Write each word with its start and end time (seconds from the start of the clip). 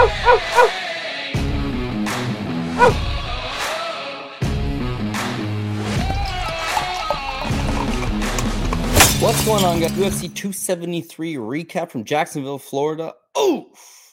What's 0.00 0.14
going 9.44 9.62
on, 9.62 9.80
guys? 9.80 9.92
UFC 9.92 10.34
273 10.34 11.34
recap 11.34 11.90
from 11.90 12.04
Jacksonville, 12.04 12.58
Florida. 12.58 13.14
Oh, 13.34 13.68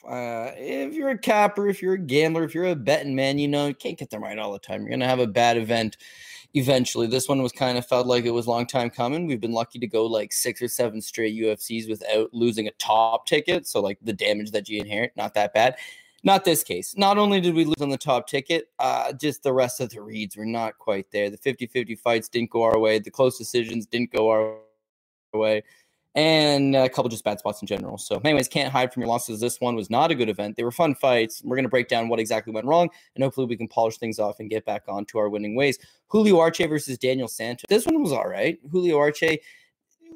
uh, 0.06 0.50
if 0.58 0.92
you're 0.92 1.08
a 1.08 1.16
capper, 1.16 1.68
if 1.68 1.80
you're 1.80 1.94
a 1.94 1.98
gambler, 1.98 2.44
if 2.44 2.54
you're 2.54 2.66
a 2.66 2.76
betting 2.76 3.14
man, 3.14 3.38
you 3.38 3.48
know 3.48 3.68
you 3.68 3.74
can't 3.74 3.96
get 3.96 4.10
them 4.10 4.22
right 4.22 4.38
all 4.38 4.52
the 4.52 4.58
time. 4.58 4.82
You're 4.82 4.90
gonna 4.90 5.06
have 5.06 5.20
a 5.20 5.26
bad 5.26 5.56
event 5.56 5.96
eventually. 6.54 7.06
This 7.06 7.28
one 7.28 7.42
was 7.42 7.52
kind 7.52 7.78
of 7.78 7.86
felt 7.86 8.06
like 8.06 8.24
it 8.24 8.30
was 8.30 8.46
a 8.46 8.50
long 8.50 8.66
time 8.66 8.90
coming. 8.90 9.26
We've 9.26 9.40
been 9.40 9.52
lucky 9.52 9.78
to 9.78 9.86
go 9.86 10.06
like 10.06 10.32
six 10.32 10.62
or 10.62 10.68
seven 10.68 11.00
straight 11.00 11.38
UFCs 11.40 11.88
without 11.88 12.32
losing 12.32 12.66
a 12.66 12.72
top 12.72 13.26
ticket. 13.26 13.66
So 13.66 13.80
like 13.80 13.98
the 14.02 14.12
damage 14.12 14.50
that 14.52 14.68
you 14.68 14.80
inherit, 14.80 15.12
not 15.16 15.34
that 15.34 15.54
bad. 15.54 15.76
Not 16.24 16.44
this 16.44 16.64
case. 16.64 16.96
Not 16.96 17.16
only 17.16 17.40
did 17.40 17.54
we 17.54 17.64
lose 17.64 17.80
on 17.80 17.90
the 17.90 17.98
top 17.98 18.26
ticket, 18.26 18.70
uh, 18.80 19.12
just 19.12 19.44
the 19.44 19.52
rest 19.52 19.80
of 19.80 19.90
the 19.90 20.02
reads 20.02 20.36
were 20.36 20.44
not 20.44 20.76
quite 20.78 21.06
there. 21.12 21.30
The 21.30 21.36
50 21.36 21.68
50 21.68 21.94
fights 21.94 22.28
didn't 22.28 22.50
go 22.50 22.62
our 22.62 22.78
way. 22.78 22.98
The 22.98 23.10
close 23.10 23.38
decisions 23.38 23.86
didn't 23.86 24.10
go 24.10 24.28
our 24.28 24.56
way 25.32 25.62
and 26.18 26.74
a 26.74 26.88
couple 26.88 27.08
just 27.08 27.22
bad 27.22 27.38
spots 27.38 27.62
in 27.62 27.68
general. 27.68 27.96
So, 27.96 28.20
anyways, 28.24 28.48
can't 28.48 28.72
hide 28.72 28.92
from 28.92 29.02
your 29.02 29.08
losses. 29.08 29.38
This 29.38 29.60
one 29.60 29.76
was 29.76 29.88
not 29.88 30.10
a 30.10 30.16
good 30.16 30.28
event. 30.28 30.56
They 30.56 30.64
were 30.64 30.72
fun 30.72 30.96
fights. 30.96 31.42
We're 31.44 31.54
going 31.54 31.62
to 31.62 31.68
break 31.68 31.86
down 31.86 32.08
what 32.08 32.18
exactly 32.18 32.52
went 32.52 32.66
wrong, 32.66 32.90
and 33.14 33.22
hopefully 33.22 33.46
we 33.46 33.56
can 33.56 33.68
polish 33.68 33.98
things 33.98 34.18
off 34.18 34.40
and 34.40 34.50
get 34.50 34.64
back 34.64 34.82
on 34.88 35.04
to 35.06 35.18
our 35.18 35.28
winning 35.28 35.54
ways. 35.54 35.78
Julio 36.08 36.40
Arce 36.40 36.58
versus 36.58 36.98
Daniel 36.98 37.28
Santos. 37.28 37.66
This 37.68 37.86
one 37.86 38.02
was 38.02 38.10
all 38.10 38.26
right. 38.26 38.58
Julio 38.68 38.98
Arce 38.98 39.38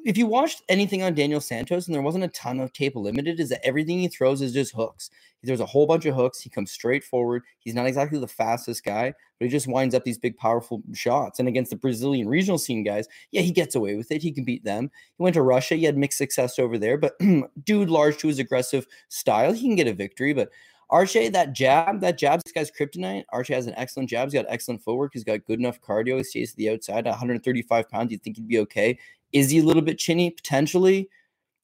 if 0.05 0.17
you 0.17 0.27
watched 0.27 0.63
anything 0.69 1.01
on 1.03 1.13
Daniel 1.13 1.39
Santos 1.39 1.87
and 1.87 1.95
there 1.95 2.01
wasn't 2.01 2.25
a 2.25 2.29
ton 2.29 2.59
of 2.59 2.73
tape 2.73 2.95
limited, 2.95 3.39
is 3.39 3.49
that 3.49 3.65
everything 3.65 3.99
he 3.99 4.07
throws 4.07 4.41
is 4.41 4.53
just 4.53 4.73
hooks. 4.73 5.09
He 5.41 5.47
throws 5.47 5.59
a 5.59 5.65
whole 5.65 5.85
bunch 5.85 6.05
of 6.05 6.15
hooks. 6.15 6.39
He 6.39 6.49
comes 6.49 6.71
straight 6.71 7.03
forward. 7.03 7.43
He's 7.59 7.73
not 7.73 7.85
exactly 7.85 8.19
the 8.19 8.27
fastest 8.27 8.83
guy, 8.83 9.13
but 9.39 9.45
he 9.45 9.49
just 9.49 9.67
winds 9.67 9.95
up 9.95 10.03
these 10.03 10.17
big, 10.17 10.37
powerful 10.37 10.81
shots. 10.93 11.39
And 11.39 11.47
against 11.47 11.71
the 11.71 11.77
Brazilian 11.77 12.27
regional 12.27 12.57
scene 12.57 12.83
guys, 12.83 13.07
yeah, 13.31 13.41
he 13.41 13.51
gets 13.51 13.75
away 13.75 13.95
with 13.95 14.11
it. 14.11 14.21
He 14.21 14.31
can 14.31 14.43
beat 14.43 14.63
them. 14.63 14.91
He 15.17 15.23
went 15.23 15.33
to 15.35 15.41
Russia. 15.41 15.75
He 15.75 15.83
had 15.83 15.97
mixed 15.97 16.17
success 16.17 16.59
over 16.59 16.77
there, 16.77 16.97
but 16.97 17.13
dude, 17.63 17.89
large 17.89 18.17
to 18.17 18.27
his 18.27 18.39
aggressive 18.39 18.87
style, 19.09 19.53
he 19.53 19.67
can 19.67 19.75
get 19.75 19.87
a 19.87 19.93
victory. 19.93 20.33
But 20.33 20.49
Arce, 20.89 21.13
that 21.13 21.53
jab, 21.53 22.01
that 22.01 22.17
jab, 22.17 22.41
this 22.43 22.51
guy's 22.51 22.71
kryptonite. 22.71 23.23
Arce 23.29 23.47
has 23.47 23.67
an 23.67 23.73
excellent 23.77 24.09
jab. 24.09 24.27
He's 24.27 24.33
got 24.33 24.45
excellent 24.47 24.83
footwork. 24.83 25.11
He's 25.13 25.23
got 25.23 25.45
good 25.45 25.59
enough 25.59 25.81
cardio. 25.81 26.17
He 26.17 26.23
stays 26.23 26.51
to 26.51 26.57
the 26.57 26.69
outside. 26.69 27.05
135 27.05 27.89
pounds. 27.89 28.11
You'd 28.11 28.21
think 28.21 28.35
he'd 28.37 28.47
be 28.47 28.59
okay. 28.59 28.99
Is 29.33 29.49
he 29.49 29.59
a 29.59 29.63
little 29.63 29.81
bit 29.81 29.97
chinny? 29.97 30.29
Potentially. 30.29 31.09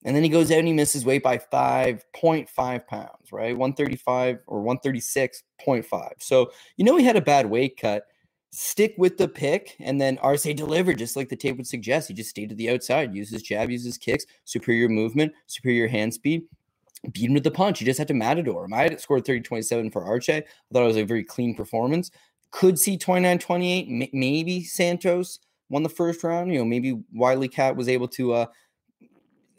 And 0.05 0.15
then 0.15 0.23
he 0.23 0.29
goes 0.29 0.49
out 0.51 0.59
and 0.59 0.67
he 0.67 0.73
misses 0.73 1.05
weight 1.05 1.23
by 1.23 1.37
5.5 1.37 2.87
pounds, 2.87 3.31
right? 3.31 3.57
135 3.57 4.39
or 4.47 4.63
136.5. 4.63 6.09
So, 6.19 6.51
you 6.77 6.85
know, 6.85 6.95
he 6.95 7.03
had 7.03 7.17
a 7.17 7.21
bad 7.21 7.49
weight 7.49 7.77
cut. 7.77 8.03
Stick 8.51 8.95
with 8.97 9.17
the 9.17 9.27
pick 9.27 9.75
and 9.79 9.99
then 10.01 10.17
Arce 10.19 10.43
delivered, 10.43 10.97
just 10.97 11.15
like 11.15 11.29
the 11.29 11.35
tape 11.35 11.57
would 11.57 11.67
suggest. 11.67 12.07
He 12.07 12.13
just 12.13 12.29
stayed 12.29 12.49
to 12.49 12.55
the 12.55 12.69
outside, 12.69 13.13
uses 13.13 13.43
jab, 13.43 13.69
uses 13.69 13.97
kicks, 13.97 14.25
superior 14.45 14.89
movement, 14.89 15.33
superior 15.47 15.87
hand 15.87 16.13
speed, 16.13 16.43
beat 17.11 17.27
him 17.27 17.33
with 17.33 17.43
the 17.43 17.51
punch. 17.51 17.79
He 17.79 17.85
just 17.85 17.99
had 17.99 18.07
to 18.07 18.13
matador 18.13 18.65
him. 18.65 18.73
I 18.73 18.83
had 18.83 18.99
scored 18.99 19.25
30 19.25 19.41
27 19.41 19.91
for 19.91 20.03
Arce. 20.03 20.29
I 20.29 20.43
thought 20.73 20.83
it 20.83 20.87
was 20.87 20.97
a 20.97 21.03
very 21.03 21.23
clean 21.23 21.53
performance. 21.53 22.09
Could 22.51 22.79
see 22.79 22.97
29 22.97 23.37
28, 23.37 24.13
maybe 24.13 24.63
Santos 24.63 25.39
won 25.69 25.83
the 25.83 25.89
first 25.89 26.23
round. 26.23 26.51
You 26.51 26.59
know, 26.59 26.65
maybe 26.65 26.99
Wiley 27.13 27.47
Cat 27.47 27.75
was 27.75 27.87
able 27.87 28.07
to 28.09 28.33
uh, 28.33 28.45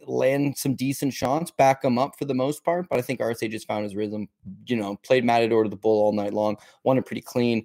land 0.06 0.56
some 0.56 0.74
decent 0.74 1.14
shots, 1.14 1.50
back 1.50 1.84
him 1.84 1.98
up 1.98 2.18
for 2.18 2.24
the 2.24 2.34
most 2.34 2.64
part. 2.64 2.88
But 2.88 2.98
I 2.98 3.02
think 3.02 3.20
Arce 3.20 3.40
just 3.40 3.66
found 3.66 3.84
his 3.84 3.96
rhythm. 3.96 4.28
You 4.66 4.76
know, 4.76 4.96
played 5.02 5.24
Matador 5.24 5.64
to 5.64 5.70
the 5.70 5.76
bull 5.76 6.02
all 6.02 6.12
night 6.12 6.32
long, 6.32 6.56
won 6.84 6.98
it 6.98 7.06
pretty 7.06 7.22
clean. 7.22 7.64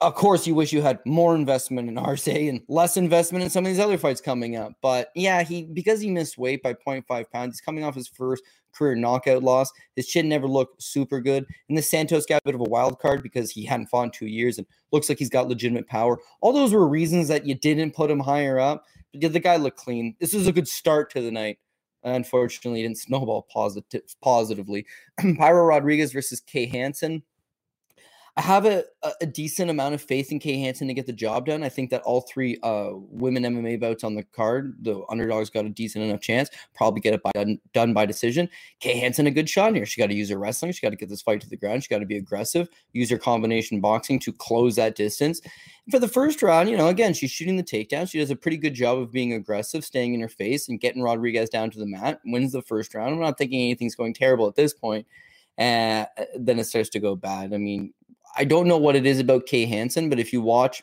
Of 0.00 0.14
course, 0.14 0.46
you 0.46 0.54
wish 0.54 0.72
you 0.72 0.80
had 0.80 0.98
more 1.04 1.34
investment 1.34 1.88
in 1.88 1.98
Arce 1.98 2.28
and 2.28 2.62
less 2.68 2.96
investment 2.96 3.44
in 3.44 3.50
some 3.50 3.64
of 3.64 3.70
these 3.70 3.80
other 3.80 3.98
fights 3.98 4.20
coming 4.20 4.56
up. 4.56 4.72
But 4.80 5.10
yeah, 5.14 5.42
he 5.42 5.64
because 5.64 6.00
he 6.00 6.10
missed 6.10 6.38
weight 6.38 6.62
by 6.62 6.74
0.5 6.74 7.30
pounds, 7.30 7.54
he's 7.54 7.60
coming 7.60 7.84
off 7.84 7.94
his 7.94 8.08
first 8.08 8.42
career 8.72 8.94
knockout 8.94 9.42
loss. 9.42 9.70
His 9.96 10.06
chin 10.06 10.28
never 10.28 10.46
looked 10.46 10.82
super 10.82 11.20
good. 11.20 11.46
And 11.68 11.76
the 11.76 11.82
Santos 11.82 12.26
got 12.26 12.42
a 12.42 12.44
bit 12.44 12.54
of 12.54 12.60
a 12.60 12.64
wild 12.64 12.98
card 12.98 13.22
because 13.22 13.50
he 13.50 13.64
hadn't 13.64 13.88
fought 13.88 14.04
in 14.04 14.10
two 14.10 14.26
years 14.26 14.58
and 14.58 14.66
looks 14.92 15.08
like 15.08 15.18
he's 15.18 15.30
got 15.30 15.48
legitimate 15.48 15.88
power. 15.88 16.18
All 16.40 16.52
those 16.52 16.72
were 16.72 16.88
reasons 16.88 17.28
that 17.28 17.46
you 17.46 17.54
didn't 17.54 17.94
put 17.94 18.10
him 18.10 18.20
higher 18.20 18.58
up. 18.58 18.84
But 19.12 19.32
the 19.32 19.40
guy 19.40 19.56
looked 19.56 19.78
clean. 19.78 20.14
This 20.20 20.34
was 20.34 20.46
a 20.46 20.52
good 20.52 20.68
start 20.68 21.10
to 21.12 21.20
the 21.20 21.32
night. 21.32 21.58
Unfortunately, 22.02 22.82
didn't 22.82 22.98
snowball 22.98 23.46
positive, 23.52 24.02
positively. 24.22 24.86
Piera 25.20 25.66
Rodriguez 25.66 26.12
versus 26.12 26.40
Kay 26.40 26.66
Hansen. 26.66 27.22
I 28.36 28.42
have 28.42 28.64
a, 28.64 28.84
a 29.20 29.26
decent 29.26 29.70
amount 29.70 29.94
of 29.94 30.00
faith 30.00 30.30
in 30.30 30.38
Kay 30.38 30.58
Hansen 30.60 30.88
to 30.88 30.94
get 30.94 31.06
the 31.06 31.12
job 31.12 31.46
done. 31.46 31.62
I 31.62 31.68
think 31.68 31.90
that 31.90 32.02
all 32.02 32.20
three 32.22 32.58
uh, 32.62 32.90
women 32.94 33.42
MMA 33.42 33.80
bouts 33.80 34.04
on 34.04 34.14
the 34.14 34.22
card, 34.22 34.76
the 34.82 35.02
underdogs 35.10 35.50
got 35.50 35.64
a 35.64 35.68
decent 35.68 36.04
enough 36.04 36.20
chance. 36.20 36.48
Probably 36.74 37.00
get 37.00 37.14
it 37.14 37.22
by, 37.22 37.32
done, 37.34 37.58
done 37.72 37.92
by 37.92 38.06
decision. 38.06 38.48
Kay 38.78 38.98
Hansen 38.98 39.26
a 39.26 39.30
good 39.30 39.48
shot 39.48 39.74
here. 39.74 39.84
She 39.84 40.00
got 40.00 40.08
to 40.08 40.14
use 40.14 40.30
her 40.30 40.38
wrestling. 40.38 40.72
She 40.72 40.80
got 40.80 40.90
to 40.90 40.96
get 40.96 41.08
this 41.08 41.22
fight 41.22 41.40
to 41.40 41.48
the 41.48 41.56
ground. 41.56 41.82
She 41.82 41.88
got 41.88 41.98
to 41.98 42.06
be 42.06 42.16
aggressive. 42.16 42.68
Use 42.92 43.10
her 43.10 43.18
combination 43.18 43.80
boxing 43.80 44.18
to 44.20 44.32
close 44.32 44.76
that 44.76 44.94
distance. 44.94 45.40
For 45.90 45.98
the 45.98 46.08
first 46.08 46.42
round, 46.42 46.70
you 46.70 46.76
know, 46.76 46.88
again, 46.88 47.14
she's 47.14 47.32
shooting 47.32 47.56
the 47.56 47.64
takedown. 47.64 48.08
She 48.08 48.20
does 48.20 48.30
a 48.30 48.36
pretty 48.36 48.58
good 48.58 48.74
job 48.74 48.98
of 48.98 49.10
being 49.10 49.32
aggressive, 49.32 49.84
staying 49.84 50.14
in 50.14 50.20
her 50.20 50.28
face, 50.28 50.68
and 50.68 50.80
getting 50.80 51.02
Rodriguez 51.02 51.50
down 51.50 51.70
to 51.70 51.78
the 51.78 51.86
mat. 51.86 52.20
Wins 52.24 52.52
the 52.52 52.62
first 52.62 52.94
round. 52.94 53.14
I'm 53.14 53.20
not 53.20 53.38
thinking 53.38 53.60
anything's 53.60 53.96
going 53.96 54.14
terrible 54.14 54.46
at 54.46 54.54
this 54.54 54.72
point. 54.72 55.06
And 55.58 56.06
uh, 56.16 56.24
then 56.38 56.58
it 56.58 56.64
starts 56.64 56.88
to 56.90 57.00
go 57.00 57.16
bad. 57.16 57.52
I 57.52 57.58
mean, 57.58 57.92
I 58.36 58.44
don't 58.44 58.68
know 58.68 58.78
what 58.78 58.96
it 58.96 59.06
is 59.06 59.20
about 59.20 59.46
Kay 59.46 59.66
Hansen, 59.66 60.08
but 60.08 60.18
if 60.18 60.32
you 60.32 60.40
watch 60.40 60.82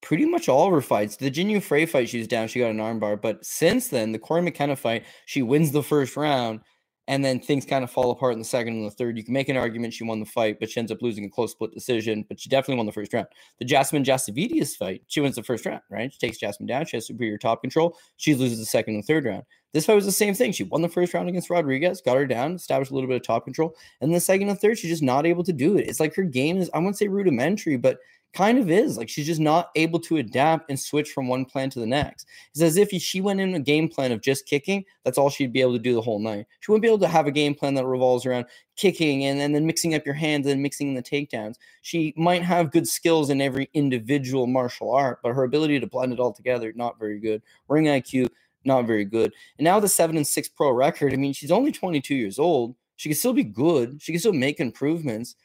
pretty 0.00 0.24
much 0.24 0.48
all 0.48 0.66
of 0.66 0.72
her 0.72 0.80
fights, 0.80 1.16
the 1.16 1.30
Jinh 1.30 1.50
Yu 1.50 1.60
Frey 1.60 1.86
fight, 1.86 2.08
she's 2.08 2.28
down, 2.28 2.48
she 2.48 2.60
got 2.60 2.70
an 2.70 2.78
armbar. 2.78 3.20
But 3.20 3.44
since 3.44 3.88
then, 3.88 4.12
the 4.12 4.18
Cory 4.18 4.42
McKenna 4.42 4.76
fight, 4.76 5.04
she 5.26 5.42
wins 5.42 5.72
the 5.72 5.82
first 5.82 6.16
round 6.16 6.60
and 7.08 7.24
then 7.24 7.40
things 7.40 7.64
kind 7.64 7.82
of 7.82 7.90
fall 7.90 8.10
apart 8.10 8.34
in 8.34 8.38
the 8.38 8.44
second 8.44 8.74
and 8.74 8.86
the 8.86 8.90
third. 8.90 9.16
You 9.16 9.24
can 9.24 9.32
make 9.32 9.48
an 9.48 9.56
argument 9.56 9.94
she 9.94 10.04
won 10.04 10.20
the 10.20 10.26
fight, 10.26 10.60
but 10.60 10.70
she 10.70 10.78
ends 10.78 10.92
up 10.92 11.00
losing 11.00 11.24
a 11.24 11.30
close 11.30 11.52
split 11.52 11.72
decision. 11.72 12.26
But 12.28 12.38
she 12.38 12.50
definitely 12.50 12.76
won 12.76 12.86
the 12.86 12.92
first 12.92 13.14
round. 13.14 13.26
The 13.58 13.64
Jasmine 13.64 14.04
Jasudavicius 14.04 14.76
fight, 14.76 15.02
she 15.06 15.22
wins 15.22 15.36
the 15.36 15.42
first 15.42 15.64
round, 15.64 15.80
right? 15.90 16.12
She 16.12 16.18
takes 16.18 16.36
Jasmine 16.36 16.66
down. 16.66 16.84
She 16.84 16.98
has 16.98 17.06
superior 17.06 17.38
top 17.38 17.62
control. 17.62 17.96
She 18.18 18.34
loses 18.34 18.58
the 18.58 18.66
second 18.66 18.94
and 18.94 19.04
third 19.06 19.24
round. 19.24 19.44
This 19.72 19.86
fight 19.86 19.94
was 19.94 20.06
the 20.06 20.12
same 20.12 20.34
thing. 20.34 20.52
She 20.52 20.64
won 20.64 20.82
the 20.82 20.88
first 20.88 21.12
round 21.12 21.28
against 21.28 21.50
Rodriguez, 21.50 22.00
got 22.00 22.16
her 22.16 22.26
down, 22.26 22.54
established 22.54 22.90
a 22.90 22.94
little 22.94 23.08
bit 23.08 23.16
of 23.16 23.22
top 23.22 23.44
control, 23.44 23.74
and 24.00 24.14
the 24.14 24.20
second 24.20 24.48
and 24.48 24.58
third, 24.58 24.78
she's 24.78 24.90
just 24.90 25.02
not 25.02 25.26
able 25.26 25.44
to 25.44 25.52
do 25.52 25.76
it. 25.76 25.88
It's 25.88 26.00
like 26.00 26.14
her 26.14 26.22
game 26.22 26.58
is, 26.58 26.70
I 26.72 26.78
wouldn't 26.78 26.96
say 26.96 27.08
rudimentary, 27.08 27.76
but 27.76 27.98
kind 28.34 28.58
of 28.58 28.70
is 28.70 28.96
like 28.96 29.08
she's 29.08 29.26
just 29.26 29.40
not 29.40 29.70
able 29.74 29.98
to 29.98 30.18
adapt 30.18 30.68
and 30.68 30.78
switch 30.78 31.10
from 31.10 31.28
one 31.28 31.44
plan 31.44 31.70
to 31.70 31.80
the 31.80 31.86
next. 31.86 32.26
It's 32.50 32.60
as 32.60 32.76
if 32.76 32.90
she 32.90 33.20
went 33.20 33.40
in 33.40 33.54
a 33.54 33.60
game 33.60 33.88
plan 33.88 34.12
of 34.12 34.20
just 34.20 34.46
kicking. 34.46 34.84
That's 35.04 35.18
all 35.18 35.30
she'd 35.30 35.52
be 35.52 35.60
able 35.60 35.72
to 35.72 35.78
do 35.78 35.94
the 35.94 36.02
whole 36.02 36.18
night. 36.18 36.46
She 36.60 36.70
wouldn't 36.70 36.82
be 36.82 36.88
able 36.88 36.98
to 37.00 37.08
have 37.08 37.26
a 37.26 37.32
game 37.32 37.54
plan 37.54 37.74
that 37.74 37.86
revolves 37.86 38.26
around 38.26 38.46
kicking 38.76 39.24
and, 39.24 39.40
and 39.40 39.54
then 39.54 39.66
mixing 39.66 39.94
up 39.94 40.04
your 40.04 40.14
hands 40.14 40.46
and 40.46 40.62
mixing 40.62 40.88
in 40.88 40.94
the 40.94 41.02
takedowns. 41.02 41.56
She 41.82 42.14
might 42.16 42.42
have 42.42 42.70
good 42.70 42.86
skills 42.86 43.30
in 43.30 43.40
every 43.40 43.70
individual 43.74 44.46
martial 44.46 44.92
art, 44.92 45.20
but 45.22 45.32
her 45.32 45.44
ability 45.44 45.80
to 45.80 45.86
blend 45.86 46.12
it 46.12 46.20
all 46.20 46.32
together, 46.32 46.72
not 46.76 46.98
very 46.98 47.18
good. 47.18 47.42
Ring 47.68 47.86
IQ, 47.86 48.28
not 48.64 48.86
very 48.86 49.04
good. 49.04 49.32
And 49.58 49.64
now 49.64 49.80
the 49.80 49.88
seven 49.88 50.16
and 50.16 50.26
six 50.26 50.48
pro 50.48 50.70
record. 50.70 51.12
I 51.12 51.16
mean, 51.16 51.32
she's 51.32 51.50
only 51.50 51.72
22 51.72 52.14
years 52.14 52.38
old. 52.38 52.74
She 52.96 53.08
can 53.08 53.16
still 53.16 53.32
be 53.32 53.44
good. 53.44 54.02
She 54.02 54.12
can 54.12 54.18
still 54.18 54.32
make 54.32 54.60
improvements 54.60 55.36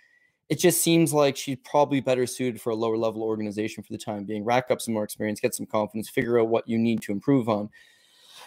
it 0.49 0.59
just 0.59 0.83
seems 0.83 1.13
like 1.13 1.37
she's 1.37 1.57
probably 1.63 1.99
better 1.99 2.27
suited 2.27 2.61
for 2.61 2.71
a 2.71 2.75
lower 2.75 2.97
level 2.97 3.23
organization 3.23 3.81
for 3.83 3.93
the 3.93 3.97
time 3.97 4.25
being. 4.25 4.43
Rack 4.43 4.69
up 4.69 4.81
some 4.81 4.93
more 4.93 5.03
experience, 5.03 5.39
get 5.39 5.55
some 5.55 5.65
confidence, 5.65 6.09
figure 6.09 6.39
out 6.39 6.49
what 6.49 6.67
you 6.67 6.77
need 6.77 7.01
to 7.03 7.11
improve 7.11 7.47
on. 7.47 7.69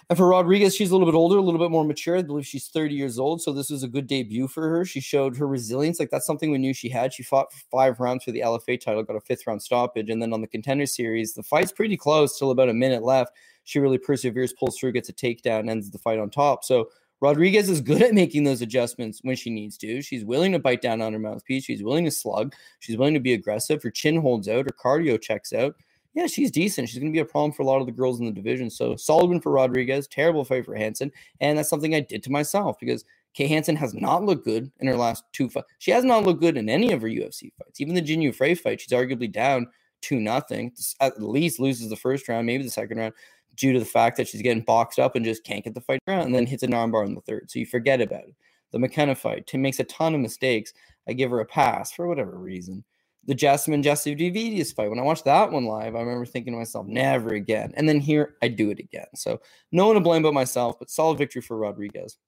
And 0.09 0.17
for 0.17 0.29
Rodriguez, 0.29 0.77
she's 0.77 0.91
a 0.91 0.93
little 0.95 1.11
bit 1.11 1.17
older, 1.17 1.39
a 1.39 1.43
little 1.43 1.59
bit 1.59 1.71
more 1.71 1.85
mature. 1.85 2.19
I 2.19 2.23
believe 2.23 2.47
she's 2.47 2.69
30 2.69 2.95
years 2.95 3.19
old. 3.19 3.43
So 3.43 3.53
this 3.53 3.71
was 3.71 3.83
a 3.83 3.89
good 3.89 4.07
debut 4.07 4.47
for 4.47 4.69
her. 4.69 4.85
She 4.85 5.01
showed 5.01 5.37
her 5.37 5.49
resilience. 5.49 5.99
Like 5.99 6.11
that's 6.11 6.27
something 6.27 6.51
we 6.51 6.59
knew 6.59 6.75
she 6.75 6.89
had. 6.89 7.13
She 7.13 7.25
fought 7.25 7.53
five 7.73 7.99
rounds 7.99 8.23
for 8.23 8.31
the 8.31 8.41
LFA 8.41 8.79
title, 8.79 9.03
got 9.03 9.17
a 9.17 9.21
fifth 9.21 9.47
round 9.47 9.63
stoppage. 9.63 10.11
And 10.11 10.23
then 10.23 10.33
on 10.33 10.43
the 10.43 10.47
contender 10.47 10.87
series, 10.87 11.35
the 11.35 11.43
fight's 11.43 11.73
pretty 11.73 11.97
close, 11.97 12.39
till 12.39 12.53
about 12.53 12.69
a 12.69 12.75
minute 12.75 13.03
left. 13.03 13.33
She 13.67 13.81
really 13.81 13.99
perseveres, 13.99 14.53
pulls 14.53 14.79
through, 14.79 14.93
gets 14.93 15.09
a 15.09 15.13
takedown, 15.13 15.69
ends 15.69 15.91
the 15.91 15.99
fight 15.99 16.21
on 16.21 16.31
top. 16.31 16.65
So 16.65 16.89
Rodriguez 17.21 17.69
is 17.69 17.81
good 17.81 18.01
at 18.01 18.15
making 18.15 18.45
those 18.45 18.63
adjustments 18.63 19.21
when 19.23 19.37
she 19.37 19.51
needs 19.51 19.77
to. 19.79 20.01
She's 20.03 20.25
willing 20.25 20.53
to 20.53 20.59
bite 20.61 20.83
down 20.83 21.03
on 21.03 21.13
her 21.13 21.19
mouthpiece. 21.19 21.65
She's 21.65 21.83
willing 21.83 22.05
to 22.05 22.11
slug. 22.11 22.55
She's 22.79 22.97
willing 22.97 23.15
to 23.15 23.21
be 23.21 23.35
aggressive. 23.35 23.83
Her 23.83 23.91
chin 23.91 24.21
holds 24.21 24.49
out. 24.49 24.67
Her 24.67 24.73
cardio 24.73 25.21
checks 25.21 25.53
out. 25.53 25.75
Yeah, 26.15 26.27
she's 26.27 26.51
decent. 26.51 26.89
She's 26.89 26.99
going 26.99 27.13
to 27.13 27.17
be 27.17 27.21
a 27.21 27.27
problem 27.27 27.53
for 27.53 27.63
a 27.63 27.67
lot 27.67 27.81
of 27.81 27.87
the 27.87 27.93
girls 27.93 28.21
in 28.21 28.27
the 28.27 28.33
division. 28.33 28.71
So 28.71 28.95
solid 28.97 29.29
win 29.29 29.41
for 29.41 29.51
Rodriguez. 29.51 30.07
Terrible 30.07 30.45
fight 30.45 30.65
for 30.65 30.75
Hansen. 30.75 31.11
And 31.41 31.59
that's 31.59 31.69
something 31.69 31.95
I 31.95 32.01
did 32.01 32.23
to 32.23 32.33
myself 32.33 32.79
because 32.79 33.05
Kay 33.35 33.49
Hansen 33.49 33.77
has 33.77 33.93
not 33.93 34.25
looked 34.25 34.45
good 34.45 34.71
in 34.79 34.87
her 34.87 34.97
last 34.97 35.25
two 35.33 35.51
fights. 35.51 35.67
She 35.79 35.91
has 35.91 36.05
not 36.05 36.23
looked 36.23 36.41
good 36.41 36.57
in 36.57 36.69
any 36.69 36.93
of 36.93 37.03
her 37.03 37.09
UFC 37.09 37.53
fights. 37.59 37.81
Even 37.81 37.95
the 37.95 38.01
Jinh 38.01 38.23
Yu 38.23 38.33
Frey 38.33 38.55
fight, 38.55 38.81
she's 38.81 38.93
arguably 38.93 39.31
down 39.31 39.67
two 40.03 40.21
nothing. 40.21 40.73
At 41.01 41.23
least 41.23 41.61
loses 41.61 41.89
the 41.89 41.97
first 41.97 42.29
round, 42.29 42.47
maybe 42.47 42.65
the 42.65 42.71
second 42.71 42.99
round 42.99 43.15
due 43.57 43.73
to 43.73 43.79
the 43.79 43.85
fact 43.85 44.17
that 44.17 44.29
she's 44.29 44.43
getting 44.43 44.63
boxed 44.63 44.99
up 44.99 45.17
and 45.17 45.25
just 45.25 45.45
can't 45.45 45.65
get 45.65 45.75
the 45.75 45.81
fight 45.81 46.01
around 46.07 46.27
and 46.27 46.35
then 46.35 46.47
hits 46.47 46.63
an 46.63 46.73
armbar 46.73 47.07
in 47.07 47.15
the 47.15 47.21
third. 47.23 47.51
So 47.51 47.59
you 47.59 47.67
forget 47.67 48.01
about 48.01 48.25
it. 48.25 48.35
The 48.73 48.79
McKenna 48.79 49.15
fight, 49.15 49.47
Tim 49.47 49.63
makes 49.63 49.81
a 49.81 49.85
ton 49.85 50.15
of 50.15 50.21
mistakes. 50.21 50.73
I 51.09 51.13
give 51.13 51.31
her 51.31 51.41
a 51.41 51.47
pass 51.47 51.93
for 51.93 52.07
whatever 52.07 52.37
reason. 52.37 52.85
The 53.25 53.35
Jasmine 53.35 53.83
Jasudavicius 53.83 54.75
fight, 54.75 54.91
when 54.91 54.99
I 54.99 55.03
watched 55.03 55.25
that 55.25 55.51
one 55.51 55.65
live, 55.65 55.97
I 55.97 56.01
remember 56.01 56.27
thinking 56.27 56.53
to 56.53 56.59
myself, 56.59 56.87
never 56.87 57.31
again. 57.31 57.73
And 57.77 57.89
then 57.89 57.99
here 57.99 58.37
I 58.43 58.49
do 58.49 58.71
it 58.71 58.79
again. 58.79 59.07
So 59.15 59.41
no 59.73 59.87
one 59.87 59.95
to 59.95 60.01
blame 60.01 60.23
but 60.23 60.35
myself, 60.35 60.79
but 60.79 60.91
solid 60.91 61.19
victory 61.19 61.43
for 61.43 61.57
Rodriguez. 61.57 62.19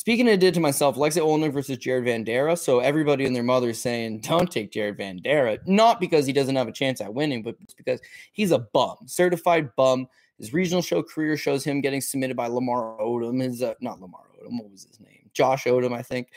Speaking 0.00 0.30
of 0.30 0.38
did 0.38 0.54
to 0.54 0.60
myself, 0.60 0.96
Alexei 0.96 1.20
Oleinik 1.20 1.52
versus 1.52 1.76
Jared 1.76 2.06
Vanderaa. 2.06 2.56
So 2.56 2.80
everybody 2.80 3.26
and 3.26 3.36
their 3.36 3.42
mother 3.42 3.74
saying, 3.74 4.20
don't 4.20 4.50
take 4.50 4.72
Jared 4.72 4.96
Vanderaa, 4.96 5.58
Not 5.66 6.00
because 6.00 6.24
he 6.24 6.32
doesn't 6.32 6.56
have 6.56 6.68
a 6.68 6.72
chance 6.72 7.02
at 7.02 7.12
winning, 7.12 7.42
but 7.42 7.56
because 7.76 8.00
he's 8.32 8.50
a 8.50 8.60
bum, 8.60 8.96
certified 9.04 9.76
bum. 9.76 10.08
His 10.38 10.54
regional 10.54 10.80
show 10.80 11.02
career 11.02 11.36
shows 11.36 11.64
him 11.64 11.82
getting 11.82 12.00
submitted 12.00 12.34
by 12.34 12.46
Lamar 12.46 12.96
Odom. 12.98 13.42
His 13.42 13.62
uh, 13.62 13.74
not 13.82 14.00
Lamar 14.00 14.22
Odom, 14.42 14.62
what 14.62 14.70
was 14.70 14.84
his 14.84 15.00
name? 15.00 15.28
Josh 15.34 15.64
Odom, 15.64 15.92
I 15.92 16.00
think. 16.00 16.28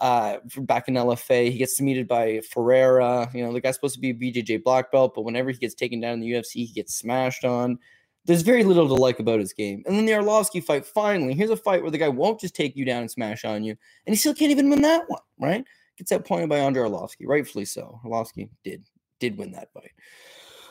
Uh, 0.00 0.38
back 0.62 0.88
in 0.88 0.94
LFA, 0.94 1.48
he 1.48 1.58
gets 1.58 1.76
submitted 1.76 2.08
by 2.08 2.40
Ferreira. 2.40 3.30
You 3.32 3.44
know, 3.44 3.52
the 3.52 3.60
guy's 3.60 3.76
supposed 3.76 3.94
to 3.94 4.00
be 4.00 4.10
a 4.10 4.14
BJJ 4.14 4.64
black 4.64 4.90
belt, 4.90 5.14
but 5.14 5.22
whenever 5.22 5.52
he 5.52 5.58
gets 5.58 5.74
taken 5.74 6.00
down 6.00 6.14
in 6.14 6.20
the 6.20 6.32
UFC, 6.32 6.66
he 6.66 6.72
gets 6.74 6.96
smashed 6.96 7.44
on. 7.44 7.78
There's 8.24 8.42
very 8.42 8.62
little 8.62 8.86
to 8.88 8.94
like 8.94 9.18
about 9.18 9.40
his 9.40 9.52
game. 9.52 9.82
And 9.86 9.96
then 9.96 10.06
the 10.06 10.12
Arlovsky 10.12 10.62
fight, 10.62 10.86
finally, 10.86 11.34
here's 11.34 11.50
a 11.50 11.56
fight 11.56 11.82
where 11.82 11.90
the 11.90 11.98
guy 11.98 12.08
won't 12.08 12.40
just 12.40 12.54
take 12.54 12.76
you 12.76 12.84
down 12.84 13.02
and 13.02 13.10
smash 13.10 13.44
on 13.44 13.64
you, 13.64 13.76
and 14.06 14.12
he 14.14 14.16
still 14.16 14.34
can't 14.34 14.52
even 14.52 14.70
win 14.70 14.82
that 14.82 15.08
one, 15.08 15.20
right? 15.40 15.64
Gets 15.96 16.10
that 16.10 16.24
pointed 16.24 16.48
by 16.48 16.58
Andrei 16.58 16.88
Arlovsky, 16.88 17.26
rightfully 17.26 17.64
so. 17.64 18.00
Arlovsky 18.04 18.48
did 18.64 18.84
did 19.18 19.36
win 19.36 19.52
that 19.52 19.72
fight. 19.72 19.92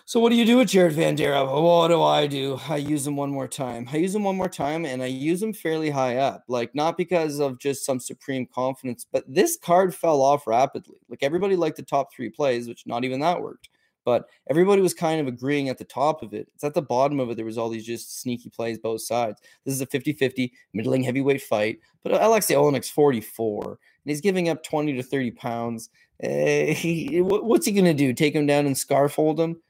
So 0.06 0.19
what 0.19 0.30
do 0.30 0.36
you 0.36 0.45
do 0.45 0.57
with 0.57 0.68
Jared 0.68 0.94
Vanderaa? 0.94 1.45
what 1.62 1.88
do 1.88 2.01
I 2.01 2.27
do? 2.27 2.59
I 2.68 2.77
use 2.77 3.07
him 3.07 3.15
one 3.15 3.30
more 3.30 3.48
time. 3.48 3.88
I 3.94 3.97
use 3.97 4.13
him 4.13 4.24
one 4.24 4.36
more 4.36 4.50
time, 4.50 4.86
and 4.86 5.01
I 5.01 5.06
use 5.06 5.42
him 5.42 5.54
fairly 5.54 5.89
high 5.89 6.18
up. 6.18 6.44
Like 6.47 6.74
not 6.75 6.97
because 6.97 7.39
of 7.39 7.59
just 7.59 7.86
some 7.86 8.00
supreme 8.00 8.45
confidence, 8.45 9.06
but 9.09 9.24
this 9.27 9.57
card 9.57 9.94
fell 9.95 10.21
off 10.21 10.47
rapidly. 10.47 10.97
Like 11.07 11.21
everybody 11.21 11.56
liked 11.56 11.77
the 11.77 11.83
top 11.83 12.13
three 12.13 12.30
plays, 12.30 12.68
which 12.68 12.86
not 12.86 13.04
even 13.04 13.19
that 13.21 13.42
worked 13.42 13.69
but 14.06 14.30
everybody 14.50 14.81
was 14.81 14.94
kind 14.94 15.21
of 15.21 15.27
agreeing 15.27 15.69
at 15.69 15.77
the 15.77 15.86
top 15.86 16.24
of 16.24 16.33
it. 16.33 16.50
It's 16.53 16.63
at 16.63 16.74
the 16.74 16.81
bottom 16.81 17.19
of 17.19 17.30
it. 17.30 17.36
There 17.36 17.45
was 17.45 17.57
all 17.57 17.69
these 17.69 17.86
just 17.86 18.21
sneaky 18.21 18.50
plays 18.50 18.80
both 18.80 19.01
sides. 19.01 19.42
This 19.65 19.74
is 19.74 19.81
a 19.81 19.88
50-50 19.88 20.51
middling 20.74 21.03
heavyweight 21.03 21.42
fight, 21.42 21.80
but 22.03 22.13
Alexei 22.13 22.56
Oleinik's 22.56 22.89
44 22.89 23.80
and 24.03 24.09
he's 24.09 24.21
giving 24.21 24.50
up 24.50 24.63
20 24.63 24.94
to 24.94 25.03
30 25.03 25.31
pounds. 25.31 25.89
Uh, 26.24 26.27
he, 26.74 27.21
what's 27.21 27.65
he 27.65 27.71
going 27.71 27.86
to 27.86 27.94
do? 27.94 28.13
Take 28.13 28.36
him 28.36 28.45
down 28.45 28.65
and 28.65 28.77
scarf 28.77 29.15
hold 29.15 29.39
him? 29.39 29.62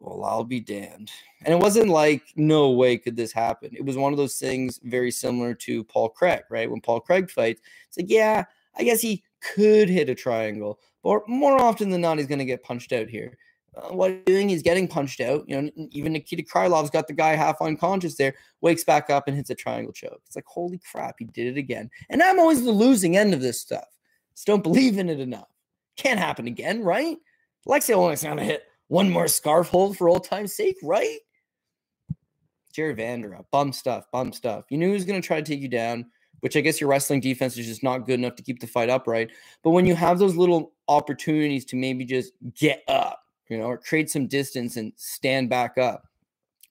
Well, 0.00 0.24
I'll 0.24 0.44
be 0.44 0.60
damned. 0.60 1.10
And 1.44 1.54
it 1.54 1.60
wasn't 1.60 1.88
like, 1.88 2.22
no 2.36 2.70
way 2.70 2.98
could 2.98 3.16
this 3.16 3.32
happen. 3.32 3.70
It 3.72 3.84
was 3.84 3.96
one 3.96 4.12
of 4.12 4.18
those 4.18 4.36
things 4.36 4.80
very 4.82 5.10
similar 5.10 5.54
to 5.54 5.84
Paul 5.84 6.10
Craig, 6.10 6.42
right? 6.50 6.70
When 6.70 6.80
Paul 6.80 7.00
Craig 7.00 7.30
fights, 7.30 7.60
it's 7.88 7.98
like, 7.98 8.10
yeah, 8.10 8.44
I 8.76 8.84
guess 8.84 9.00
he 9.00 9.22
could 9.54 9.88
hit 9.88 10.08
a 10.08 10.14
triangle, 10.14 10.78
but 11.02 11.28
more 11.28 11.60
often 11.60 11.90
than 11.90 12.00
not, 12.00 12.18
he's 12.18 12.26
going 12.26 12.38
to 12.38 12.44
get 12.44 12.62
punched 12.62 12.92
out 12.92 13.08
here. 13.08 13.36
Uh, 13.76 13.88
what 13.88 14.10
he's 14.10 14.22
doing, 14.24 14.48
he's 14.48 14.62
getting 14.62 14.88
punched 14.88 15.20
out. 15.20 15.44
You 15.48 15.62
know, 15.62 15.70
even 15.90 16.12
Nikita 16.12 16.42
Krylov's 16.42 16.90
got 16.90 17.08
the 17.08 17.12
guy 17.12 17.34
half 17.34 17.60
unconscious 17.60 18.16
there, 18.16 18.34
wakes 18.60 18.84
back 18.84 19.10
up 19.10 19.26
and 19.26 19.36
hits 19.36 19.50
a 19.50 19.54
triangle 19.54 19.92
choke. 19.92 20.22
It's 20.26 20.36
like, 20.36 20.46
holy 20.46 20.80
crap, 20.90 21.16
he 21.18 21.24
did 21.26 21.48
it 21.48 21.58
again. 21.58 21.90
And 22.08 22.22
I'm 22.22 22.38
always 22.38 22.62
the 22.62 22.70
losing 22.70 23.16
end 23.16 23.34
of 23.34 23.40
this 23.40 23.60
stuff. 23.60 23.88
Just 24.34 24.46
don't 24.46 24.62
believe 24.62 24.98
in 24.98 25.08
it 25.08 25.20
enough. 25.20 25.48
Can't 25.96 26.18
happen 26.18 26.46
again, 26.46 26.82
right? 26.82 27.16
Alexei 27.66 27.92
Oleinik's 27.92 28.22
going 28.22 28.36
to 28.36 28.44
hit 28.44 28.64
one 28.88 29.10
more 29.10 29.28
scarf 29.28 29.68
hold 29.68 29.96
for 29.96 30.08
old 30.08 30.24
time's 30.24 30.54
sake, 30.54 30.76
right? 30.82 31.18
Jerry 32.72 32.94
Vanderaa, 32.94 33.44
bum 33.52 33.72
stuff, 33.72 34.06
bum 34.12 34.32
stuff. 34.32 34.64
You 34.68 34.78
knew 34.78 34.88
he 34.88 34.94
was 34.94 35.04
going 35.04 35.20
to 35.20 35.26
try 35.26 35.40
to 35.40 35.46
take 35.46 35.60
you 35.60 35.68
down 35.68 36.06
which 36.44 36.58
I 36.58 36.60
guess 36.60 36.78
your 36.78 36.90
wrestling 36.90 37.20
defense 37.20 37.56
is 37.56 37.66
just 37.66 37.82
not 37.82 38.04
good 38.04 38.20
enough 38.20 38.36
to 38.36 38.42
keep 38.42 38.60
the 38.60 38.66
fight 38.66 38.90
upright. 38.90 39.30
But 39.62 39.70
when 39.70 39.86
you 39.86 39.94
have 39.94 40.18
those 40.18 40.36
little 40.36 40.74
opportunities 40.88 41.64
to 41.64 41.76
maybe 41.76 42.04
just 42.04 42.34
get 42.54 42.82
up, 42.86 43.22
you 43.48 43.56
know, 43.56 43.64
or 43.64 43.78
create 43.78 44.10
some 44.10 44.26
distance 44.26 44.76
and 44.76 44.92
stand 44.94 45.48
back 45.48 45.78
up, 45.78 46.06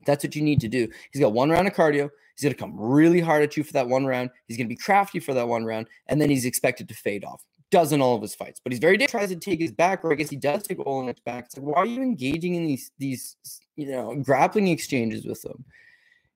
that's 0.06 0.24
what 0.24 0.36
you 0.36 0.44
need 0.44 0.62
to 0.62 0.68
do. 0.68 0.88
He's 1.12 1.20
got 1.20 1.34
one 1.34 1.50
round 1.50 1.68
of 1.68 1.74
cardio. 1.74 2.12
He's 2.36 2.44
going 2.44 2.54
to 2.54 2.60
come 2.60 2.80
really 2.80 3.20
hard 3.20 3.42
at 3.42 3.58
you 3.58 3.64
for 3.64 3.74
that 3.74 3.90
one 3.90 4.06
round. 4.06 4.30
He's 4.48 4.58
going 4.58 4.68
to 4.68 4.70
be 4.70 4.76
crafty 4.76 5.20
for 5.20 5.34
that 5.34 5.48
one 5.48 5.66
round, 5.66 5.88
and 6.06 6.22
then 6.22 6.30
he's 6.30 6.46
expected 6.46 6.88
to 6.90 6.94
fade 6.94 7.26
off. 7.26 7.44
Does 7.72 7.94
in 7.94 8.00
all 8.00 8.16
of 8.16 8.22
his 8.22 8.36
fights, 8.36 8.62
but 8.64 8.72
he's 8.72 8.80
very 8.80 9.00
tries 9.00 9.30
to 9.30 9.36
take 9.36 9.60
his 9.60 9.72
back, 9.72 10.06
or 10.06 10.12
I 10.12 10.16
guess 10.16 10.30
he 10.30 10.36
does 10.36 10.62
take 10.62 10.78
his 10.78 11.20
back. 11.26 11.46
It's 11.46 11.58
like, 11.58 11.66
why 11.66 11.78
are 11.78 11.88
you 11.88 12.04
engaging 12.04 12.54
in 12.54 12.68
these 12.68 12.92
these 13.00 13.38
you 13.76 13.88
know 13.88 14.14
grappling 14.18 14.68
exchanges 14.68 15.26
with 15.26 15.42
them? 15.42 15.66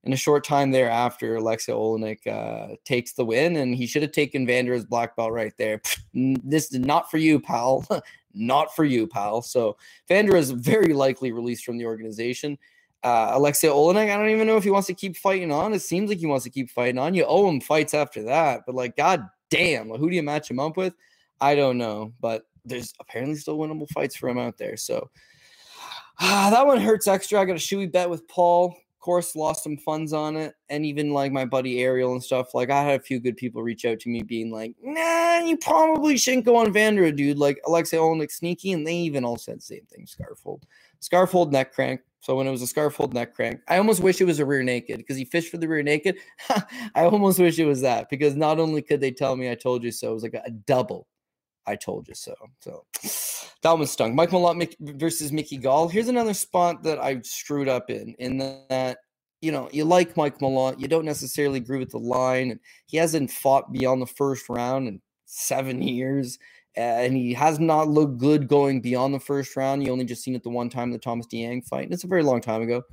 In 0.08 0.14
a 0.14 0.18
short 0.18 0.46
time 0.46 0.72
thereafter, 0.72 1.36
Alexei 1.36 1.74
Oleinik 1.74 2.26
uh, 2.28 2.78
takes 2.86 3.12
the 3.12 3.26
win, 3.26 3.58
and 3.58 3.76
he 3.76 3.86
should 3.86 4.02
have 4.02 4.14
taken 4.14 4.48
Vanderaa's 4.48 4.86
black 4.86 5.18
belt 5.18 5.34
right 5.34 5.52
there. 5.58 5.82
This 6.14 6.72
is 6.72 6.80
not 6.80 7.12
for 7.12 7.18
you, 7.18 7.42
pal. 7.42 7.86
not 8.34 8.74
for 8.74 8.86
you, 8.86 9.06
pal. 9.06 9.42
So 9.42 9.76
Vanderaa 10.10 10.38
is 10.38 10.52
very 10.52 10.94
likely 10.94 11.34
released 11.34 11.66
from 11.66 11.78
the 11.78 11.86
organization. 11.86 12.58
Uh, 13.04 13.32
Alexei 13.34 13.68
Oleinik, 13.68 14.10
I 14.10 14.16
don't 14.16 14.30
even 14.30 14.48
know 14.48 14.56
if 14.56 14.64
he 14.64 14.70
wants 14.70 14.88
to 14.88 14.94
keep 14.94 15.18
fighting 15.18 15.52
on. 15.52 15.74
It 15.74 15.82
seems 15.82 16.10
like 16.10 16.20
he 16.20 16.26
wants 16.26 16.46
to 16.46 16.52
keep 16.52 16.70
fighting 16.70 17.00
on. 17.00 17.14
You 17.14 17.26
owe 17.26 17.50
him 17.50 17.60
fights 17.60 17.94
after 17.94 18.24
that, 18.24 18.62
but 18.66 18.76
like, 18.76 18.96
god 18.96 19.28
damn, 19.50 19.90
who 19.90 20.10
do 20.10 20.16
you 20.16 20.24
match 20.24 20.50
him 20.50 20.60
up 20.62 20.78
with? 20.78 20.94
I 21.42 21.54
don't 21.56 21.78
know, 21.78 22.14
but 22.22 22.44
there's 22.64 22.94
apparently 23.02 23.36
still 23.36 23.58
winnable 23.58 23.90
fights 23.90 24.16
for 24.16 24.30
him 24.30 24.38
out 24.38 24.58
there. 24.58 24.78
So 24.78 25.10
uh, 26.18 26.50
that 26.52 26.66
one 26.66 26.80
hurts 26.80 27.10
extra. 27.10 27.42
I 27.42 27.46
got 27.46 27.58
a 27.58 27.60
shoey 27.60 27.92
bet 27.92 28.10
with 28.10 28.26
Paul 28.30 28.74
course, 29.08 29.38
lost 29.38 29.64
some 29.64 29.78
funds 29.78 30.12
on 30.12 30.36
it. 30.36 30.54
And 30.68 30.86
even 30.86 31.14
like 31.14 31.32
my 31.32 31.46
buddy 31.46 31.82
Ariel 31.82 32.12
and 32.12 32.22
stuff, 32.22 32.54
like 32.54 32.70
I 32.70 32.84
had 32.84 33.00
a 33.00 33.04
few 33.04 33.22
good 33.22 33.38
people 33.38 33.64
reach 33.64 33.86
out 33.86 34.02
to 34.02 34.10
me 34.10 34.22
being 34.22 34.52
like, 34.52 34.76
nah, 34.82 35.40
you 35.40 35.56
probably 35.56 36.18
shouldn't 36.18 36.44
go 36.44 36.58
on 36.58 36.74
Vanderaa, 36.74 37.16
dude. 37.16 37.38
Like 37.38 37.62
Alexei 37.66 37.96
Oleinik 37.96 38.32
sneaky. 38.32 38.74
And 38.74 38.86
they 38.86 38.96
even 38.96 39.24
all 39.24 39.38
said 39.38 39.60
the 39.60 39.62
same 39.62 39.86
thing 39.90 40.06
Scarf 40.06 40.42
hold. 40.44 40.66
Scarfold 41.00 41.54
neck 41.54 41.74
crank. 41.74 42.02
So 42.20 42.36
when 42.36 42.48
it 42.48 42.52
was 42.52 42.62
a 42.62 42.68
scarf 42.68 42.98
hold 42.98 43.14
neck 43.14 43.34
crank, 43.34 43.62
I 43.70 43.78
almost 43.78 44.04
wish 44.04 44.20
it 44.20 44.26
was 44.26 44.40
a 44.40 44.46
rear 44.46 44.62
naked 44.62 44.98
because 44.98 45.16
he 45.16 45.24
fished 45.24 45.50
for 45.50 45.58
the 45.58 45.70
rear 45.70 45.84
naked. 45.84 46.18
I 46.50 47.06
almost 47.06 47.40
wish 47.40 47.58
it 47.60 47.66
was 47.66 47.80
that 47.82 48.10
because 48.10 48.36
not 48.36 48.60
only 48.60 48.82
could 48.82 49.00
they 49.00 49.12
tell 49.12 49.38
me 49.38 49.50
I 49.50 49.56
told 49.56 49.84
you 49.84 49.92
so, 49.92 50.12
it 50.12 50.14
was 50.16 50.24
like 50.24 50.34
a 50.34 50.52
double 50.52 51.08
I 51.68 51.76
told 51.76 52.08
you 52.08 52.16
so. 52.16 52.34
So 52.62 52.86
that 53.62 53.72
one 53.72 53.86
stung. 53.86 54.16
Mike 54.16 54.30
Malott 54.30 54.74
versus 54.80 55.32
Mickey 55.32 55.58
Gall. 55.58 55.90
Here's 55.90 56.08
another 56.08 56.34
spot 56.34 56.84
that 56.84 57.00
I 57.00 57.22
screwed 57.22 57.68
up 57.68 57.90
in, 57.90 58.16
in 58.20 58.38
that, 58.70 59.00
you 59.42 59.52
know, 59.52 59.70
you 59.72 59.84
like 59.84 60.16
Mike 60.16 60.40
Malott. 60.40 60.80
You 60.80 60.88
don't 60.88 61.06
necessarily 61.06 61.58
agree 61.58 61.80
with 61.80 61.92
the 61.92 62.00
line. 62.00 62.60
He 62.86 62.98
hasn't 62.98 63.32
fought 63.32 63.72
beyond 63.72 64.02
the 64.02 64.08
first 64.08 64.48
round 64.50 64.88
in 64.88 65.02
seven 65.26 65.82
years. 65.84 66.40
And 66.76 67.18
he 67.18 67.34
has 67.34 67.60
not 67.60 67.88
looked 67.88 68.20
good 68.20 68.48
going 68.48 68.82
beyond 68.82 69.14
the 69.14 69.20
first 69.20 69.56
round. 69.56 69.84
You 69.84 69.92
only 69.92 70.06
just 70.06 70.24
seen 70.24 70.36
it 70.36 70.44
the 70.44 70.50
one 70.50 70.70
time 70.70 70.92
the 70.92 71.00
Thomas 71.00 71.26
Deyang 71.26 71.66
fight. 71.66 71.86
And 71.86 71.94
it's 71.94 72.04
a 72.04 72.08
very 72.08 72.24
long 72.24 72.40
time 72.40 72.62
ago. 72.62 72.84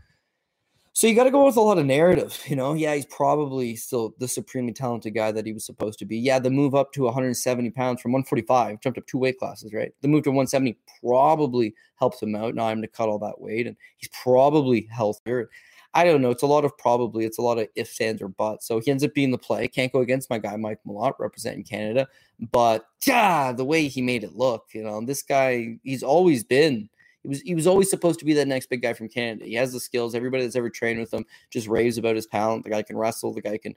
So 0.96 1.08
you 1.08 1.16
got 1.16 1.24
to 1.24 1.32
go 1.32 1.44
with 1.44 1.56
a 1.56 1.60
lot 1.60 1.78
of 1.78 1.86
narrative, 1.86 2.40
you 2.46 2.54
know. 2.54 2.72
Yeah, 2.72 2.94
he's 2.94 3.06
probably 3.06 3.74
still 3.74 4.14
the 4.20 4.28
supremely 4.28 4.72
talented 4.72 5.12
guy 5.12 5.32
that 5.32 5.44
he 5.44 5.52
was 5.52 5.66
supposed 5.66 5.98
to 5.98 6.04
be. 6.04 6.16
Yeah, 6.16 6.38
the 6.38 6.50
move 6.50 6.76
up 6.76 6.92
to 6.92 7.02
170 7.02 7.70
pounds 7.70 8.00
from 8.00 8.12
145 8.12 8.80
jumped 8.80 8.98
up 8.98 9.06
two 9.08 9.18
weight 9.18 9.36
classes, 9.36 9.74
right? 9.74 9.92
The 10.02 10.08
move 10.08 10.22
to 10.22 10.30
170 10.30 10.78
probably 11.00 11.74
helps 11.98 12.22
him 12.22 12.36
out. 12.36 12.54
Now 12.54 12.68
I'm 12.68 12.80
to 12.80 12.86
cut 12.86 13.08
all 13.08 13.18
that 13.18 13.40
weight, 13.40 13.66
and 13.66 13.76
he's 13.96 14.08
probably 14.22 14.88
healthier. 14.88 15.50
I 15.94 16.04
don't 16.04 16.22
know. 16.22 16.30
It's 16.30 16.44
a 16.44 16.46
lot 16.46 16.64
of 16.64 16.78
probably. 16.78 17.24
It's 17.24 17.38
a 17.38 17.42
lot 17.42 17.58
of 17.58 17.66
ifs, 17.74 18.00
ands, 18.00 18.22
or 18.22 18.28
buts. 18.28 18.68
So 18.68 18.78
he 18.78 18.92
ends 18.92 19.02
up 19.02 19.14
being 19.14 19.32
the 19.32 19.38
play. 19.38 19.66
Can't 19.66 19.92
go 19.92 19.98
against 19.98 20.30
my 20.30 20.38
guy 20.38 20.54
Mike 20.56 20.78
Malott 20.86 21.14
representing 21.18 21.64
Canada, 21.64 22.06
but 22.52 22.86
yeah, 23.04 23.50
the 23.50 23.64
way 23.64 23.88
he 23.88 24.00
made 24.00 24.22
it 24.22 24.36
look, 24.36 24.66
you 24.72 24.84
know, 24.84 25.04
this 25.04 25.24
guy, 25.24 25.76
he's 25.82 26.04
always 26.04 26.44
been 26.44 26.88
he 27.24 27.28
was 27.28 27.40
he 27.40 27.54
was 27.54 27.66
always 27.66 27.90
supposed 27.90 28.18
to 28.20 28.24
be 28.24 28.34
that 28.34 28.46
next 28.46 28.68
big 28.68 28.82
guy 28.82 28.92
from 28.92 29.08
Canada. 29.08 29.46
He 29.46 29.54
has 29.54 29.72
the 29.72 29.80
skills. 29.80 30.14
Everybody 30.14 30.44
that's 30.44 30.56
ever 30.56 30.70
trained 30.70 31.00
with 31.00 31.12
him 31.12 31.24
just 31.50 31.66
raves 31.66 31.98
about 31.98 32.16
his 32.16 32.26
talent. 32.26 32.64
The 32.64 32.70
guy 32.70 32.82
can 32.82 32.96
wrestle. 32.96 33.32
The 33.32 33.40
guy 33.40 33.58
can 33.58 33.74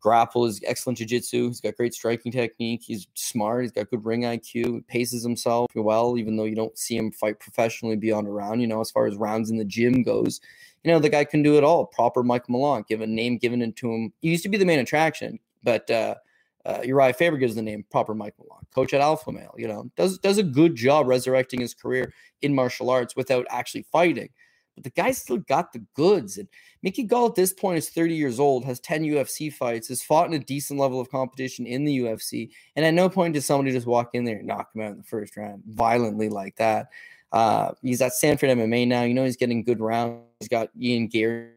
grapple. 0.00 0.44
He's 0.44 0.60
excellent 0.66 0.98
jiu-jitsu. 0.98 1.46
He's 1.46 1.60
got 1.60 1.76
great 1.76 1.94
striking 1.94 2.32
technique. 2.32 2.82
He's 2.84 3.06
smart. 3.14 3.62
He's 3.62 3.72
got 3.72 3.88
good 3.88 4.04
ring 4.04 4.22
IQ. 4.22 4.52
He 4.52 4.80
paces 4.88 5.22
himself 5.22 5.70
well, 5.76 6.18
even 6.18 6.36
though 6.36 6.44
you 6.44 6.56
don't 6.56 6.76
see 6.76 6.96
him 6.96 7.12
fight 7.12 7.38
professionally 7.38 7.96
beyond 7.96 8.26
a 8.26 8.30
round. 8.30 8.60
You 8.60 8.66
know, 8.66 8.80
as 8.80 8.90
far 8.90 9.06
as 9.06 9.16
rounds 9.16 9.48
in 9.48 9.56
the 9.56 9.64
gym 9.64 10.02
goes, 10.02 10.40
you 10.82 10.90
know 10.90 10.98
the 10.98 11.08
guy 11.08 11.24
can 11.24 11.42
do 11.42 11.56
it 11.56 11.64
all. 11.64 11.86
Proper 11.86 12.24
Mike 12.24 12.48
Malott, 12.48 12.88
give 12.88 13.00
a 13.00 13.06
name 13.06 13.38
given 13.38 13.72
to 13.72 13.92
him. 13.92 14.12
He 14.20 14.30
used 14.30 14.42
to 14.42 14.48
be 14.48 14.58
the 14.58 14.64
main 14.64 14.80
attraction, 14.80 15.38
but 15.62 15.88
uh, 15.88 16.16
uh, 16.64 16.78
Urijah 16.78 17.16
Faber 17.16 17.36
gives 17.36 17.54
the 17.54 17.62
name 17.62 17.84
proper 17.90 18.14
Mike 18.14 18.34
Malott, 18.40 18.64
coach 18.74 18.94
at 18.94 19.00
Alpha 19.00 19.32
Male. 19.32 19.54
You 19.56 19.68
know, 19.68 19.90
does 19.96 20.18
does 20.18 20.38
a 20.38 20.42
good 20.42 20.74
job 20.74 21.06
resurrecting 21.06 21.60
his 21.60 21.74
career 21.74 22.12
in 22.40 22.54
martial 22.54 22.90
arts 22.90 23.16
without 23.16 23.46
actually 23.50 23.82
fighting. 23.90 24.28
But 24.74 24.84
the 24.84 24.90
guy 24.90 25.10
still 25.12 25.38
got 25.38 25.72
the 25.72 25.84
goods. 25.94 26.38
And 26.38 26.48
Mickey 26.82 27.02
Gall 27.02 27.26
at 27.26 27.34
this 27.34 27.52
point 27.52 27.78
is 27.78 27.90
30 27.90 28.14
years 28.14 28.40
old, 28.40 28.64
has 28.64 28.80
10 28.80 29.02
UFC 29.04 29.52
fights, 29.52 29.88
has 29.88 30.02
fought 30.02 30.28
in 30.28 30.34
a 30.34 30.38
decent 30.38 30.80
level 30.80 31.00
of 31.00 31.10
competition 31.10 31.66
in 31.66 31.84
the 31.84 31.98
UFC. 31.98 32.50
And 32.74 32.86
at 32.86 32.94
no 32.94 33.08
point 33.08 33.34
does 33.34 33.44
somebody 33.44 33.72
just 33.72 33.86
walk 33.86 34.14
in 34.14 34.24
there 34.24 34.38
and 34.38 34.46
knock 34.46 34.74
him 34.74 34.82
out 34.82 34.92
in 34.92 34.98
the 34.98 35.04
first 35.04 35.36
round 35.36 35.62
violently 35.66 36.28
like 36.28 36.56
that. 36.56 36.88
Uh, 37.32 37.72
he's 37.82 38.00
at 38.00 38.14
Sanford 38.14 38.50
MMA 38.50 38.86
now. 38.86 39.02
You 39.02 39.14
know, 39.14 39.24
he's 39.24 39.36
getting 39.36 39.62
good 39.62 39.80
rounds. 39.80 40.22
He's 40.40 40.48
got 40.48 40.70
Ian 40.80 41.06
Garry 41.08 41.50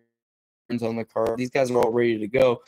on 0.70 0.96
the 0.96 1.06
card. 1.06 1.38
These 1.38 1.50
guys 1.50 1.72
are 1.72 1.78
all 1.78 1.92
ready 1.92 2.18
to 2.18 2.28
go. 2.28 2.62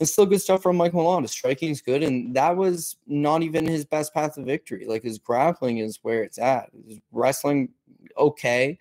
It's 0.00 0.12
still 0.12 0.26
good 0.26 0.40
stuff 0.40 0.62
from 0.62 0.76
Mike 0.76 0.92
Malott. 0.92 1.22
His 1.22 1.30
striking's 1.30 1.82
good, 1.82 2.02
and 2.02 2.34
that 2.34 2.56
was 2.56 2.96
not 3.06 3.42
even 3.42 3.66
his 3.66 3.84
best 3.84 4.14
path 4.14 4.34
to 4.34 4.42
victory. 4.42 4.86
Like 4.86 5.02
his 5.02 5.18
grappling 5.18 5.78
is 5.78 5.98
where 6.02 6.22
it's 6.22 6.38
at. 6.38 6.70
His 6.88 6.98
wrestling, 7.12 7.68
okay. 8.16 8.78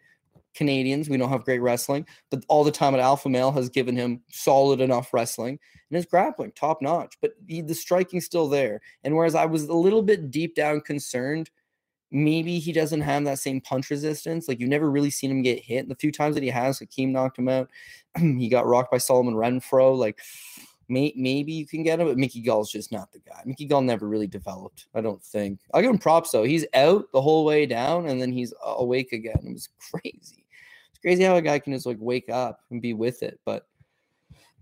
Canadians, 0.56 1.10
we 1.10 1.18
don't 1.18 1.30
have 1.30 1.46
great 1.46 1.60
wrestling, 1.60 2.06
but 2.32 2.44
all 2.48 2.64
the 2.64 2.72
time 2.72 2.94
at 2.94 3.00
Alpha 3.00 3.30
Male 3.30 3.52
has 3.52 3.70
given 3.70 3.96
him 3.96 4.22
solid 4.32 4.82
enough 4.82 5.14
wrestling, 5.14 5.60
and 5.90 5.96
his 5.96 6.06
grappling 6.06 6.52
top 6.54 6.82
notch. 6.82 7.18
But 7.22 7.34
he, 7.48 7.62
the 7.62 7.76
striking's 7.76 8.26
still 8.26 8.48
there. 8.48 8.82
And 9.04 9.16
whereas 9.16 9.36
I 9.36 9.46
was 9.46 9.66
a 9.66 9.74
little 9.74 10.02
bit 10.02 10.32
deep 10.32 10.56
down 10.56 10.82
concerned 10.82 11.50
maybe 12.12 12.60
he 12.60 12.72
doesn't 12.72 13.02
have 13.02 13.24
that 13.26 13.40
same 13.40 13.62
punch 13.62 13.90
resistance. 13.90 14.48
Like 14.48 14.60
you've 14.60 14.70
never 14.70 14.90
really 14.90 15.12
seen 15.12 15.32
him 15.32 15.42
get 15.42 15.64
hit. 15.64 15.88
The 15.88 15.96
few 15.96 16.12
times 16.12 16.36
that 16.36 16.44
he 16.44 16.50
has, 16.50 16.80
Hakeem 16.80 17.12
knocked 17.12 17.38
him 17.38 17.50
out. 17.50 17.70
he 18.18 18.50
got 18.50 18.66
rocked 18.66 18.92
by 18.92 18.98
Solomon 18.98 19.36
Renfro. 19.36 19.96
Like 19.98 20.20
may, 20.90 21.14
maybe 21.16 21.54
you 21.54 21.68
can 21.68 21.84
get 21.84 22.00
him, 22.00 22.08
but 22.08 22.18
Mickey 22.18 22.42
Gall's 22.42 22.72
just 22.72 22.92
not 22.92 23.12
the 23.12 23.20
guy. 23.20 23.42
Mickey 23.46 23.66
Gall 23.66 23.82
never 23.82 24.08
really 24.08 24.28
developed. 24.28 24.88
I 24.96 25.02
don't 25.02 25.24
think. 25.24 25.60
I'll 25.74 25.82
give 25.82 25.92
him 25.92 25.98
props 25.98 26.32
though. 26.32 26.44
He's 26.44 26.66
out 26.74 27.06
the 27.14 27.22
whole 27.22 27.46
way 27.46 27.66
down, 27.66 28.08
and 28.08 28.22
then 28.22 28.32
he's 28.32 28.54
awake 28.64 29.14
again. 29.14 29.40
It 29.46 29.54
was 29.54 29.70
crazy. 29.92 30.46
It's 30.90 31.00
crazy 31.02 31.24
how 31.24 31.36
a 31.36 31.42
guy 31.42 31.60
can 31.60 31.74
just 31.74 31.86
like 31.86 31.98
wake 32.00 32.30
up 32.30 32.62
and 32.72 32.82
be 32.82 32.94
with 32.94 33.24
it, 33.24 33.40
but 33.46 33.66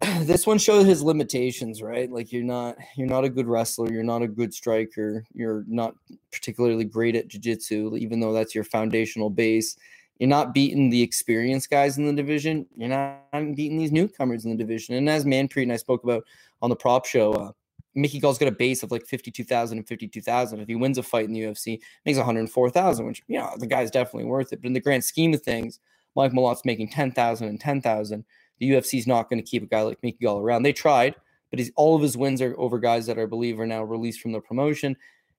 this 0.22 0.46
one 0.46 0.60
showed 0.60 0.86
his 0.86 1.02
limitations, 1.02 1.82
right? 1.82 2.12
Like 2.12 2.32
you're 2.32 2.44
not 2.44 2.78
you're 2.96 3.08
not 3.08 3.24
a 3.24 3.30
good 3.30 3.48
wrestler, 3.48 3.92
you're 3.92 4.04
not 4.04 4.22
a 4.22 4.28
good 4.28 4.54
striker, 4.54 5.26
you're 5.34 5.64
not 5.68 5.96
particularly 6.32 6.86
great 6.86 7.16
at 7.16 7.28
jiu-jitsu, 7.28 7.96
even 7.98 8.20
though 8.20 8.34
that's 8.34 8.54
your 8.54 8.64
foundational 8.64 9.30
base. 9.30 9.76
You're 10.20 10.30
not 10.30 10.54
beating 10.54 10.90
the 10.90 11.02
experienced 11.02 11.70
guys 11.70 11.98
in 11.98 12.06
the 12.06 12.14
division. 12.14 12.66
You're 12.76 12.90
not 12.90 13.56
beating 13.56 13.78
these 13.78 13.92
newcomers 13.92 14.46
in 14.46 14.52
the 14.52 14.58
division. 14.58 14.96
And 14.96 15.10
as 15.10 15.26
Manpreet 15.26 15.64
and 15.64 15.74
I 15.74 15.78
spoke 15.78 16.04
about 16.04 16.24
on 16.62 16.70
the 16.70 16.76
prop 16.76 17.06
show, 17.06 17.34
uh, 17.34 17.52
Mickey 17.94 18.20
Gall's 18.20 18.38
got 18.38 18.48
a 18.48 18.52
base 18.52 18.84
of 18.84 18.92
like 18.92 19.06
52,000 19.06 19.78
and 19.78 19.88
52,000. 19.88 20.60
If 20.60 20.68
he 20.68 20.76
wins 20.76 20.98
a 20.98 21.04
fight 21.04 21.26
in 21.26 21.34
the 21.34 21.42
UFC, 21.42 21.80
makes 22.06 22.18
104,000, 22.18 23.06
which, 23.06 23.24
you 23.28 23.40
know, 23.40 23.54
the 23.58 23.68
guy's 23.68 23.92
definitely 23.92 24.26
worth 24.26 24.54
it. 24.54 24.62
But 24.62 24.68
in 24.68 24.74
the 24.74 24.80
grand 24.80 25.04
scheme 25.04 25.34
of 25.34 25.42
things, 25.42 25.80
Mike 26.16 26.34
Malott's 26.34 26.66
making 26.66 26.90
10,000 26.90 27.48
and 27.48 27.60
10,000 27.60 28.26
the 28.60 28.72
UFC's 28.72 29.08
not 29.08 29.30
going 29.30 29.42
to 29.42 29.50
keep 29.50 29.64
a 29.64 29.68
guy 29.68 29.82
like 29.82 30.02
Mickey 30.02 30.20
Gall 30.24 30.40
around. 30.40 30.64
They 30.64 30.74
tried, 30.74 31.16
but 31.52 31.60
all 31.76 31.96
of 31.96 32.02
his 32.02 32.18
wins 32.18 32.42
are 32.42 32.56
over 32.58 32.80
guys 32.80 33.06
that 33.06 33.20
I 33.20 33.26
believe 33.26 33.60
are 33.60 33.68
now 33.68 33.84
released 33.84 34.22
from 34.22 34.32
the 34.32 34.42
promotion, 34.42 34.96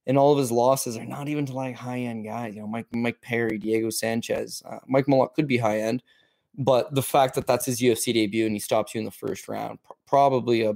and 0.08 0.18
all 0.18 0.32
of 0.32 0.38
his 0.38 0.50
losses 0.50 0.96
are 0.96 1.04
not 1.04 1.28
even 1.28 1.46
to 1.46 1.52
like 1.52 1.76
high 1.76 2.00
end 2.00 2.24
guys. 2.24 2.54
You 2.54 2.62
know, 2.62 2.66
Mike 2.66 2.86
Mike 2.92 3.20
Perry, 3.20 3.58
Diego 3.58 3.90
Sanchez, 3.90 4.62
uh, 4.68 4.78
Mike 4.88 5.06
Malott 5.06 5.34
could 5.34 5.46
be 5.46 5.58
high 5.58 5.80
end, 5.80 6.02
but 6.56 6.92
the 6.94 7.02
fact 7.02 7.34
that 7.34 7.46
that's 7.46 7.66
his 7.66 7.80
UFC 7.80 8.12
debut 8.14 8.46
and 8.46 8.54
he 8.54 8.58
stops 8.58 8.94
you 8.94 8.98
in 8.98 9.04
the 9.04 9.10
first 9.10 9.48
round, 9.48 9.78
pr- 9.84 9.92
probably 10.06 10.64
a 10.64 10.74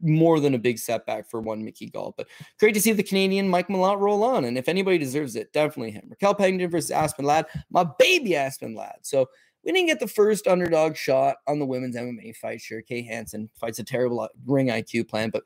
more 0.00 0.38
than 0.38 0.54
a 0.54 0.58
big 0.58 0.78
setback 0.78 1.28
for 1.28 1.40
one 1.40 1.64
Mickey 1.64 1.90
Gall. 1.90 2.14
But 2.16 2.28
great 2.60 2.72
to 2.74 2.80
see 2.80 2.92
the 2.92 3.02
Canadian 3.02 3.48
Mike 3.48 3.66
Malott 3.66 3.98
roll 3.98 4.22
on. 4.22 4.44
And 4.44 4.56
if 4.56 4.68
anybody 4.68 4.96
deserves 4.96 5.34
it, 5.34 5.52
definitely 5.52 5.90
him. 5.90 6.06
Raquel 6.08 6.36
Pennington 6.36 6.70
versus 6.70 6.92
Aspen 6.92 7.24
Ladd, 7.24 7.46
my 7.70 7.84
baby 7.98 8.36
Aspen 8.36 8.76
Ladd. 8.76 8.98
So 9.02 9.26
we 9.64 9.72
didn't 9.72 9.88
get 9.88 9.98
the 9.98 10.06
first 10.06 10.46
underdog 10.46 10.96
shot 10.96 11.38
on 11.48 11.58
the 11.58 11.66
women's 11.66 11.96
MMA 11.96 12.36
fight. 12.36 12.60
Sure, 12.60 12.80
Kay 12.80 13.02
Hansen 13.02 13.50
fights 13.58 13.80
a 13.80 13.84
terrible 13.84 14.20
uh, 14.20 14.28
ring 14.46 14.68
IQ 14.68 15.08
plan, 15.08 15.30
but 15.30 15.42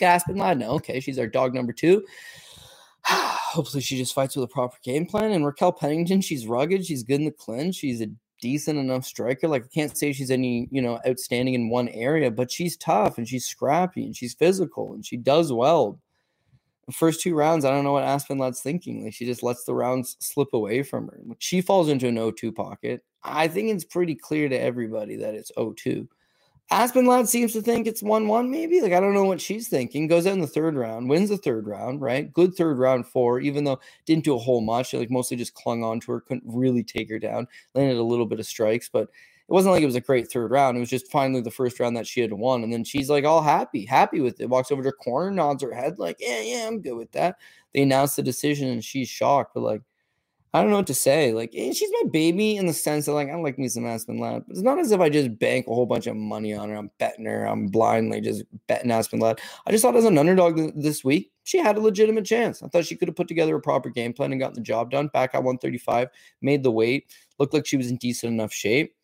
Aspen 0.00 0.36
Ladd, 0.36 0.58
no, 0.58 0.70
okay, 0.72 1.00
she's 1.00 1.18
our 1.18 1.26
dog 1.26 1.54
number 1.54 1.72
two. 1.72 2.04
Hopefully, 3.04 3.82
she 3.82 3.98
just 3.98 4.14
fights 4.14 4.36
with 4.36 4.44
a 4.44 4.48
proper 4.48 4.78
game 4.82 5.06
plan. 5.06 5.32
And 5.32 5.44
Raquel 5.44 5.72
Pennington, 5.72 6.20
she's 6.20 6.46
rugged, 6.46 6.86
she's 6.86 7.02
good 7.02 7.20
in 7.20 7.24
the 7.24 7.30
clinch, 7.30 7.76
she's 7.76 8.00
a 8.00 8.08
decent 8.40 8.78
enough 8.78 9.04
striker. 9.04 9.46
Like 9.48 9.64
I 9.64 9.68
can't 9.68 9.96
say 9.96 10.12
she's 10.12 10.30
any, 10.30 10.68
you 10.70 10.82
know, 10.82 10.98
outstanding 11.06 11.54
in 11.54 11.68
one 11.68 11.88
area, 11.88 12.30
but 12.30 12.50
she's 12.50 12.76
tough 12.76 13.18
and 13.18 13.28
she's 13.28 13.44
scrappy 13.44 14.04
and 14.04 14.16
she's 14.16 14.34
physical 14.34 14.94
and 14.94 15.04
she 15.04 15.16
does 15.16 15.52
well 15.52 16.00
the 16.86 16.92
first 16.92 17.20
two 17.20 17.34
rounds, 17.34 17.64
I 17.64 17.70
don't 17.70 17.84
know 17.84 17.92
what 17.92 18.04
Aspen 18.04 18.38
Ladd's 18.38 18.60
thinking. 18.60 19.04
Like 19.04 19.14
she 19.14 19.24
just 19.24 19.42
lets 19.42 19.64
the 19.64 19.74
rounds 19.74 20.16
slip 20.20 20.52
away 20.52 20.82
from 20.82 21.08
her. 21.08 21.20
She 21.38 21.60
falls 21.60 21.88
into 21.88 22.08
an 22.08 22.16
0-2 22.16 22.54
pocket. 22.54 23.04
I 23.22 23.48
think 23.48 23.70
it's 23.70 23.84
pretty 23.84 24.14
clear 24.14 24.48
to 24.48 24.60
everybody 24.60 25.16
that 25.16 25.34
it's 25.34 25.52
0-2. 25.56 26.08
Aspen 26.72 27.04
Ladd 27.04 27.28
seems 27.28 27.52
to 27.52 27.60
think 27.60 27.86
it's 27.86 28.02
1-1, 28.02 28.48
maybe. 28.48 28.80
Like 28.80 28.94
I 28.94 29.00
don't 29.00 29.12
know 29.12 29.24
what 29.26 29.42
she's 29.42 29.68
thinking. 29.68 30.06
Goes 30.06 30.26
out 30.26 30.32
in 30.32 30.40
the 30.40 30.46
third 30.46 30.74
round, 30.74 31.08
wins 31.08 31.28
the 31.28 31.36
third 31.36 31.66
round, 31.66 32.00
right? 32.00 32.32
Good 32.32 32.54
third 32.54 32.78
round 32.78 33.06
for, 33.06 33.40
even 33.40 33.64
though 33.64 33.78
didn't 34.06 34.24
do 34.24 34.34
a 34.34 34.38
whole 34.38 34.62
much. 34.62 34.88
She 34.88 34.98
like 34.98 35.10
mostly 35.10 35.36
just 35.36 35.54
clung 35.54 35.84
on 35.84 36.00
to 36.00 36.12
her, 36.12 36.20
couldn't 36.20 36.44
really 36.46 36.82
take 36.82 37.10
her 37.10 37.18
down. 37.18 37.46
Landed 37.74 37.98
a 37.98 38.02
little 38.02 38.24
bit 38.24 38.40
of 38.40 38.46
strikes, 38.46 38.88
but 38.88 39.02
it 39.02 39.08
wasn't 39.48 39.74
like 39.74 39.82
it 39.82 39.86
was 39.86 39.96
a 39.96 40.00
great 40.00 40.32
third 40.32 40.50
round. 40.50 40.78
It 40.78 40.80
was 40.80 40.88
just 40.88 41.10
finally 41.10 41.42
the 41.42 41.50
first 41.50 41.78
round 41.78 41.94
that 41.98 42.06
she 42.06 42.22
had 42.22 42.32
won. 42.32 42.62
And 42.62 42.72
then 42.72 42.84
she's 42.84 43.10
like 43.10 43.24
all 43.24 43.42
happy, 43.42 43.84
happy 43.84 44.20
with 44.20 44.40
it. 44.40 44.48
Walks 44.48 44.72
over 44.72 44.82
to 44.82 44.88
her 44.88 44.92
corner, 44.92 45.30
nods 45.30 45.62
her 45.62 45.74
head, 45.74 45.98
like, 45.98 46.16
yeah, 46.20 46.40
yeah, 46.40 46.66
I'm 46.66 46.80
good 46.80 46.96
with 46.96 47.12
that. 47.12 47.36
They 47.74 47.82
announce 47.82 48.16
the 48.16 48.22
decision 48.22 48.68
and 48.68 48.82
she's 48.82 49.08
shocked, 49.08 49.52
but 49.52 49.60
like, 49.60 49.82
I 50.54 50.60
don't 50.60 50.70
know 50.70 50.76
what 50.76 50.86
to 50.88 50.94
say. 50.94 51.32
Like, 51.32 51.52
eh, 51.54 51.72
she's 51.72 51.90
my 52.02 52.10
baby 52.10 52.56
in 52.56 52.66
the 52.66 52.74
sense 52.74 53.06
that, 53.06 53.12
like, 53.12 53.30
I 53.30 53.36
like 53.36 53.58
me 53.58 53.68
some 53.68 53.86
Aspen 53.86 54.18
Ladd, 54.18 54.44
but 54.46 54.52
it's 54.52 54.62
not 54.62 54.78
as 54.78 54.92
if 54.92 55.00
I 55.00 55.08
just 55.08 55.38
bank 55.38 55.66
a 55.66 55.74
whole 55.74 55.86
bunch 55.86 56.06
of 56.06 56.14
money 56.14 56.52
on 56.52 56.68
her. 56.68 56.76
I'm 56.76 56.90
betting 56.98 57.24
her. 57.24 57.46
I'm 57.46 57.68
blindly 57.68 58.20
just 58.20 58.44
betting 58.66 58.90
Aspen 58.90 59.18
Ladd. 59.18 59.40
I 59.66 59.70
just 59.70 59.82
thought 59.82 59.96
as 59.96 60.04
an 60.04 60.18
underdog 60.18 60.60
this 60.76 61.02
week, 61.02 61.32
she 61.44 61.58
had 61.58 61.78
a 61.78 61.80
legitimate 61.80 62.26
chance. 62.26 62.62
I 62.62 62.68
thought 62.68 62.84
she 62.84 62.96
could 62.96 63.08
have 63.08 63.16
put 63.16 63.28
together 63.28 63.56
a 63.56 63.60
proper 63.60 63.88
game 63.88 64.12
plan 64.12 64.32
and 64.32 64.40
gotten 64.40 64.56
the 64.56 64.60
job 64.60 64.90
done. 64.90 65.08
Back 65.08 65.34
at 65.34 65.42
135, 65.42 66.08
made 66.42 66.62
the 66.62 66.70
weight, 66.70 67.06
looked 67.38 67.54
like 67.54 67.66
she 67.66 67.78
was 67.78 67.90
in 67.90 67.96
decent 67.96 68.32
enough 68.32 68.52
shape 68.52 68.94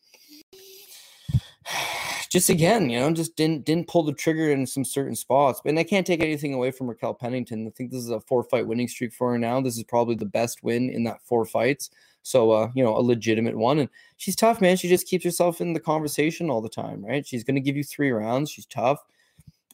just 2.30 2.50
again, 2.50 2.90
you 2.90 2.98
know, 2.98 3.10
just 3.12 3.36
didn't 3.36 3.64
didn't 3.64 3.88
pull 3.88 4.02
the 4.02 4.12
trigger 4.12 4.50
in 4.50 4.66
some 4.66 4.84
certain 4.84 5.14
spots. 5.14 5.60
And 5.64 5.78
I 5.78 5.84
can't 5.84 6.06
take 6.06 6.22
anything 6.22 6.54
away 6.54 6.70
from 6.70 6.88
Raquel 6.88 7.14
Pennington. 7.14 7.66
I 7.66 7.70
think 7.70 7.90
this 7.90 8.02
is 8.02 8.10
a 8.10 8.20
four 8.20 8.42
fight 8.44 8.66
winning 8.66 8.88
streak 8.88 9.12
for 9.12 9.32
her 9.32 9.38
now. 9.38 9.60
This 9.60 9.76
is 9.76 9.84
probably 9.84 10.14
the 10.14 10.26
best 10.26 10.62
win 10.62 10.90
in 10.90 11.04
that 11.04 11.22
four 11.22 11.44
fights. 11.44 11.90
So 12.22 12.50
uh, 12.50 12.70
you 12.74 12.84
know, 12.84 12.96
a 12.96 13.00
legitimate 13.00 13.56
one. 13.56 13.78
And 13.78 13.88
she's 14.16 14.36
tough, 14.36 14.60
man. 14.60 14.76
She 14.76 14.88
just 14.88 15.06
keeps 15.06 15.24
herself 15.24 15.60
in 15.60 15.72
the 15.72 15.80
conversation 15.80 16.50
all 16.50 16.60
the 16.60 16.68
time, 16.68 17.04
right? 17.04 17.26
She's 17.26 17.44
gonna 17.44 17.60
give 17.60 17.76
you 17.76 17.84
three 17.84 18.10
rounds. 18.10 18.50
She's 18.50 18.66
tough 18.66 19.02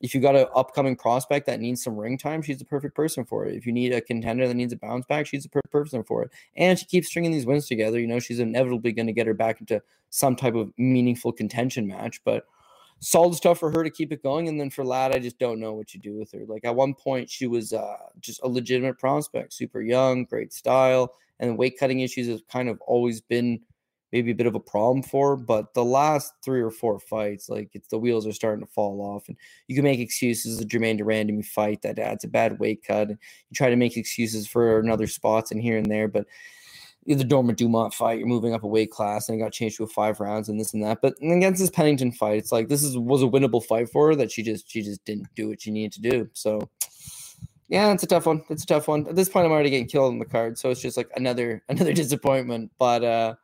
if 0.00 0.14
you 0.14 0.20
got 0.20 0.36
an 0.36 0.46
upcoming 0.54 0.96
prospect 0.96 1.46
that 1.46 1.60
needs 1.60 1.82
some 1.82 1.96
ring 1.96 2.18
time, 2.18 2.42
she's 2.42 2.58
the 2.58 2.64
perfect 2.64 2.94
person 2.94 3.24
for 3.24 3.46
it. 3.46 3.54
If 3.54 3.66
you 3.66 3.72
need 3.72 3.92
a 3.92 4.00
contender 4.00 4.46
that 4.46 4.54
needs 4.54 4.72
a 4.72 4.76
bounce 4.76 5.06
back, 5.06 5.26
she's 5.26 5.44
the 5.44 5.48
perfect 5.48 5.72
person 5.72 6.02
for 6.02 6.22
it. 6.22 6.30
And 6.56 6.78
she 6.78 6.84
keeps 6.84 7.08
stringing 7.08 7.30
these 7.30 7.46
wins 7.46 7.66
together. 7.66 7.98
You 8.00 8.06
know, 8.06 8.18
she's 8.18 8.40
inevitably 8.40 8.92
going 8.92 9.06
to 9.06 9.12
get 9.12 9.26
her 9.26 9.34
back 9.34 9.60
into 9.60 9.82
some 10.10 10.36
type 10.36 10.54
of 10.54 10.72
meaningful 10.76 11.32
contention 11.32 11.86
match. 11.86 12.20
But 12.24 12.44
solid 13.00 13.34
stuff 13.34 13.58
for 13.58 13.70
her 13.70 13.84
to 13.84 13.90
keep 13.90 14.12
it 14.12 14.22
going. 14.22 14.48
And 14.48 14.58
then 14.58 14.70
for 14.70 14.84
Ladd, 14.84 15.14
I 15.14 15.18
just 15.18 15.38
don't 15.38 15.60
know 15.60 15.74
what 15.74 15.94
you 15.94 16.00
do 16.00 16.18
with 16.18 16.32
her. 16.32 16.44
Like 16.46 16.64
at 16.64 16.74
one 16.74 16.94
point, 16.94 17.30
she 17.30 17.46
was 17.46 17.72
uh, 17.72 17.96
just 18.20 18.40
a 18.42 18.48
legitimate 18.48 18.98
prospect, 18.98 19.52
super 19.52 19.80
young, 19.80 20.24
great 20.24 20.52
style, 20.52 21.14
and 21.38 21.58
weight 21.58 21.78
cutting 21.78 22.00
issues 22.00 22.28
have 22.28 22.46
kind 22.48 22.68
of 22.68 22.80
always 22.80 23.20
been 23.20 23.60
maybe 24.14 24.30
a 24.30 24.34
bit 24.34 24.46
of 24.46 24.54
a 24.54 24.60
problem 24.60 25.02
for. 25.02 25.36
But 25.36 25.74
the 25.74 25.84
last 25.84 26.32
three 26.44 26.62
or 26.62 26.70
four 26.70 27.00
fights, 27.00 27.48
like 27.48 27.70
it's 27.74 27.88
the 27.88 27.98
wheels 27.98 28.26
are 28.28 28.32
starting 28.32 28.64
to 28.64 28.72
fall 28.72 29.02
off, 29.02 29.28
and 29.28 29.36
you 29.66 29.74
can 29.74 29.84
make 29.84 29.98
excuses. 29.98 30.58
The 30.58 30.64
Germaine 30.64 30.96
de 30.96 31.04
Randamie 31.04 31.44
fight 31.44 31.82
that 31.82 31.98
adds 31.98 32.22
a 32.22 32.28
bad 32.28 32.60
weight 32.60 32.84
cut. 32.86 33.08
And 33.08 33.18
you 33.50 33.54
try 33.54 33.70
to 33.70 33.76
make 33.76 33.96
excuses 33.96 34.46
for 34.46 34.78
another 34.78 35.08
spots 35.08 35.50
and 35.50 35.60
here 35.60 35.76
and 35.76 35.86
there, 35.86 36.06
but 36.06 36.26
the 37.06 37.24
Norma 37.24 37.52
Dumont 37.52 37.92
fight, 37.92 38.18
you're 38.18 38.28
moving 38.28 38.54
up 38.54 38.62
a 38.62 38.68
weight 38.68 38.90
class 38.90 39.28
and 39.28 39.38
it 39.38 39.42
got 39.42 39.52
changed 39.52 39.76
to 39.76 39.84
a 39.84 39.86
five 39.86 40.20
rounds 40.20 40.48
and 40.48 40.58
this 40.58 40.72
and 40.72 40.82
that. 40.84 41.02
But 41.02 41.14
against 41.20 41.60
this 41.60 41.68
Pennington 41.68 42.12
fight, 42.12 42.38
it's 42.38 42.52
like 42.52 42.68
this 42.68 42.82
is 42.82 42.96
was 42.96 43.22
a 43.22 43.26
winnable 43.26 43.62
fight 43.62 43.90
for 43.90 44.08
her 44.08 44.14
that 44.14 44.30
she 44.30 44.42
just 44.42 44.70
she 44.70 44.80
just 44.80 45.04
didn't 45.04 45.26
do 45.34 45.48
what 45.48 45.60
she 45.60 45.70
needed 45.70 45.92
to 45.92 46.00
do. 46.00 46.30
So 46.32 46.70
yeah, 47.68 47.92
it's 47.92 48.04
a 48.04 48.06
tough 48.06 48.26
one. 48.26 48.42
It's 48.48 48.62
a 48.62 48.66
tough 48.66 48.88
one. 48.88 49.06
At 49.08 49.16
this 49.16 49.28
point, 49.28 49.46
I'm 49.46 49.52
already 49.52 49.70
getting 49.70 49.88
killed 49.88 50.12
on 50.12 50.18
the 50.18 50.24
card, 50.24 50.58
so 50.58 50.70
it's 50.70 50.80
just 50.80 50.96
like 50.96 51.10
another 51.16 51.62
another 51.68 51.92
disappointment. 51.92 52.70
But 52.78 53.04
uh 53.04 53.34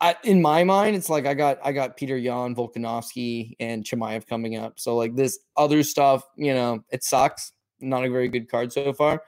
I, 0.00 0.14
in 0.22 0.40
my 0.40 0.62
mind, 0.62 0.94
it's 0.94 1.10
like 1.10 1.26
I 1.26 1.34
got 1.34 1.58
I 1.64 1.72
got 1.72 1.96
Peter 1.96 2.16
Yan, 2.16 2.54
Volkanovski, 2.54 3.56
and 3.58 3.84
Chimaev 3.84 4.26
coming 4.26 4.56
up. 4.56 4.78
So 4.78 4.96
like 4.96 5.16
this 5.16 5.38
other 5.56 5.82
stuff, 5.82 6.22
you 6.36 6.54
know, 6.54 6.84
it 6.90 7.02
sucks. 7.02 7.52
Not 7.80 8.04
a 8.04 8.10
very 8.10 8.28
good 8.28 8.48
card 8.50 8.72
so 8.72 8.92
far. 8.92 9.22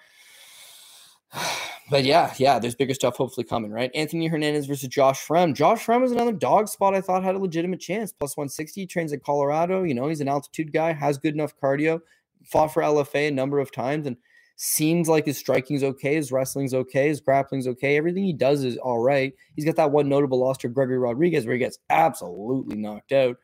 But 1.90 2.04
yeah, 2.04 2.32
yeah, 2.38 2.60
there's 2.60 2.76
bigger 2.76 2.94
stuff 2.94 3.16
hopefully 3.16 3.44
coming, 3.44 3.72
right? 3.72 3.90
Anthony 3.96 4.28
Hernandez 4.28 4.66
versus 4.66 4.88
Josh 4.88 5.26
Fremd. 5.26 5.56
Josh 5.56 5.84
Fremd 5.84 6.04
is 6.04 6.12
another 6.12 6.30
dog 6.30 6.68
spot 6.68 6.94
I 6.94 7.00
thought 7.00 7.24
had 7.24 7.34
a 7.34 7.38
legitimate 7.38 7.80
chance. 7.80 8.12
Plus 8.12 8.36
160, 8.36 8.86
trains 8.86 9.12
in 9.12 9.18
Colorado. 9.18 9.82
You 9.82 9.94
know, 9.94 10.06
he's 10.06 10.20
an 10.20 10.28
altitude 10.28 10.72
guy, 10.72 10.92
has 10.92 11.18
good 11.18 11.34
enough 11.34 11.52
cardio, 11.60 12.00
fought 12.44 12.72
for 12.72 12.80
LFA 12.80 13.26
a 13.26 13.30
number 13.32 13.58
of 13.58 13.72
times, 13.72 14.06
and 14.06 14.16
seems 14.62 15.08
like 15.08 15.24
his 15.24 15.38
striking's 15.38 15.82
okay, 15.82 16.16
his 16.16 16.30
wrestling's 16.30 16.74
okay, 16.74 17.08
his 17.08 17.22
grappling's 17.22 17.66
okay. 17.66 17.96
Everything 17.96 18.24
he 18.24 18.34
does 18.34 18.62
is 18.62 18.76
all 18.76 18.98
right. 18.98 19.32
He's 19.56 19.64
got 19.64 19.76
that 19.76 19.90
one 19.90 20.06
notable 20.06 20.38
loss 20.38 20.58
to 20.58 20.68
Gregory 20.68 20.98
Rodriguez 20.98 21.46
where 21.46 21.54
he 21.54 21.58
gets 21.58 21.78
absolutely 21.88 22.76
knocked 22.76 23.12
out. 23.12 23.38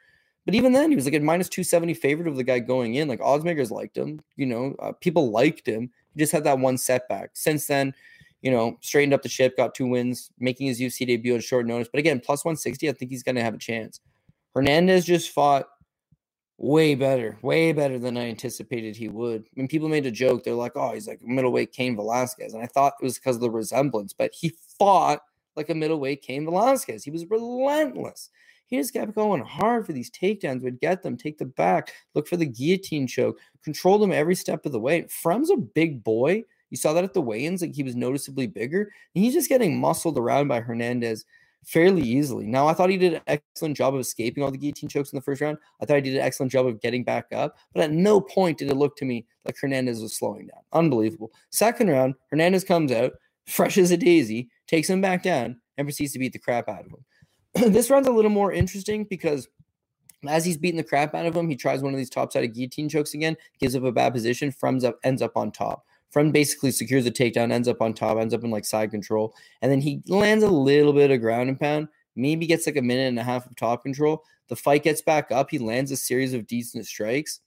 But 0.44 0.54
even 0.54 0.74
then, 0.74 0.90
he 0.90 0.94
was 0.94 1.06
like 1.06 1.14
a 1.14 1.20
minus 1.20 1.48
270 1.48 1.94
favorite 1.94 2.28
of 2.28 2.36
the 2.36 2.44
guy 2.44 2.58
going 2.58 2.96
in. 2.96 3.08
Like 3.08 3.20
oddsmakers 3.20 3.70
liked 3.70 3.96
him, 3.96 4.20
you 4.36 4.44
know, 4.44 4.76
uh, 4.78 4.92
people 4.92 5.30
liked 5.30 5.66
him. 5.66 5.90
He 6.12 6.20
just 6.20 6.32
had 6.32 6.44
that 6.44 6.58
one 6.58 6.76
setback. 6.76 7.30
Since 7.32 7.66
then, 7.66 7.94
you 8.42 8.50
know, 8.50 8.76
straightened 8.82 9.14
up 9.14 9.22
the 9.22 9.30
ship, 9.30 9.56
got 9.56 9.74
two 9.74 9.86
wins, 9.86 10.30
making 10.38 10.66
his 10.66 10.78
UFC 10.78 11.06
debut 11.06 11.32
on 11.32 11.40
short 11.40 11.64
notice. 11.66 11.88
But 11.90 12.00
again, 12.00 12.20
plus 12.20 12.44
160, 12.44 12.90
I 12.90 12.92
think 12.92 13.10
he's 13.10 13.22
going 13.22 13.36
to 13.36 13.42
have 13.42 13.54
a 13.54 13.58
chance. 13.58 14.00
Hernandez 14.54 15.06
just 15.06 15.30
fought 15.30 15.66
way 16.58 16.94
better, 16.94 17.38
way 17.42 17.72
better 17.72 17.98
than 17.98 18.16
I 18.16 18.28
anticipated 18.28 18.96
he 18.96 19.08
would. 19.08 19.42
I 19.42 19.48
mean, 19.54 19.68
people 19.68 19.88
made 19.88 20.06
a 20.06 20.10
joke. 20.10 20.42
They're 20.42 20.54
like, 20.54 20.72
oh, 20.74 20.92
he's 20.92 21.06
like 21.06 21.20
middleweight 21.22 21.72
Cain 21.72 21.96
Velasquez. 21.96 22.54
And 22.54 22.62
I 22.62 22.66
thought 22.66 22.94
it 23.00 23.04
was 23.04 23.18
because 23.18 23.36
of 23.36 23.42
the 23.42 23.50
resemblance, 23.50 24.12
but 24.12 24.32
he 24.34 24.52
fought 24.78 25.20
like 25.54 25.70
a 25.70 25.74
middleweight 25.74 26.22
Cain 26.22 26.44
Velasquez. 26.44 27.04
He 27.04 27.10
was 27.10 27.28
relentless. 27.28 28.30
He 28.66 28.76
just 28.76 28.92
kept 28.92 29.14
going 29.14 29.44
hard 29.44 29.86
for 29.86 29.92
these 29.92 30.10
takedowns, 30.10 30.62
would 30.62 30.80
get 30.80 31.02
them, 31.02 31.16
take 31.16 31.38
the 31.38 31.44
back, 31.44 31.92
look 32.14 32.26
for 32.26 32.36
the 32.36 32.46
guillotine 32.46 33.06
choke, 33.06 33.38
control 33.62 33.98
them 33.98 34.10
every 34.10 34.34
step 34.34 34.66
of 34.66 34.72
the 34.72 34.80
way. 34.80 35.02
Fremd's 35.02 35.50
a 35.50 35.56
big 35.56 36.02
boy. 36.02 36.42
You 36.70 36.76
saw 36.76 36.92
that 36.94 37.04
at 37.04 37.14
the 37.14 37.20
weigh-ins, 37.20 37.62
like 37.62 37.76
he 37.76 37.84
was 37.84 37.94
noticeably 37.94 38.48
bigger. 38.48 38.90
And 39.14 39.22
he's 39.24 39.34
just 39.34 39.48
getting 39.48 39.78
muscled 39.78 40.18
around 40.18 40.48
by 40.48 40.60
Hernandez 40.60 41.24
fairly 41.66 42.02
easily. 42.02 42.46
Now, 42.46 42.68
I 42.68 42.72
thought 42.72 42.90
he 42.90 42.96
did 42.96 43.14
an 43.14 43.22
excellent 43.26 43.76
job 43.76 43.94
of 43.94 44.00
escaping 44.00 44.42
all 44.42 44.52
the 44.52 44.56
guillotine 44.56 44.88
chokes 44.88 45.12
in 45.12 45.16
the 45.16 45.22
first 45.22 45.40
round. 45.40 45.58
I 45.82 45.84
thought 45.84 45.96
he 45.96 46.02
did 46.02 46.14
an 46.14 46.22
excellent 46.22 46.52
job 46.52 46.64
of 46.64 46.80
getting 46.80 47.02
back 47.02 47.26
up, 47.32 47.56
but 47.74 47.82
at 47.82 47.90
no 47.90 48.20
point 48.20 48.58
did 48.58 48.70
it 48.70 48.76
look 48.76 48.96
to 48.98 49.04
me 49.04 49.26
like 49.44 49.56
Hernandez 49.60 50.00
was 50.00 50.16
slowing 50.16 50.46
down. 50.46 50.60
Unbelievable. 50.72 51.32
Second 51.50 51.90
round, 51.90 52.14
Hernandez 52.30 52.62
comes 52.62 52.92
out, 52.92 53.14
fresh 53.48 53.78
as 53.78 53.90
a 53.90 53.96
daisy, 53.96 54.48
takes 54.68 54.88
him 54.88 55.00
back 55.00 55.24
down, 55.24 55.60
and 55.76 55.86
proceeds 55.86 56.12
to 56.12 56.20
beat 56.20 56.32
the 56.32 56.38
crap 56.38 56.68
out 56.68 56.86
of 56.86 56.92
him. 56.92 57.72
this 57.72 57.90
round's 57.90 58.08
a 58.08 58.12
little 58.12 58.30
more 58.30 58.52
interesting 58.52 59.04
because 59.04 59.48
as 60.28 60.44
he's 60.44 60.56
beating 60.56 60.78
the 60.78 60.84
crap 60.84 61.14
out 61.16 61.26
of 61.26 61.34
him, 61.34 61.48
he 61.48 61.56
tries 61.56 61.82
one 61.82 61.92
of 61.92 61.98
these 61.98 62.10
top-sided 62.10 62.54
guillotine 62.54 62.88
chokes 62.88 63.12
again, 63.12 63.36
gives 63.58 63.74
up 63.74 63.82
a 63.82 63.92
bad 63.92 64.12
position, 64.12 64.52
Fremd's 64.52 64.84
up, 64.84 64.98
ends 65.02 65.20
up 65.20 65.36
on 65.36 65.50
top. 65.50 65.84
Fremd 66.14 66.32
basically 66.32 66.70
secures 66.70 67.04
the 67.04 67.10
takedown, 67.10 67.52
ends 67.52 67.68
up 67.68 67.82
on 67.82 67.92
top, 67.92 68.18
ends 68.18 68.34
up 68.34 68.44
in 68.44 68.50
like 68.50 68.64
side 68.64 68.90
control, 68.90 69.34
and 69.62 69.70
then 69.70 69.80
he 69.80 70.02
lands 70.08 70.44
a 70.44 70.48
little 70.48 70.92
bit 70.92 71.10
of 71.10 71.20
ground 71.20 71.48
and 71.48 71.58
pound. 71.60 71.88
Maybe 72.14 72.46
gets 72.46 72.66
like 72.66 72.76
a 72.76 72.82
minute 72.82 73.08
and 73.08 73.18
a 73.18 73.22
half 73.22 73.46
of 73.46 73.54
top 73.56 73.82
control. 73.82 74.22
The 74.48 74.56
fight 74.56 74.84
gets 74.84 75.02
back 75.02 75.30
up. 75.30 75.50
He 75.50 75.58
lands 75.58 75.90
a 75.90 75.96
series 75.96 76.32
of 76.32 76.46
decent 76.46 76.86
strikes. 76.86 77.40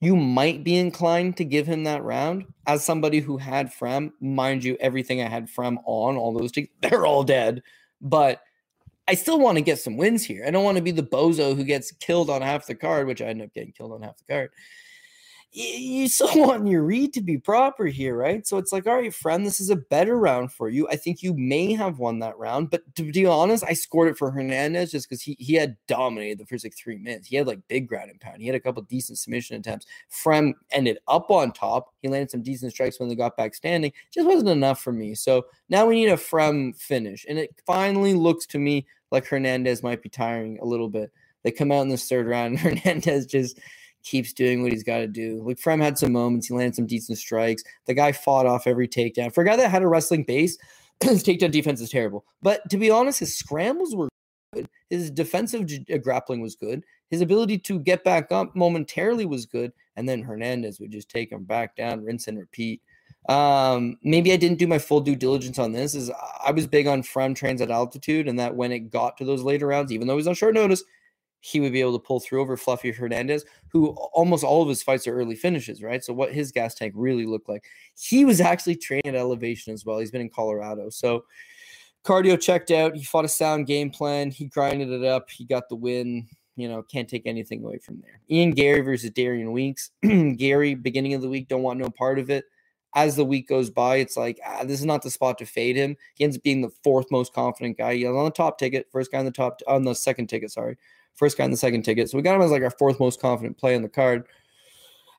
You 0.00 0.16
might 0.16 0.64
be 0.64 0.76
inclined 0.76 1.36
to 1.36 1.44
give 1.44 1.66
him 1.66 1.84
that 1.84 2.02
round 2.02 2.46
as 2.66 2.82
somebody 2.82 3.20
who 3.20 3.36
had 3.36 3.70
Fremd. 3.70 4.12
Mind 4.22 4.64
you, 4.64 4.78
everything 4.80 5.20
I 5.20 5.28
had 5.28 5.50
Fremd 5.50 5.82
on, 5.84 6.16
all 6.16 6.32
those, 6.32 6.52
t- 6.52 6.70
they're 6.80 7.04
all 7.04 7.24
dead. 7.24 7.62
But 8.00 8.40
I 9.06 9.14
still 9.14 9.38
want 9.38 9.58
to 9.58 9.62
get 9.62 9.78
some 9.78 9.98
wins 9.98 10.24
here. 10.24 10.44
I 10.46 10.50
don't 10.50 10.64
want 10.64 10.78
to 10.78 10.82
be 10.82 10.92
the 10.92 11.02
bozo 11.02 11.54
who 11.54 11.64
gets 11.64 11.92
killed 11.92 12.30
on 12.30 12.40
half 12.40 12.66
the 12.66 12.74
card, 12.74 13.06
which 13.06 13.20
I 13.20 13.26
end 13.26 13.42
up 13.42 13.52
getting 13.52 13.72
killed 13.72 13.92
on 13.92 14.00
half 14.00 14.16
the 14.16 14.32
card 14.32 14.50
you 15.52 16.08
still 16.08 16.46
want 16.46 16.66
your 16.66 16.82
read 16.82 17.12
to 17.14 17.20
be 17.20 17.38
proper 17.38 17.86
here, 17.86 18.16
right? 18.16 18.46
So 18.46 18.56
it's 18.58 18.72
like, 18.72 18.86
all 18.86 18.96
right, 18.96 19.12
friend, 19.12 19.44
this 19.44 19.60
is 19.60 19.70
a 19.70 19.76
better 19.76 20.16
round 20.16 20.52
for 20.52 20.68
you. 20.68 20.88
I 20.88 20.96
think 20.96 21.22
you 21.22 21.34
may 21.34 21.72
have 21.74 21.98
won 21.98 22.20
that 22.20 22.38
round, 22.38 22.70
but 22.70 22.82
to 22.96 23.10
be 23.10 23.26
honest, 23.26 23.64
I 23.66 23.72
scored 23.72 24.08
it 24.08 24.18
for 24.18 24.30
Hernandez 24.30 24.92
just 24.92 25.08
because 25.08 25.22
he 25.22 25.36
he 25.38 25.54
had 25.54 25.76
dominated 25.86 26.38
the 26.38 26.46
first 26.46 26.64
like 26.64 26.76
three 26.76 26.96
minutes. 26.96 27.28
He 27.28 27.36
had 27.36 27.46
like 27.46 27.60
big 27.68 27.88
ground 27.88 28.10
and 28.10 28.20
pound. 28.20 28.40
He 28.40 28.46
had 28.46 28.56
a 28.56 28.60
couple 28.60 28.82
decent 28.82 29.18
submission 29.18 29.56
attempts. 29.56 29.86
Fremd 30.10 30.54
ended 30.70 30.98
up 31.08 31.30
on 31.30 31.52
top. 31.52 31.92
He 32.00 32.08
landed 32.08 32.30
some 32.30 32.42
decent 32.42 32.72
strikes 32.72 33.00
when 33.00 33.08
they 33.08 33.14
got 33.14 33.36
back 33.36 33.54
standing. 33.54 33.92
Just 34.10 34.26
wasn't 34.26 34.50
enough 34.50 34.80
for 34.80 34.92
me. 34.92 35.14
So 35.14 35.46
now 35.68 35.86
we 35.86 35.96
need 35.96 36.10
a 36.10 36.16
Fremd 36.16 36.76
finish, 36.76 37.26
and 37.28 37.38
it 37.38 37.54
finally 37.66 38.14
looks 38.14 38.46
to 38.46 38.58
me 38.58 38.86
like 39.10 39.26
Hernandez 39.26 39.82
might 39.82 40.02
be 40.02 40.08
tiring 40.08 40.58
a 40.60 40.64
little 40.64 40.88
bit. 40.88 41.10
They 41.42 41.50
come 41.50 41.72
out 41.72 41.82
in 41.82 41.88
this 41.88 42.08
third 42.08 42.26
round, 42.26 42.58
and 42.58 42.78
Hernandez 42.78 43.26
just 43.26 43.58
keeps 44.02 44.32
doing 44.32 44.62
what 44.62 44.72
he's 44.72 44.82
got 44.82 44.98
to 44.98 45.06
do. 45.06 45.42
Like 45.44 45.58
Fremd 45.58 45.82
had 45.82 45.98
some 45.98 46.12
moments, 46.12 46.48
he 46.48 46.54
landed 46.54 46.74
some 46.74 46.86
decent 46.86 47.18
strikes. 47.18 47.62
The 47.86 47.94
guy 47.94 48.12
fought 48.12 48.46
off 48.46 48.66
every 48.66 48.88
takedown. 48.88 49.34
For 49.34 49.42
a 49.42 49.46
guy 49.46 49.56
that 49.56 49.70
had 49.70 49.82
a 49.82 49.88
wrestling 49.88 50.24
base, 50.24 50.58
his 51.00 51.22
takedown 51.22 51.50
defense 51.50 51.80
is 51.80 51.90
terrible. 51.90 52.24
But 52.42 52.68
to 52.70 52.76
be 52.76 52.90
honest, 52.90 53.20
his 53.20 53.36
scrambles 53.36 53.94
were 53.94 54.08
good. 54.54 54.68
His 54.88 55.10
defensive 55.10 55.66
j- 55.66 55.84
uh, 55.92 55.98
grappling 55.98 56.40
was 56.40 56.56
good. 56.56 56.84
His 57.10 57.20
ability 57.20 57.58
to 57.58 57.78
get 57.78 58.04
back 58.04 58.30
up 58.30 58.54
momentarily 58.54 59.26
was 59.26 59.46
good. 59.46 59.72
And 59.96 60.08
then 60.08 60.22
Hernandez 60.22 60.80
would 60.80 60.92
just 60.92 61.08
take 61.08 61.32
him 61.32 61.44
back 61.44 61.76
down, 61.76 62.04
rinse 62.04 62.28
and 62.28 62.38
repeat. 62.38 62.80
Um, 63.28 63.98
maybe 64.02 64.32
I 64.32 64.36
didn't 64.36 64.58
do 64.58 64.66
my 64.66 64.78
full 64.78 65.00
due 65.00 65.16
diligence 65.16 65.58
on 65.58 65.72
this. 65.72 65.94
Is 65.94 66.10
I 66.44 66.52
was 66.52 66.66
big 66.66 66.86
on 66.86 67.02
Fremd 67.02 67.36
trains 67.36 67.60
at 67.60 67.70
altitude, 67.70 68.28
and 68.28 68.38
that 68.38 68.56
when 68.56 68.72
it 68.72 68.90
got 68.90 69.16
to 69.18 69.24
those 69.24 69.42
later 69.42 69.66
rounds, 69.66 69.92
even 69.92 70.06
though 70.06 70.14
he 70.14 70.18
was 70.18 70.26
on 70.26 70.34
short 70.34 70.54
notice, 70.54 70.82
he 71.40 71.58
would 71.58 71.72
be 71.72 71.80
able 71.80 71.98
to 71.98 72.06
pull 72.06 72.20
through 72.20 72.40
over 72.40 72.56
Fluffy 72.56 72.92
Hernandez, 72.92 73.44
who 73.68 73.88
almost 74.12 74.44
all 74.44 74.62
of 74.62 74.68
his 74.68 74.82
fights 74.82 75.06
are 75.06 75.14
early 75.14 75.34
finishes, 75.34 75.82
right? 75.82 76.04
So 76.04 76.12
what 76.12 76.32
his 76.32 76.52
gas 76.52 76.74
tank 76.74 76.92
really 76.94 77.26
looked 77.26 77.48
like. 77.48 77.64
He 77.98 78.24
was 78.24 78.40
actually 78.40 78.76
trained 78.76 79.06
at 79.06 79.14
elevation 79.14 79.72
as 79.72 79.84
well. 79.84 79.98
He's 79.98 80.10
been 80.10 80.20
in 80.20 80.28
Colorado. 80.28 80.90
So 80.90 81.24
cardio 82.04 82.38
checked 82.38 82.70
out. 82.70 82.94
He 82.94 83.04
fought 83.04 83.24
a 83.24 83.28
sound 83.28 83.66
game 83.66 83.90
plan. 83.90 84.30
He 84.30 84.46
grinded 84.46 84.90
it 84.90 85.04
up. 85.04 85.30
He 85.30 85.44
got 85.44 85.68
the 85.68 85.76
win. 85.76 86.28
You 86.56 86.68
know, 86.68 86.82
can't 86.82 87.08
take 87.08 87.26
anything 87.26 87.64
away 87.64 87.78
from 87.78 88.02
there. 88.02 88.20
Ian 88.30 88.50
Garry 88.50 88.82
versus 88.82 89.10
Darian 89.10 89.52
Weeks. 89.52 89.92
Garry, 90.36 90.74
beginning 90.74 91.14
of 91.14 91.22
the 91.22 91.28
week, 91.28 91.48
don't 91.48 91.62
want 91.62 91.78
no 91.78 91.88
part 91.88 92.18
of 92.18 92.28
it. 92.28 92.44
As 92.94 93.16
the 93.16 93.24
week 93.24 93.48
goes 93.48 93.70
by, 93.70 93.96
it's 93.96 94.16
like, 94.16 94.38
ah, 94.44 94.64
this 94.64 94.80
is 94.80 94.84
not 94.84 95.00
the 95.00 95.10
spot 95.10 95.38
to 95.38 95.46
fade 95.46 95.76
him. 95.76 95.96
He 96.16 96.24
ends 96.24 96.36
up 96.36 96.42
being 96.42 96.60
the 96.60 96.72
fourth 96.82 97.06
most 97.10 97.32
confident 97.32 97.78
guy. 97.78 97.94
He's 97.94 98.06
on 98.06 98.24
the 98.24 98.30
top 98.30 98.58
ticket, 98.58 98.88
first 98.90 99.12
guy 99.12 99.20
on 99.20 99.24
the 99.24 99.30
top, 99.30 99.60
on 99.66 99.84
the 99.84 99.94
second 99.94 100.26
ticket, 100.26 100.50
sorry 100.50 100.76
first 101.20 101.36
guy 101.36 101.44
in 101.44 101.50
the 101.50 101.56
second 101.56 101.82
ticket. 101.82 102.08
So 102.08 102.16
we 102.16 102.22
got 102.22 102.34
him 102.34 102.40
as 102.40 102.50
like 102.50 102.62
our 102.62 102.70
fourth 102.70 102.98
most 102.98 103.20
confident 103.20 103.58
play 103.58 103.76
on 103.76 103.82
the 103.82 103.88
card. 103.88 104.24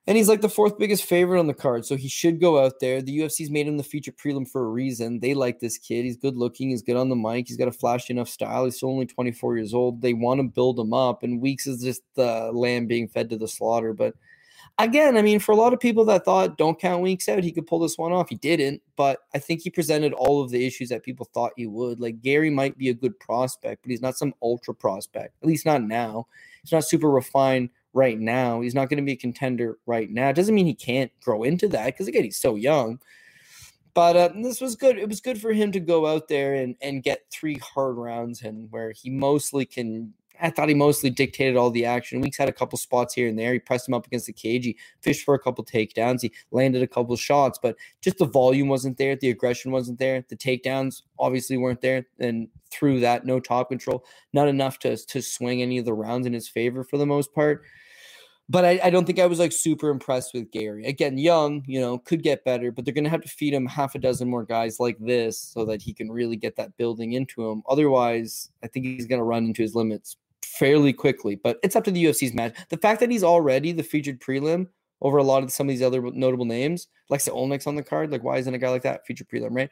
And 0.08 0.18
he's 0.18 0.28
like 0.28 0.42
the 0.42 0.50
fourth 0.50 0.80
biggest 0.80 1.04
favorite 1.04 1.40
on 1.40 1.46
the 1.46 1.54
card. 1.54 1.86
So 1.86 1.96
he 1.96 2.08
should 2.08 2.42
go 2.42 2.60
out 2.60 2.80
there. 2.82 3.04
The 3.04 3.20
UFC's 3.20 3.52
made 3.52 3.68
him 3.68 3.78
the 3.78 3.84
feature 3.84 4.12
prelim 4.12 4.50
for 4.50 4.64
a 4.66 4.68
reason. 4.68 5.20
They 5.20 5.36
like 5.36 5.60
this 5.60 5.78
kid. 5.78 6.06
He's 6.06 6.18
good 6.18 6.36
looking. 6.36 6.72
He's 6.72 6.82
good 6.82 6.96
on 6.96 7.10
the 7.10 7.16
mic. 7.16 7.48
He's 7.48 7.56
got 7.56 7.68
a 7.68 7.72
flashy 7.72 8.14
enough 8.14 8.28
style. 8.28 8.66
He's 8.66 8.78
still 8.78 8.90
only 8.90 9.06
24 9.06 9.58
years 9.58 9.76
old. 9.76 10.02
They 10.02 10.14
want 10.14 10.40
to 10.40 10.48
build 10.48 10.80
him 10.80 10.92
up. 10.92 11.22
And 11.22 11.40
Weeks 11.40 11.68
is 11.68 11.84
just 11.84 12.02
the 12.16 12.52
lamb 12.52 12.88
being 12.88 13.08
fed 13.08 13.30
to 13.30 13.38
the 13.38 13.48
slaughter. 13.48 13.94
But 13.94 14.16
again, 14.80 15.18
I 15.18 15.22
mean, 15.22 15.40
for 15.40 15.52
a 15.52 15.56
lot 15.56 15.74
of 15.74 15.80
people 15.80 16.06
that 16.06 16.26
thought 16.26 16.58
don't 16.58 16.80
count 16.80 17.02
weeks 17.02 17.30
out, 17.30 17.44
he 17.44 17.52
could 17.52 17.68
pull 17.68 17.80
this 17.80 17.98
one 17.98 18.12
off. 18.12 18.30
He 18.30 18.36
didn't, 18.36 18.82
but 18.96 19.20
I 19.34 19.40
think 19.40 19.62
he 19.62 19.70
presented 19.70 20.14
all 20.14 20.42
of 20.42 20.52
the 20.52 20.66
issues 20.66 20.90
that 20.90 21.04
people 21.04 21.28
thought 21.34 21.54
he 21.56 21.68
would. 21.68 22.00
Like 22.00 22.22
Garry 22.22 22.50
might 22.50 22.78
be 22.78 22.90
a 22.90 22.94
good 22.94 23.20
prospect, 23.20 23.84
but 23.84 23.92
he's 23.92 24.02
not 24.02 24.18
some 24.18 24.34
ultra 24.42 24.74
prospect, 24.74 25.36
at 25.42 25.48
least 25.48 25.66
not 25.66 25.84
now. 25.84 26.28
He's 26.64 26.72
not 26.72 26.86
super 26.86 27.10
refined 27.10 27.70
right 27.94 28.20
now. 28.20 28.62
He's 28.62 28.76
not 28.76 28.90
going 28.90 28.98
to 28.98 29.06
be 29.06 29.14
a 29.14 29.18
contender 29.18 29.78
right 29.86 30.10
now. 30.10 30.30
It 30.30 30.36
doesn't 30.36 30.56
mean 30.56 30.66
he 30.66 30.74
can't 30.74 31.12
grow 31.22 31.44
into 31.44 31.68
that 31.70 31.88
because 31.88 32.08
again, 32.08 32.24
he's 32.24 32.40
so 32.40 32.56
young. 32.56 33.00
But 33.94 34.16
uh, 34.16 34.30
this 34.42 34.62
was 34.62 34.78
good. 34.78 34.98
It 34.98 35.10
was 35.10 35.20
good 35.20 35.42
for 35.42 35.52
him 35.52 35.74
to 35.74 35.80
go 35.82 36.08
out 36.08 36.30
there 36.30 36.54
and, 36.54 36.76
and 36.82 37.04
get 37.04 37.26
three 37.30 37.56
hard 37.56 37.98
rounds 37.98 38.42
and 38.42 38.72
where 38.72 38.92
he 38.92 39.10
mostly 39.10 39.66
can 39.66 40.14
I 40.42 40.50
thought 40.50 40.70
he 40.70 40.76
mostly 40.76 41.10
dictated 41.10 41.56
all 41.56 41.70
the 41.70 41.86
action. 41.86 42.20
Weeks 42.22 42.38
had 42.38 42.50
a 42.50 42.54
couple 42.54 42.78
spots 42.78 43.14
here 43.14 43.28
and 43.28 43.38
there. 43.38 43.54
He 43.54 43.60
pressed 43.60 43.88
him 43.88 43.94
up 43.94 44.08
against 44.08 44.26
the 44.26 44.34
cage. 44.34 44.66
He 44.66 44.78
fished 45.02 45.24
for 45.24 45.36
a 45.36 45.40
couple 45.40 45.64
takedowns. 45.64 46.22
He 46.22 46.34
landed 46.52 46.82
a 46.82 46.88
couple 46.88 47.16
shots, 47.16 47.60
but 47.62 47.76
just 48.02 48.18
the 48.18 48.26
volume 48.26 48.68
wasn't 48.68 48.98
there. 48.98 49.16
The 49.16 49.30
aggression 49.30 49.72
wasn't 49.72 50.00
there. 50.00 50.26
The 50.28 50.36
takedowns 50.36 51.04
obviously 51.20 51.58
weren't 51.58 51.82
there. 51.82 52.08
And 52.20 52.48
through 52.72 53.02
that, 53.02 53.26
no 53.26 53.40
top 53.40 53.70
control, 53.70 54.04
not 54.34 54.48
enough 54.48 54.80
to, 54.80 54.98
to 54.98 55.22
swing 55.22 55.62
any 55.62 55.78
of 55.78 55.86
the 55.86 55.94
rounds 55.94 56.26
in 56.26 56.34
his 56.34 56.50
favor 56.50 56.84
for 56.84 56.98
the 56.98 57.06
most 57.06 57.34
part. 57.34 57.64
But 58.50 58.66
I, 58.66 58.82
I 58.84 58.90
don't 58.90 59.06
think 59.06 59.20
I 59.20 59.28
was 59.28 59.40
like 59.40 59.54
super 59.54 59.90
impressed 59.90 60.34
with 60.34 60.52
Garry. 60.52 60.86
Again, 60.86 61.18
young, 61.18 61.64
you 61.68 61.80
know, 61.80 62.00
could 62.00 62.22
get 62.22 62.44
better, 62.44 62.70
but 62.70 62.84
they're 62.84 62.94
going 62.94 63.06
to 63.06 63.10
have 63.10 63.22
to 63.22 63.30
feed 63.30 63.54
him 63.54 63.66
half 63.66 63.96
a 63.96 64.00
dozen 64.00 64.30
more 64.30 64.44
guys 64.44 64.78
like 64.78 64.98
this 65.00 65.40
so 65.40 65.64
that 65.66 65.82
he 65.82 65.94
can 65.94 66.12
really 66.12 66.36
get 66.36 66.58
that 66.58 66.76
building 66.76 67.14
into 67.14 67.50
him. 67.50 67.64
Otherwise, 67.70 68.50
I 68.62 68.68
think 68.68 68.86
he's 68.86 69.06
going 69.06 69.20
to 69.20 69.24
run 69.24 69.46
into 69.46 69.62
his 69.62 69.74
limits 69.74 70.18
fairly 70.58 70.94
quickly, 70.94 71.36
but 71.36 71.58
it's 71.64 71.76
up 71.76 71.84
to 71.86 71.92
the 71.92 72.06
UFC's 72.06 72.34
match. 72.34 72.56
The 72.70 72.78
fact 72.78 73.00
that 73.00 73.10
he's 73.10 73.24
already 73.24 73.72
the 73.72 73.84
featured 73.84 74.20
prelim 74.20 74.68
over 75.02 75.18
a 75.18 75.24
lot 75.24 75.44
of 75.44 75.52
some 75.52 75.68
of 75.68 75.70
these 75.70 75.82
other 75.82 76.02
notable 76.02 76.46
names, 76.46 76.88
like 77.10 77.24
the 77.24 77.34
on 77.34 77.50
the 77.50 77.84
card, 77.84 78.12
like 78.12 78.24
why 78.24 78.38
isn't 78.38 78.54
a 78.54 78.58
guy 78.58 78.70
like 78.70 78.84
that 78.84 79.06
featured 79.06 79.30
prelim, 79.30 79.56
right? 79.56 79.70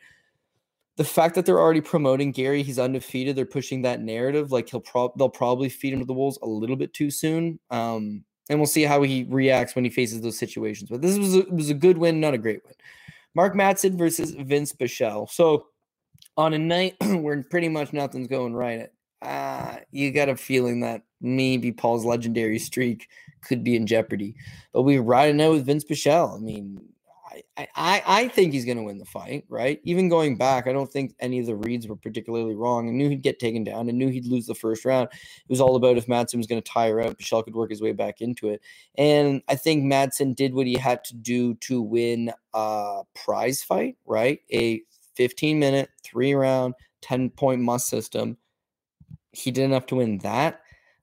The 0.96 1.04
fact 1.04 1.36
that 1.36 1.46
they're 1.46 1.60
already 1.60 1.82
promoting 1.82 2.32
Garry, 2.32 2.62
he's 2.62 2.80
undefeated. 2.80 3.36
They're 3.36 3.46
pushing 3.46 3.84
that 3.84 4.02
narrative. 4.02 4.52
Like 4.52 4.70
he'll 4.70 4.82
pro- 4.82 5.14
they'll 5.18 5.30
probably 5.30 5.70
feed 5.70 5.94
him 5.94 6.00
to 6.00 6.06
the 6.06 6.14
wolves 6.14 6.40
a 6.42 6.48
little 6.48 6.76
bit 6.76 6.94
too 6.94 7.10
soon. 7.10 7.60
Um, 7.70 8.26
and 8.50 8.60
we'll 8.60 8.68
see 8.68 8.84
how 8.84 9.02
he 9.04 9.26
reacts 9.30 9.76
when 9.76 9.86
he 9.86 9.92
faces 9.92 10.22
those 10.22 10.38
situations. 10.38 10.90
But 10.90 11.02
this 11.02 11.18
was 11.18 11.36
a, 11.36 11.42
was 11.52 11.70
a 11.70 11.76
good 11.76 11.98
win, 11.98 12.20
not 12.20 12.34
a 12.34 12.38
great 12.38 12.66
win. 12.66 12.74
Mark 13.36 13.54
Madsen 13.54 13.98
versus 13.98 14.32
Vince 14.32 14.74
Pichel. 14.74 15.30
So 15.30 15.68
on 16.36 16.54
a 16.54 16.58
night 16.58 16.96
where 17.02 17.44
pretty 17.44 17.70
much 17.70 17.94
nothing's 17.94 18.28
going 18.28 18.54
right, 18.54 18.90
uh, 19.22 19.78
you 19.92 20.12
got 20.12 20.30
a 20.30 20.36
feeling 20.36 20.80
that 20.82 21.04
maybe 21.22 21.72
Paul's 21.72 22.06
legendary 22.06 22.60
streak 22.60 23.10
could 23.42 23.64
be 23.64 23.76
in 23.76 23.88
jeopardy. 23.88 24.36
But 24.74 24.84
we're 24.84 25.02
riding 25.02 25.42
out 25.42 25.52
with 25.52 25.66
Vince 25.66 25.84
Pichel. 25.84 26.36
I 26.36 26.40
mean, 26.40 26.82
I, 27.58 27.68
I, 27.76 28.04
I 28.06 28.28
think 28.30 28.54
he's 28.54 28.66
going 28.66 28.78
to 28.78 28.84
win 28.84 28.98
the 28.98 29.06
fight, 29.06 29.46
right? 29.50 29.80
Even 29.84 30.10
going 30.10 30.38
back, 30.38 30.68
I 30.68 30.74
don't 30.74 30.92
think 30.92 31.16
any 31.20 31.40
of 31.40 31.46
the 31.46 31.56
reads 31.56 31.88
were 31.88 31.96
particularly 31.96 32.56
wrong. 32.56 32.88
I 32.88 32.92
knew 32.92 33.10
he'd 33.10 33.22
get 33.22 33.40
taken 33.40 33.64
down. 33.64 33.88
I 33.88 33.92
knew 33.92 34.10
he'd 34.10 34.26
lose 34.26 34.46
the 34.46 34.56
first 34.56 34.86
round. 34.86 35.10
It 35.12 35.50
was 35.50 35.62
all 35.62 35.76
about 35.76 35.98
if 35.98 36.08
Madsen 36.08 36.38
was 36.38 36.48
going 36.48 36.62
to 36.62 36.72
tire 36.72 37.02
out, 37.02 37.18
Pichel 37.18 37.44
could 37.44 37.56
work 37.56 37.70
his 37.70 37.82
way 37.82 37.92
back 37.92 38.22
into 38.22 38.50
it. 38.50 38.62
And 38.98 39.42
I 39.48 39.56
think 39.56 39.84
Madsen 39.84 40.36
did 40.36 40.54
what 40.54 40.68
he 40.68 40.76
had 40.76 41.04
to 41.06 41.16
do 41.16 41.56
to 41.56 41.82
win 41.82 42.32
a 42.54 43.02
prize 43.14 43.62
fight, 43.64 43.98
right? 44.06 44.40
A 44.52 44.82
15 45.16 45.60
minute, 45.60 45.90
three 46.04 46.34
round, 46.34 46.74
10 47.02 47.30
point 47.32 47.62
must 47.62 47.88
system 47.88 48.38
he 49.32 49.52
did 49.52 49.64
enough 49.64 49.86
to 49.88 49.96
win 49.96 50.20
that. 50.20 50.62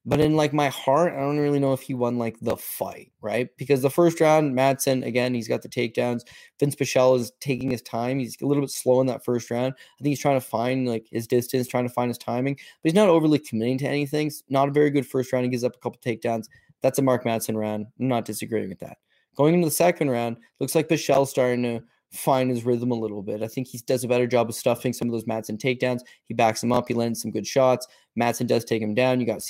But 0.08 0.20
in 0.20 0.36
like 0.36 0.52
my 0.52 0.68
heart, 0.68 1.14
I 1.14 1.16
don't 1.16 1.38
really 1.38 1.58
know 1.58 1.72
if 1.72 1.82
he 1.82 1.92
won 1.92 2.16
like 2.16 2.38
the 2.40 2.56
fight, 2.56 3.10
right? 3.20 3.48
Because 3.56 3.82
the 3.82 3.90
first 3.90 4.20
round, 4.20 4.56
Madsen, 4.56 5.04
again, 5.04 5.34
he's 5.34 5.48
got 5.48 5.62
the 5.62 5.68
takedowns. 5.68 6.20
Vince 6.60 6.76
Pichel 6.76 7.18
is 7.18 7.32
taking 7.40 7.72
his 7.72 7.82
time. 7.82 8.20
He's 8.20 8.36
a 8.40 8.46
little 8.46 8.62
bit 8.62 8.70
slow 8.70 9.00
in 9.00 9.08
that 9.08 9.24
first 9.24 9.50
round. 9.50 9.74
I 9.76 10.02
think 10.02 10.12
he's 10.12 10.20
trying 10.20 10.38
to 10.38 10.46
find 10.46 10.86
like 10.86 11.08
his 11.10 11.26
distance, 11.26 11.66
trying 11.66 11.88
to 11.88 11.92
find 11.92 12.08
his 12.08 12.18
timing, 12.18 12.54
but 12.54 12.62
he's 12.84 12.94
not 12.94 13.08
overly 13.08 13.40
committing 13.40 13.78
to 13.78 13.88
anything. 13.88 14.28
It's 14.28 14.44
not 14.48 14.68
a 14.68 14.72
very 14.72 14.90
good 14.90 15.08
first 15.08 15.32
round. 15.32 15.44
He 15.44 15.50
gives 15.50 15.64
up 15.64 15.74
a 15.74 15.80
couple 15.80 15.98
takedowns. 16.00 16.46
That's 16.82 17.00
a 17.00 17.02
Mark 17.02 17.24
Madsen 17.24 17.56
round. 17.56 17.86
I'm 17.98 18.06
not 18.06 18.26
disagreeing 18.26 18.68
with 18.68 18.78
that. 18.78 18.98
Going 19.34 19.54
into 19.54 19.66
the 19.66 19.72
second 19.72 20.08
round, 20.08 20.36
looks 20.60 20.76
like 20.76 20.88
Pichel's 20.88 21.30
starting 21.30 21.64
to 21.64 21.82
find 22.16 22.50
his 22.50 22.64
rhythm 22.64 22.90
a 22.90 22.94
little 22.94 23.22
bit. 23.22 23.42
I 23.42 23.48
think 23.48 23.68
he 23.68 23.78
does 23.86 24.04
a 24.04 24.08
better 24.08 24.26
job 24.26 24.48
of 24.48 24.54
stuffing 24.54 24.92
some 24.92 25.08
of 25.08 25.12
those 25.12 25.24
Madsen 25.24 25.58
takedowns. 25.58 26.00
He 26.24 26.34
backs 26.34 26.62
him 26.62 26.72
up. 26.72 26.88
He 26.88 26.94
lands 26.94 27.22
some 27.22 27.30
good 27.30 27.46
shots. 27.46 27.86
Madsen 28.18 28.46
does 28.46 28.64
take 28.64 28.82
him 28.82 28.94
down. 28.94 29.20
You 29.20 29.26
got 29.26 29.42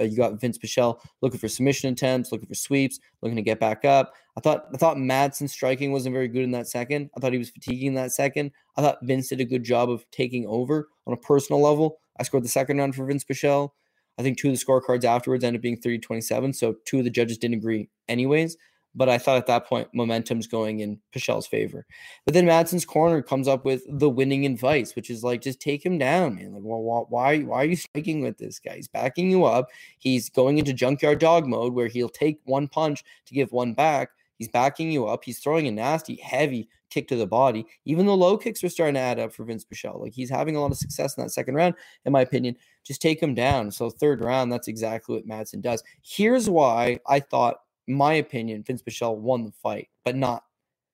uh, 0.00 0.04
you 0.04 0.16
got 0.16 0.40
Vince 0.40 0.58
Pichel 0.58 0.98
looking 1.22 1.38
for 1.38 1.48
submission 1.48 1.92
attempts, 1.92 2.32
looking 2.32 2.48
for 2.48 2.54
sweeps, 2.54 3.00
looking 3.22 3.36
to 3.36 3.42
get 3.42 3.60
back 3.60 3.84
up. 3.84 4.12
I 4.36 4.40
thought 4.40 4.66
I 4.74 4.76
thought 4.76 4.96
Madsen's 4.96 5.52
striking 5.52 5.92
wasn't 5.92 6.12
very 6.12 6.28
good 6.28 6.42
in 6.42 6.50
that 6.52 6.68
second. 6.68 7.10
I 7.16 7.20
thought 7.20 7.32
he 7.32 7.38
was 7.38 7.50
fatiguing 7.50 7.88
in 7.88 7.94
that 7.94 8.12
second. 8.12 8.52
I 8.76 8.82
thought 8.82 8.98
Vince 9.02 9.28
did 9.28 9.40
a 9.40 9.44
good 9.44 9.64
job 9.64 9.90
of 9.90 10.04
taking 10.10 10.46
over 10.46 10.88
on 11.06 11.14
a 11.14 11.18
personal 11.18 11.60
level. 11.60 11.98
I 12.18 12.22
scored 12.22 12.44
the 12.44 12.48
second 12.48 12.78
round 12.78 12.94
for 12.94 13.06
Vince 13.06 13.24
Pichel. 13.24 13.70
I 14.18 14.22
think 14.22 14.38
two 14.38 14.48
of 14.48 14.58
the 14.58 14.64
scorecards 14.64 15.04
afterwards 15.04 15.42
ended 15.42 15.58
up 15.58 15.62
being 15.62 15.80
3 15.80 15.98
27. 15.98 16.52
So 16.52 16.76
two 16.84 16.98
of 16.98 17.04
the 17.04 17.10
judges 17.10 17.38
didn't 17.38 17.56
agree 17.56 17.88
anyways. 18.08 18.56
But 18.94 19.08
I 19.08 19.18
thought 19.18 19.38
at 19.38 19.46
that 19.46 19.66
point, 19.66 19.88
momentum's 19.92 20.46
going 20.46 20.80
in 20.80 21.00
Pichel's 21.12 21.46
favor. 21.46 21.84
But 22.24 22.34
then 22.34 22.46
Madsen's 22.46 22.84
corner 22.84 23.22
comes 23.22 23.48
up 23.48 23.64
with 23.64 23.82
the 23.88 24.08
winning 24.08 24.46
advice, 24.46 24.94
which 24.94 25.10
is 25.10 25.24
like, 25.24 25.40
just 25.40 25.60
take 25.60 25.84
him 25.84 25.98
down, 25.98 26.36
man. 26.36 26.52
Like, 26.52 26.62
well, 26.64 27.06
why, 27.08 27.40
why 27.40 27.56
are 27.56 27.64
you 27.64 27.76
striking 27.76 28.20
with 28.20 28.38
this 28.38 28.58
guy? 28.58 28.76
He's 28.76 28.88
backing 28.88 29.30
you 29.30 29.44
up. 29.44 29.70
He's 29.98 30.30
going 30.30 30.58
into 30.58 30.72
junkyard 30.72 31.18
dog 31.18 31.46
mode 31.46 31.74
where 31.74 31.88
he'll 31.88 32.08
take 32.08 32.40
one 32.44 32.68
punch 32.68 33.02
to 33.26 33.34
give 33.34 33.50
one 33.50 33.74
back. 33.74 34.10
He's 34.38 34.48
backing 34.48 34.90
you 34.90 35.06
up. 35.06 35.24
He's 35.24 35.38
throwing 35.38 35.66
a 35.66 35.70
nasty, 35.70 36.16
heavy 36.16 36.68
kick 36.90 37.08
to 37.08 37.16
the 37.16 37.26
body. 37.26 37.66
Even 37.84 38.06
the 38.06 38.16
low 38.16 38.36
kicks 38.36 38.62
were 38.62 38.68
starting 38.68 38.94
to 38.94 39.00
add 39.00 39.18
up 39.18 39.32
for 39.32 39.44
Vince 39.44 39.64
Pichel. 39.64 40.00
Like 40.00 40.12
he's 40.12 40.30
having 40.30 40.56
a 40.56 40.60
lot 40.60 40.70
of 40.70 40.78
success 40.78 41.16
in 41.16 41.22
that 41.22 41.30
second 41.30 41.54
round, 41.54 41.74
in 42.04 42.12
my 42.12 42.20
opinion. 42.20 42.56
Just 42.84 43.02
take 43.02 43.20
him 43.20 43.34
down. 43.34 43.70
So 43.70 43.90
third 43.90 44.20
round, 44.20 44.52
that's 44.52 44.68
exactly 44.68 45.16
what 45.16 45.26
Madsen 45.26 45.60
does. 45.60 45.82
Here's 46.02 46.48
why 46.48 47.00
I 47.06 47.20
thought 47.20 47.58
my 47.88 48.14
opinion, 48.14 48.62
Vince 48.64 48.82
Pichel 48.82 49.16
won 49.16 49.44
the 49.44 49.52
fight, 49.62 49.88
but 50.04 50.16
not 50.16 50.44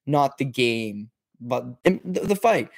not 0.07 0.38
the 0.38 0.44
game, 0.44 1.11
but 1.40 1.83
the, 1.85 2.00
the 2.05 2.37
fight. 2.37 2.70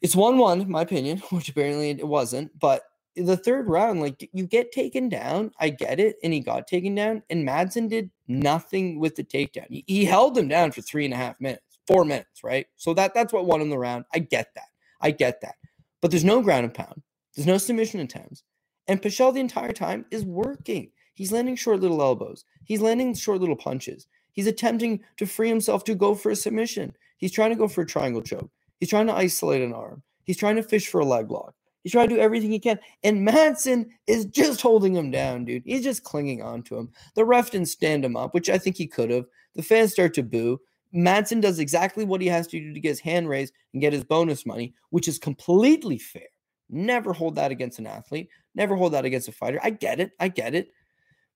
It's 0.00 0.16
one 0.16 0.38
one, 0.38 0.70
my 0.70 0.82
opinion, 0.82 1.18
which 1.30 1.48
apparently 1.48 1.90
it 1.90 2.06
wasn't. 2.06 2.58
But 2.58 2.82
the 3.16 3.36
third 3.36 3.68
round, 3.68 4.00
like 4.00 4.28
you 4.32 4.46
get 4.46 4.72
taken 4.72 5.08
down, 5.08 5.52
I 5.60 5.70
get 5.70 6.00
it, 6.00 6.16
and 6.22 6.32
he 6.32 6.40
got 6.40 6.66
taken 6.66 6.94
down, 6.94 7.22
and 7.30 7.46
Madsen 7.46 7.88
did 7.88 8.10
nothing 8.28 8.98
with 8.98 9.16
the 9.16 9.24
takedown. 9.24 9.66
He, 9.68 9.84
he 9.86 10.04
held 10.04 10.36
him 10.36 10.48
down 10.48 10.72
for 10.72 10.82
three 10.82 11.04
and 11.04 11.14
a 11.14 11.18
half 11.18 11.40
minutes, 11.40 11.62
four 11.86 12.04
minutes, 12.04 12.42
right? 12.44 12.66
So 12.76 12.94
that 12.94 13.14
that's 13.14 13.32
what 13.32 13.46
won 13.46 13.60
him 13.60 13.70
the 13.70 13.78
round. 13.78 14.04
I 14.14 14.20
get 14.20 14.48
that, 14.54 14.68
I 15.00 15.10
get 15.10 15.40
that. 15.42 15.56
But 16.00 16.10
there's 16.10 16.24
no 16.24 16.42
ground 16.42 16.64
and 16.64 16.74
pound. 16.74 17.02
There's 17.34 17.46
no 17.46 17.58
submission 17.58 18.00
attempts. 18.00 18.42
And 18.88 19.00
Pichel 19.00 19.32
the 19.32 19.40
entire 19.40 19.72
time 19.72 20.04
is 20.10 20.24
working. 20.24 20.90
He's 21.14 21.32
landing 21.32 21.56
short 21.56 21.80
little 21.80 22.02
elbows. 22.02 22.44
He's 22.64 22.80
landing 22.80 23.14
short 23.14 23.40
little 23.40 23.56
punches. 23.56 24.06
He's 24.32 24.46
attempting 24.46 25.00
to 25.18 25.26
free 25.26 25.48
himself 25.48 25.84
to 25.84 25.94
go 25.94 26.14
for 26.14 26.30
a 26.30 26.36
submission. 26.36 26.96
He's 27.18 27.32
trying 27.32 27.50
to 27.50 27.56
go 27.56 27.68
for 27.68 27.82
a 27.82 27.86
triangle 27.86 28.22
choke. 28.22 28.50
He's 28.80 28.88
trying 28.88 29.06
to 29.06 29.14
isolate 29.14 29.62
an 29.62 29.72
arm. 29.72 30.02
He's 30.24 30.38
trying 30.38 30.56
to 30.56 30.62
fish 30.62 30.88
for 30.88 31.00
a 31.00 31.04
leg 31.04 31.30
lock. 31.30 31.54
He's 31.82 31.92
trying 31.92 32.08
to 32.08 32.14
do 32.14 32.20
everything 32.20 32.50
he 32.50 32.60
can. 32.60 32.78
And 33.02 33.26
Madsen 33.26 33.86
is 34.06 34.24
just 34.26 34.60
holding 34.60 34.94
him 34.94 35.10
down, 35.10 35.44
dude. 35.44 35.64
He's 35.66 35.82
just 35.82 36.04
clinging 36.04 36.42
on 36.42 36.62
to 36.64 36.76
him. 36.76 36.90
The 37.14 37.24
ref 37.24 37.50
didn't 37.50 37.68
stand 37.68 38.04
him 38.04 38.16
up, 38.16 38.34
which 38.34 38.48
I 38.48 38.58
think 38.58 38.76
he 38.76 38.86
could 38.86 39.10
have. 39.10 39.26
The 39.54 39.62
fans 39.62 39.92
start 39.92 40.14
to 40.14 40.22
boo. 40.22 40.60
Madsen 40.94 41.40
does 41.40 41.58
exactly 41.58 42.04
what 42.04 42.20
he 42.20 42.28
has 42.28 42.46
to 42.48 42.60
do 42.60 42.72
to 42.72 42.80
get 42.80 42.90
his 42.90 43.00
hand 43.00 43.28
raised 43.28 43.52
and 43.72 43.80
get 43.80 43.92
his 43.92 44.04
bonus 44.04 44.46
money, 44.46 44.74
which 44.90 45.08
is 45.08 45.18
completely 45.18 45.98
fair. 45.98 46.22
Never 46.70 47.12
hold 47.12 47.34
that 47.34 47.50
against 47.50 47.78
an 47.78 47.86
athlete. 47.86 48.28
Never 48.54 48.76
hold 48.76 48.92
that 48.92 49.04
against 49.04 49.28
a 49.28 49.32
fighter. 49.32 49.60
I 49.62 49.70
get 49.70 50.00
it. 50.00 50.12
I 50.20 50.28
get 50.28 50.54
it. 50.54 50.68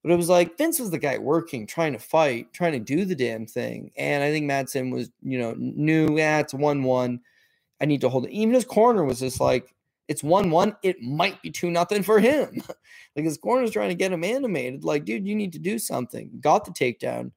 But 0.07 0.13
it 0.13 0.19
was 0.19 0.29
like 0.29 0.57
Vince 0.57 0.79
was 0.79 0.93
the 0.93 1.01
guy 1.01 1.19
working, 1.19 1.67
trying 1.67 1.93
to 1.93 1.99
fight, 1.99 2.53
trying 2.53 2.71
to 2.75 2.79
do 2.79 3.05
the 3.05 3.17
damn 3.17 3.45
thing. 3.45 3.91
And 3.97 4.23
I 4.23 4.31
think 4.31 4.49
Madsen 4.49 4.93
was, 4.93 5.11
you 5.21 5.37
know, 5.37 5.57
knew, 5.59 6.17
yeah, 6.17 6.39
it's 6.39 6.55
1 6.55 6.85
1. 6.85 7.21
I 7.81 7.85
need 7.87 8.03
to 8.03 8.09
hold 8.09 8.27
it. 8.27 8.31
Even 8.31 8.55
his 8.55 8.65
corner 8.65 9.05
was 9.05 9.19
just 9.19 9.41
like, 9.41 9.75
it's 10.07 10.23
1 10.23 10.49
1. 10.49 10.77
It 10.85 11.03
might 11.03 11.43
be 11.43 11.51
2 11.51 11.73
nothing 11.73 12.05
for 12.05 12.21
him. 12.21 12.63
like 13.17 13.25
his 13.25 13.37
corner's 13.37 13.73
trying 13.73 13.89
to 13.89 13.97
get 13.97 14.13
him 14.13 14.23
animated. 14.23 14.85
Like, 14.85 15.05
dude, 15.07 15.27
you 15.27 15.35
need 15.35 15.53
to 15.55 15.59
do 15.59 15.77
something. 15.77 16.31
Got 16.41 16.67
the 16.67 16.71
takedown. 16.71 17.33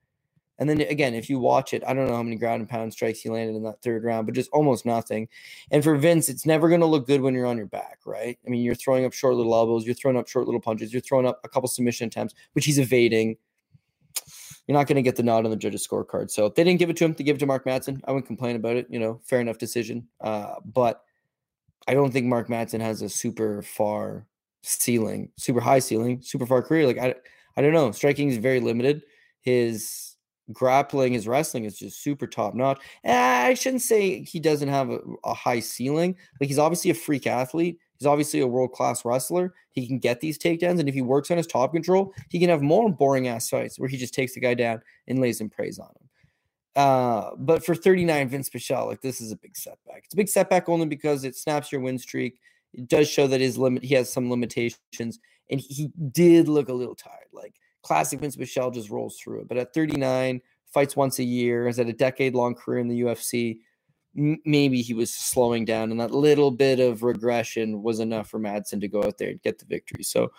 And 0.59 0.69
then 0.69 0.81
again, 0.81 1.15
if 1.15 1.29
you 1.29 1.39
watch 1.39 1.73
it, 1.73 1.83
I 1.87 1.93
don't 1.93 2.07
know 2.07 2.15
how 2.15 2.23
many 2.23 2.35
ground 2.35 2.59
and 2.59 2.69
pound 2.69 2.93
strikes 2.93 3.21
he 3.21 3.29
landed 3.29 3.55
in 3.55 3.63
that 3.63 3.81
third 3.81 4.03
round, 4.03 4.27
but 4.27 4.35
just 4.35 4.51
almost 4.51 4.85
nothing. 4.85 5.27
And 5.71 5.83
for 5.83 5.95
Vince, 5.95 6.29
it's 6.29 6.45
never 6.45 6.67
going 6.67 6.81
to 6.81 6.85
look 6.85 7.07
good 7.07 7.21
when 7.21 7.33
you're 7.33 7.45
on 7.45 7.57
your 7.57 7.65
back, 7.65 7.99
right? 8.05 8.37
I 8.45 8.49
mean, 8.49 8.61
you're 8.61 8.75
throwing 8.75 9.05
up 9.05 9.13
short 9.13 9.35
little 9.35 9.55
elbows, 9.55 9.85
you're 9.85 9.95
throwing 9.95 10.17
up 10.17 10.27
short 10.27 10.45
little 10.45 10.61
punches, 10.61 10.93
you're 10.93 11.01
throwing 11.01 11.25
up 11.25 11.39
a 11.43 11.49
couple 11.49 11.69
submission 11.69 12.07
attempts, 12.07 12.35
which 12.53 12.65
he's 12.65 12.77
evading. 12.77 13.37
You're 14.67 14.77
not 14.77 14.85
going 14.85 14.97
to 14.97 15.01
get 15.01 15.15
the 15.15 15.23
nod 15.23 15.45
on 15.45 15.51
the 15.51 15.57
judges' 15.57 15.87
scorecard. 15.87 16.29
So 16.29 16.45
if 16.45 16.55
they 16.55 16.63
didn't 16.63 16.79
give 16.79 16.91
it 16.91 16.97
to 16.97 17.05
him, 17.05 17.13
they 17.13 17.23
give 17.23 17.37
it 17.37 17.39
to 17.39 17.47
Mark 17.47 17.65
Madsen. 17.65 18.01
I 18.05 18.11
wouldn't 18.11 18.27
complain 18.27 18.55
about 18.55 18.75
it. 18.75 18.85
You 18.89 18.99
know, 18.99 19.19
fair 19.23 19.39
enough 19.39 19.57
decision. 19.57 20.07
Uh, 20.21 20.55
but 20.63 21.01
I 21.87 21.95
don't 21.95 22.11
think 22.11 22.27
Mark 22.27 22.49
Madsen 22.49 22.81
has 22.81 23.01
a 23.01 23.09
super 23.09 23.63
far 23.63 24.27
ceiling, 24.61 25.31
super 25.37 25.59
high 25.59 25.79
ceiling, 25.79 26.21
super 26.21 26.45
far 26.45 26.61
career. 26.61 26.85
Like 26.85 26.99
I, 26.99 27.15
I 27.57 27.61
don't 27.61 27.73
know. 27.73 27.91
Striking 27.91 28.29
is 28.29 28.37
very 28.37 28.59
limited. 28.59 29.01
His 29.41 30.08
grappling, 30.51 31.13
his 31.13 31.27
wrestling 31.27 31.65
is 31.65 31.77
just 31.77 32.03
super 32.03 32.27
top 32.27 32.53
notch. 32.53 32.81
And 33.03 33.17
I 33.17 33.53
shouldn't 33.53 33.81
say 33.81 34.23
he 34.23 34.39
doesn't 34.39 34.69
have 34.69 34.89
a, 34.89 34.99
a 35.23 35.33
high 35.33 35.59
ceiling. 35.59 36.15
Like 36.39 36.47
he's 36.47 36.59
obviously 36.59 36.91
a 36.91 36.95
freak 36.95 37.27
athlete. 37.27 37.77
He's 37.97 38.07
obviously 38.07 38.39
a 38.39 38.47
world 38.47 38.71
class 38.71 39.03
wrestler. 39.03 39.53
He 39.71 39.85
can 39.85 39.99
get 39.99 40.21
these 40.21 40.39
takedowns, 40.39 40.79
and 40.79 40.87
if 40.87 40.95
he 40.95 41.01
works 41.01 41.31
on 41.31 41.37
his 41.37 41.47
top 41.47 41.73
control, 41.73 42.13
he 42.29 42.39
can 42.39 42.49
have 42.49 42.61
more 42.61 42.89
boring 42.89 43.27
ass 43.27 43.49
fights 43.49 43.77
where 43.77 43.89
he 43.89 43.97
just 43.97 44.13
takes 44.13 44.33
the 44.33 44.39
guy 44.39 44.53
down 44.53 44.81
and 45.07 45.19
lays 45.19 45.37
some 45.37 45.49
praise 45.49 45.79
on 45.79 45.87
him. 45.87 46.09
Uh, 46.75 47.31
but 47.37 47.65
for 47.65 47.75
39, 47.75 48.29
Vince 48.29 48.49
Pichel, 48.49 48.87
like 48.87 49.01
this 49.01 49.19
is 49.19 49.33
a 49.33 49.35
big 49.35 49.57
setback. 49.57 50.03
It's 50.05 50.13
a 50.13 50.17
big 50.17 50.29
setback 50.29 50.69
only 50.69 50.85
because 50.85 51.25
it 51.25 51.35
snaps 51.35 51.71
your 51.73 51.81
win 51.81 51.97
streak. 51.97 52.39
It 52.73 52.87
does 52.87 53.09
show 53.09 53.27
that 53.27 53.41
his 53.41 53.57
limit, 53.57 53.83
he 53.83 53.95
has 53.95 54.11
some 54.11 54.29
limitations, 54.29 55.19
and 55.49 55.59
he 55.59 55.91
did 56.11 56.47
look 56.47 56.69
a 56.69 56.73
little 56.73 56.95
tired. 56.95 57.27
Like 57.33 57.55
classic 57.81 58.19
Vince 58.19 58.35
Pichel 58.35 58.73
just 58.73 58.89
rolls 58.89 59.17
through 59.17 59.41
it. 59.41 59.47
But 59.47 59.57
at 59.57 59.73
39, 59.73 60.41
fights 60.67 60.95
once 60.95 61.19
a 61.19 61.23
year, 61.23 61.65
has 61.65 61.77
had 61.77 61.89
a 61.89 61.93
decade 61.93 62.35
long 62.35 62.55
career 62.55 62.79
in 62.79 62.87
the 62.87 63.01
UFC. 63.01 63.59
Maybe 64.15 64.81
he 64.81 64.93
was 64.93 65.13
slowing 65.13 65.65
down, 65.65 65.91
and 65.91 65.99
that 65.99 66.11
little 66.11 66.51
bit 66.51 66.79
of 66.79 67.03
regression 67.03 67.83
was 67.83 67.99
enough 67.99 68.29
for 68.29 68.39
Madsen 68.39 68.81
to 68.81 68.87
go 68.87 69.03
out 69.03 69.17
there 69.17 69.29
and 69.29 69.41
get 69.41 69.59
the 69.59 69.65
victory. 69.65 70.03
So, 70.03 70.31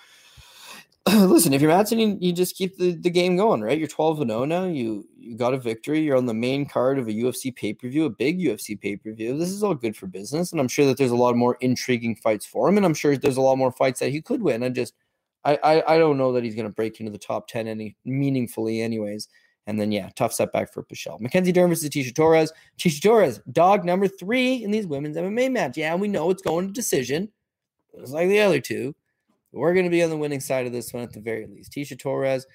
listen, 1.09 1.55
if 1.55 1.62
you're 1.62 1.70
Madsen, 1.70 1.98
you, 1.98 2.18
you 2.20 2.33
just 2.33 2.57
keep 2.57 2.76
the, 2.76 2.92
the 2.92 3.11
game 3.11 3.37
going, 3.37 3.62
right? 3.62 3.79
You're 3.79 3.88
12 3.88 4.20
and 4.22 4.31
0 4.31 4.44
now. 4.44 4.64
You 4.64 5.09
you 5.16 5.37
got 5.37 5.55
a 5.55 5.59
victory. 5.59 6.00
You're 6.00 6.16
on 6.16 6.26
the 6.26 6.35
main 6.35 6.66
card 6.66 6.98
of 6.98 7.09
a 7.09 7.12
UFC 7.12 7.55
pay 7.55 7.72
per 7.72 7.88
view, 7.88 8.05
a 8.05 8.11
big 8.11 8.40
UFC 8.40 8.79
pay 8.79 8.96
per 8.96 9.12
view. 9.12 9.38
This 9.38 9.50
is 9.50 9.62
all 9.62 9.74
good 9.74 9.96
for 9.96 10.07
business, 10.07 10.53
and 10.53 10.61
I'm 10.61 10.68
sure 10.68 10.85
that 10.87 10.98
there's 10.98 11.11
a 11.11 11.16
lot 11.16 11.37
more 11.37 11.57
intriguing 11.61 12.16
fights 12.16 12.44
for 12.44 12.68
him, 12.68 12.76
and 12.76 12.85
I'm 12.85 12.94
sure 12.94 13.16
there's 13.16 13.37
a 13.37 13.40
lot 13.40 13.57
more 13.57 13.72
fights 13.72 14.00
that 14.00 14.11
he 14.11 14.20
could 14.20 14.42
win. 14.42 14.62
I 14.62 14.68
just 14.68 14.94
I, 15.44 15.57
I, 15.62 15.94
I 15.94 15.98
don't 15.98 16.18
know 16.18 16.33
that 16.33 16.44
he's 16.44 16.55
going 16.55 16.68
to 16.68 16.74
break 16.74 17.00
into 17.00 17.12
the 17.12 17.18
top 17.18 17.48
10 17.48 17.68
any 17.68 17.96
meaningfully, 18.05 18.83
anyways. 18.83 19.29
And 19.66 19.81
then, 19.81 19.92
yeah, 19.92 20.11
tough 20.16 20.33
setback 20.33 20.72
for 20.72 20.83
Pichel. 20.83 21.20
Mackenzie 21.20 21.53
Dern 21.53 21.70
versus 21.70 21.88
Tecia 21.88 22.14
Torres. 22.14 22.53
Tecia 22.79 23.03
Torres, 23.03 23.40
dog 23.53 23.85
number 23.85 24.09
three 24.09 24.64
in 24.64 24.70
these 24.70 24.87
women's 24.87 25.16
MMA 25.16 25.53
match. 25.53 25.76
Yeah, 25.76 25.94
we 25.94 26.09
know 26.09 26.31
it's 26.31 26.42
going 26.42 26.66
to 26.66 26.72
decision. 26.72 27.31
It's 27.94 28.12
like 28.12 28.29
the 28.29 28.40
other 28.40 28.61
two. 28.61 28.94
We're 29.53 29.74
going 29.74 29.87
to 29.87 29.90
be 29.90 30.03
on 30.03 30.11
the 30.11 30.16
winning 30.16 30.40
side 30.40 30.66
of 30.66 30.72
this 30.72 30.92
one 30.92 31.03
at 31.03 31.12
the 31.12 31.20
very 31.20 31.46
least. 31.46 31.72
Tecia 31.72 31.98
Torres, 31.98 32.46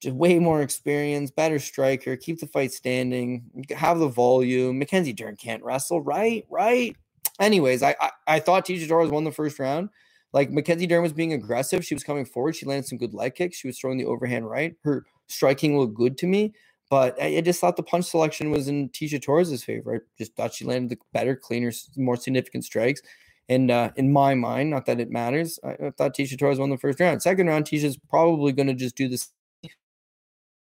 just 0.00 0.16
way 0.16 0.38
more 0.38 0.62
experience, 0.62 1.30
better 1.30 1.58
striker, 1.58 2.16
keep 2.16 2.40
the 2.40 2.46
fight 2.46 2.72
standing, 2.72 3.44
have 3.76 3.98
the 3.98 4.08
volume. 4.08 4.78
Mackenzie 4.78 5.12
Dern 5.12 5.36
can't 5.36 5.62
wrestle, 5.62 6.02
right? 6.02 6.46
Right. 6.50 6.96
Anyways, 7.40 7.82
I 7.82 7.96
I, 8.00 8.10
I 8.26 8.40
thought 8.40 8.66
Tecia 8.66 8.88
Torres 8.88 9.10
won 9.10 9.24
the 9.24 9.32
first 9.32 9.58
round. 9.58 9.90
Like 10.32 10.50
Mackenzie 10.50 10.86
Dern 10.86 11.02
was 11.02 11.12
being 11.12 11.32
aggressive. 11.32 11.84
She 11.84 11.94
was 11.94 12.04
coming 12.04 12.24
forward. 12.24 12.56
She 12.56 12.66
landed 12.66 12.86
some 12.86 12.98
good 12.98 13.14
leg 13.14 13.34
kicks. 13.34 13.56
She 13.56 13.66
was 13.66 13.78
throwing 13.78 13.98
the 13.98 14.04
overhand 14.04 14.48
right. 14.48 14.74
Her 14.84 15.04
striking 15.26 15.78
looked 15.78 15.94
good 15.94 16.16
to 16.18 16.26
me. 16.26 16.52
But 16.88 17.20
I, 17.22 17.40
just 17.40 17.60
thought 17.60 17.76
the 17.76 17.84
punch 17.84 18.06
selection 18.06 18.50
was 18.50 18.66
in 18.66 18.88
Tecia 18.88 19.22
Torres's 19.22 19.62
favor. 19.62 19.94
I 19.94 19.98
just 20.18 20.34
thought 20.34 20.52
she 20.52 20.64
landed 20.64 20.90
the 20.90 20.98
better, 21.12 21.36
cleaner, 21.36 21.70
more 21.96 22.16
significant 22.16 22.64
strikes. 22.64 23.00
And 23.48 23.70
uh, 23.70 23.90
in 23.96 24.12
my 24.12 24.34
mind, 24.34 24.70
not 24.70 24.86
that 24.86 25.00
it 25.00 25.10
matters, 25.10 25.58
I, 25.64 25.70
I 25.70 25.90
thought 25.96 26.16
Tecia 26.16 26.38
Torres 26.38 26.58
won 26.58 26.70
the 26.70 26.76
first 26.76 26.98
round. 26.98 27.22
Second 27.22 27.46
round, 27.46 27.64
Tecia's 27.64 27.96
probably 28.08 28.52
going 28.52 28.66
to 28.66 28.74
just 28.74 28.96
do 28.96 29.08
this 29.08 29.28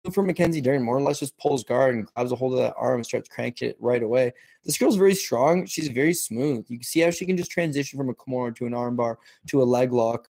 for 0.10 0.24
Mackenzie 0.24 0.62
Dern, 0.62 0.82
more 0.82 0.98
or 0.98 1.02
less 1.02 1.20
just 1.20 1.38
pulls 1.38 1.64
guard 1.64 1.94
and 1.94 2.08
grabs 2.08 2.32
a 2.32 2.36
hold 2.36 2.54
of 2.54 2.60
that 2.60 2.74
arm 2.76 2.96
and 2.96 3.06
starts 3.06 3.30
cranking 3.30 3.70
it 3.70 3.78
right 3.80 4.02
away. 4.02 4.34
This 4.64 4.78
girl's 4.78 4.96
very 4.96 5.14
strong. 5.14 5.66
She's 5.68 5.90
very 5.90 6.14
smooth. 6.14 6.66
You 6.70 6.78
can 6.80 6.84
see 6.84 7.02
how 7.02 7.12
she 7.12 7.26
can 7.26 7.38
just 7.38 7.52
transition 7.52 7.98
from 7.98 8.10
a 8.10 8.16
Kimura 8.16 8.56
to 8.56 8.66
an 8.66 8.74
armbar 8.74 9.18
to 9.48 9.62
a 9.62 9.64
leg 9.64 9.92
lock 9.92 10.28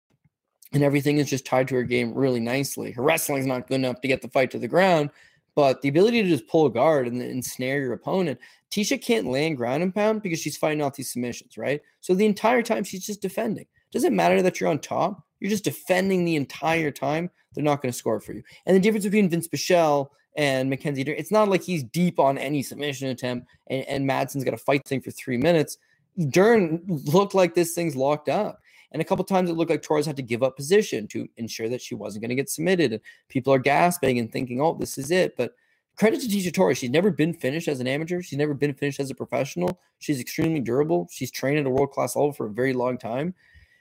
and 0.73 0.83
everything 0.83 1.19
is 1.19 1.31
just 1.31 1.45
tied 1.47 1.69
to 1.69 1.75
her 1.75 1.83
game 1.83 2.13
really 2.15 2.41
nicely. 2.41 2.93
Her 2.93 3.03
wrestling 3.03 3.41
is 3.41 3.47
not 3.47 3.67
good 3.67 3.77
enough 3.77 4.01
to 4.01 4.09
get 4.09 4.23
the 4.23 4.29
fight 4.29 4.51
to 4.53 4.59
the 4.59 4.69
ground, 4.69 5.11
but 5.55 5.81
the 5.81 5.89
ability 5.89 6.23
to 6.23 6.29
just 6.29 6.49
pull 6.49 6.67
a 6.67 6.71
guard 6.71 7.07
and 7.07 7.21
ensnare 7.23 7.81
your 7.81 7.93
opponent. 7.93 8.39
Tecia 8.71 9.01
can't 9.01 9.27
land 9.27 9.57
ground 9.57 9.83
and 9.83 9.95
pound 9.95 10.23
because 10.23 10.41
she's 10.41 10.57
fighting 10.57 10.83
off 10.83 10.95
these 10.95 11.13
submissions, 11.13 11.57
right? 11.57 11.81
So 12.01 12.15
the 12.15 12.27
entire 12.27 12.63
time 12.63 12.85
she's 12.85 13.07
just 13.07 13.23
defending. 13.23 13.67
Doesn't 13.93 14.17
matter 14.17 14.43
that 14.43 14.61
you're 14.61 14.71
on 14.71 14.79
top. 14.79 15.23
You're 15.41 15.51
just 15.51 15.65
defending 15.65 16.25
the 16.25 16.37
entire 16.37 16.91
time. 16.91 17.31
They're 17.55 17.65
not 17.65 17.83
going 17.83 17.93
to 17.93 17.99
score 17.99 18.21
for 18.21 18.33
you. 18.33 18.43
And 18.67 18.77
the 18.77 18.81
difference 18.81 19.05
between 19.05 19.29
Vince 19.29 19.49
Pichel 19.49 20.09
and 20.37 20.69
Mackenzie 20.69 21.03
it's 21.03 21.31
not 21.31 21.49
like 21.49 21.63
he's 21.63 21.83
deep 21.83 22.19
on 22.19 22.37
any 22.37 22.63
submission 22.63 23.09
attempt 23.09 23.47
and, 23.69 23.85
and 23.89 24.09
Madsen's 24.09 24.45
got 24.45 24.51
to 24.51 24.59
fight 24.59 24.87
thing 24.87 25.01
for 25.01 25.11
three 25.11 25.39
minutes. 25.39 25.79
Dern 26.29 26.83
looked 26.87 27.35
like 27.35 27.55
this 27.55 27.75
thing's 27.75 27.97
locked 27.97 28.29
up. 28.29 28.61
And 28.93 29.03
a 29.03 29.05
couple 29.05 29.25
times 29.25 29.51
it 29.51 29.55
looked 29.55 29.71
like 29.71 29.83
Torres 29.83 30.07
had 30.07 30.17
to 30.17 30.23
give 30.23 30.43
up 30.43 30.57
position 30.57 31.07
to 31.09 31.29
ensure 31.37 31.69
that 31.69 31.83
she 31.83 31.95
wasn't 31.95 32.23
going 32.23 32.31
to 32.31 32.37
get 32.37 32.49
submitted. 32.49 32.93
And 32.93 33.03
people 33.29 33.53
are 33.53 33.59
gasping 33.59 34.19
and 34.19 34.31
thinking, 34.31 34.61
oh, 34.61 34.75
this 34.79 34.97
is 34.97 35.11
it. 35.11 35.37
But 35.37 35.55
credit 35.97 36.21
to 36.21 36.29
Tecia 36.29 36.53
Torres. 36.53 36.79
She's 36.79 36.91
never 36.91 37.11
been 37.11 37.35
finished 37.35 37.69
as 37.69 37.81
an 37.81 37.87
amateur. 37.87 38.23
She's 38.23 38.39
never 38.39 38.55
been 38.55 38.75
finished 38.75 39.01
as 39.01 39.11
a 39.11 39.15
professional. 39.15 39.81
She's 39.99 40.21
extremely 40.21 40.61
durable. 40.61 41.09
She's 41.11 41.31
trained 41.31 41.59
at 41.59 41.67
a 41.67 41.71
world 41.71 41.91
class 41.91 42.17
level 42.17 42.33
for 42.33 42.47
a 42.47 42.51
very 42.51 42.73
long 42.73 42.97
time. 42.97 43.35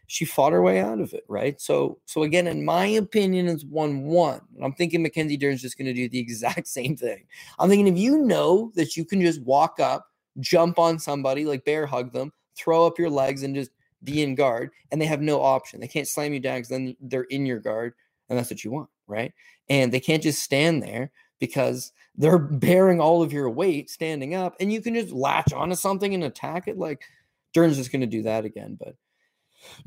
She 0.08 0.26
fought 0.26 0.54
her 0.54 0.62
way 0.62 0.80
out 0.80 1.00
of 1.00 1.14
it, 1.14 1.24
right? 1.28 1.60
So, 1.60 2.00
so 2.06 2.24
again, 2.24 2.48
in 2.48 2.64
my 2.64 2.86
opinion, 2.86 3.48
it's 3.48 3.64
one-one. 3.64 4.42
I'm 4.62 4.74
thinking 4.74 5.02
Mackenzie 5.02 5.38
Dern's 5.38 5.62
just 5.62 5.78
going 5.78 5.88
to 5.88 5.94
do 5.94 6.08
the 6.08 6.20
exact 6.26 6.68
same 6.68 6.96
thing. 6.96 7.26
I'm 7.60 7.70
thinking 7.70 7.88
if 7.88 7.98
you 7.98 8.20
know 8.20 8.72
that 8.76 8.96
you 8.96 9.06
can 9.06 9.22
just 9.22 9.42
walk 9.42 9.80
up, 9.80 10.08
jump 10.40 10.80
on 10.80 11.00
somebody, 11.00 11.46
like 11.46 11.66
bear 11.66 11.86
hug 11.86 12.14
them, 12.14 12.32
throw 12.56 12.86
up 12.86 13.00
your 13.00 13.10
legs, 13.10 13.44
and 13.44 13.56
just 13.56 13.72
be 14.04 14.22
in 14.22 14.36
guard, 14.36 14.72
and 14.92 15.02
they 15.02 15.06
have 15.06 15.22
no 15.22 15.42
option. 15.42 15.80
They 15.80 15.88
can't 15.88 16.08
slam 16.08 16.34
you 16.34 16.40
down 16.40 16.58
because 16.58 16.70
then 16.70 16.96
they're 17.02 17.24
in 17.24 17.46
your 17.46 17.60
guard, 17.60 17.94
and 18.30 18.38
that's 18.38 18.50
what 18.50 18.64
you 18.64 18.72
want, 18.72 18.90
right? 19.08 19.34
And 19.70 19.92
they 19.92 20.00
can't 20.00 20.24
just 20.24 20.44
stand 20.44 20.84
there 20.84 21.12
because 21.40 21.92
they're 22.16 22.38
bearing 22.40 23.02
all 23.02 23.22
of 23.22 23.34
your 23.34 23.50
weight 23.50 23.90
standing 23.90 24.36
up, 24.36 24.56
and 24.60 24.72
you 24.72 24.82
can 24.82 24.94
just 24.94 25.12
latch 25.12 25.52
onto 25.52 25.76
something 25.76 26.14
and 26.14 26.24
attack 26.24 26.68
it. 26.68 26.78
Like 26.78 27.02
Dern's 27.54 27.78
just 27.78 27.92
going 27.92 28.02
to 28.02 28.08
do 28.08 28.24
that 28.24 28.46
again, 28.46 28.78
but 28.80 28.96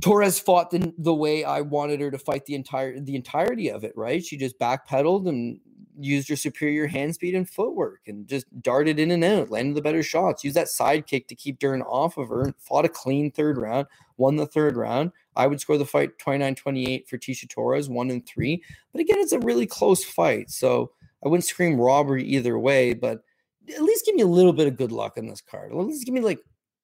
Torres 0.01 0.39
fought 0.39 0.71
the, 0.71 0.93
the 0.99 1.15
way 1.15 1.45
I 1.45 1.61
wanted 1.61 2.01
her 2.01 2.11
to 2.11 2.19
fight 2.19 2.47
the 2.47 2.55
entire 2.55 2.99
the 2.99 3.17
entirety 3.17 3.71
of 3.71 3.85
it, 3.85 3.93
right? 3.97 4.25
She 4.25 4.37
just 4.37 4.59
backpedaled 4.59 5.29
and 5.29 5.61
used 6.01 6.29
her 6.29 6.37
superior 6.37 6.87
hand 6.87 7.15
speed 7.15 7.35
and 7.35 7.49
footwork 7.49 8.01
and 8.07 8.27
just 8.27 8.47
darted 8.63 8.99
in 8.99 9.11
and 9.11 9.25
out, 9.25 9.51
landed 9.51 9.77
the 9.77 9.83
better 9.83 10.03
shots, 10.03 10.45
used 10.45 10.57
that 10.57 10.69
side 10.69 11.07
kick 11.07 11.27
to 11.29 11.35
keep 11.35 11.59
Dern 11.59 11.83
off 11.83 12.17
of 12.17 12.29
her, 12.29 12.55
fought 12.59 12.85
a 12.85 12.89
clean 12.89 13.31
third 13.31 13.59
round, 13.59 13.87
won 14.17 14.37
the 14.37 14.47
third 14.47 14.77
round. 14.77 15.13
I 15.35 15.47
would 15.47 15.61
score 15.61 15.79
the 15.79 15.85
fight 15.85 16.19
29 16.19 16.55
28 16.55 17.09
for 17.09 17.19
Tecia 17.19 17.49
Torres, 17.49 17.89
one 17.89 18.11
and 18.11 18.27
three. 18.27 18.63
But 18.93 19.01
again, 19.01 19.19
it's 19.19 19.33
a 19.33 19.41
really 19.41 19.67
close 19.67 20.05
fight. 20.05 20.51
So 20.51 20.93
I 21.25 21.29
wouldn't 21.29 21.45
scream 21.45 21.81
robbery 21.81 22.25
either 22.25 22.59
way, 22.59 22.95
but 22.95 23.23
at 23.69 23.83
least 23.83 24.07
give 24.07 24.15
me 24.15 24.23
a 24.23 24.27
little 24.27 24.53
bit 24.53 24.69
of 24.69 24.77
good 24.77 24.93
luck 24.93 25.15
on 25.19 25.27
this 25.27 25.41
card. 25.41 25.73
At 25.73 25.79
least 25.79 26.05
give 26.05 26.15
me 26.15 26.21
like 26.21 26.41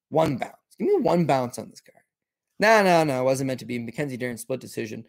one 0.08 0.36
bounce. 0.36 0.54
Give 0.78 0.88
me 0.88 0.96
one 1.00 1.24
bounce 1.24 1.58
on 1.58 1.70
this 1.70 1.80
card. 1.80 2.03
No, 2.58 2.82
no, 2.82 3.04
no. 3.04 3.20
It 3.20 3.24
wasn't 3.24 3.48
meant 3.48 3.60
to 3.60 3.66
be. 3.66 3.78
Mackenzie 3.78 4.16
Dern 4.16 4.36
split 4.36 4.60
decision. 4.60 5.04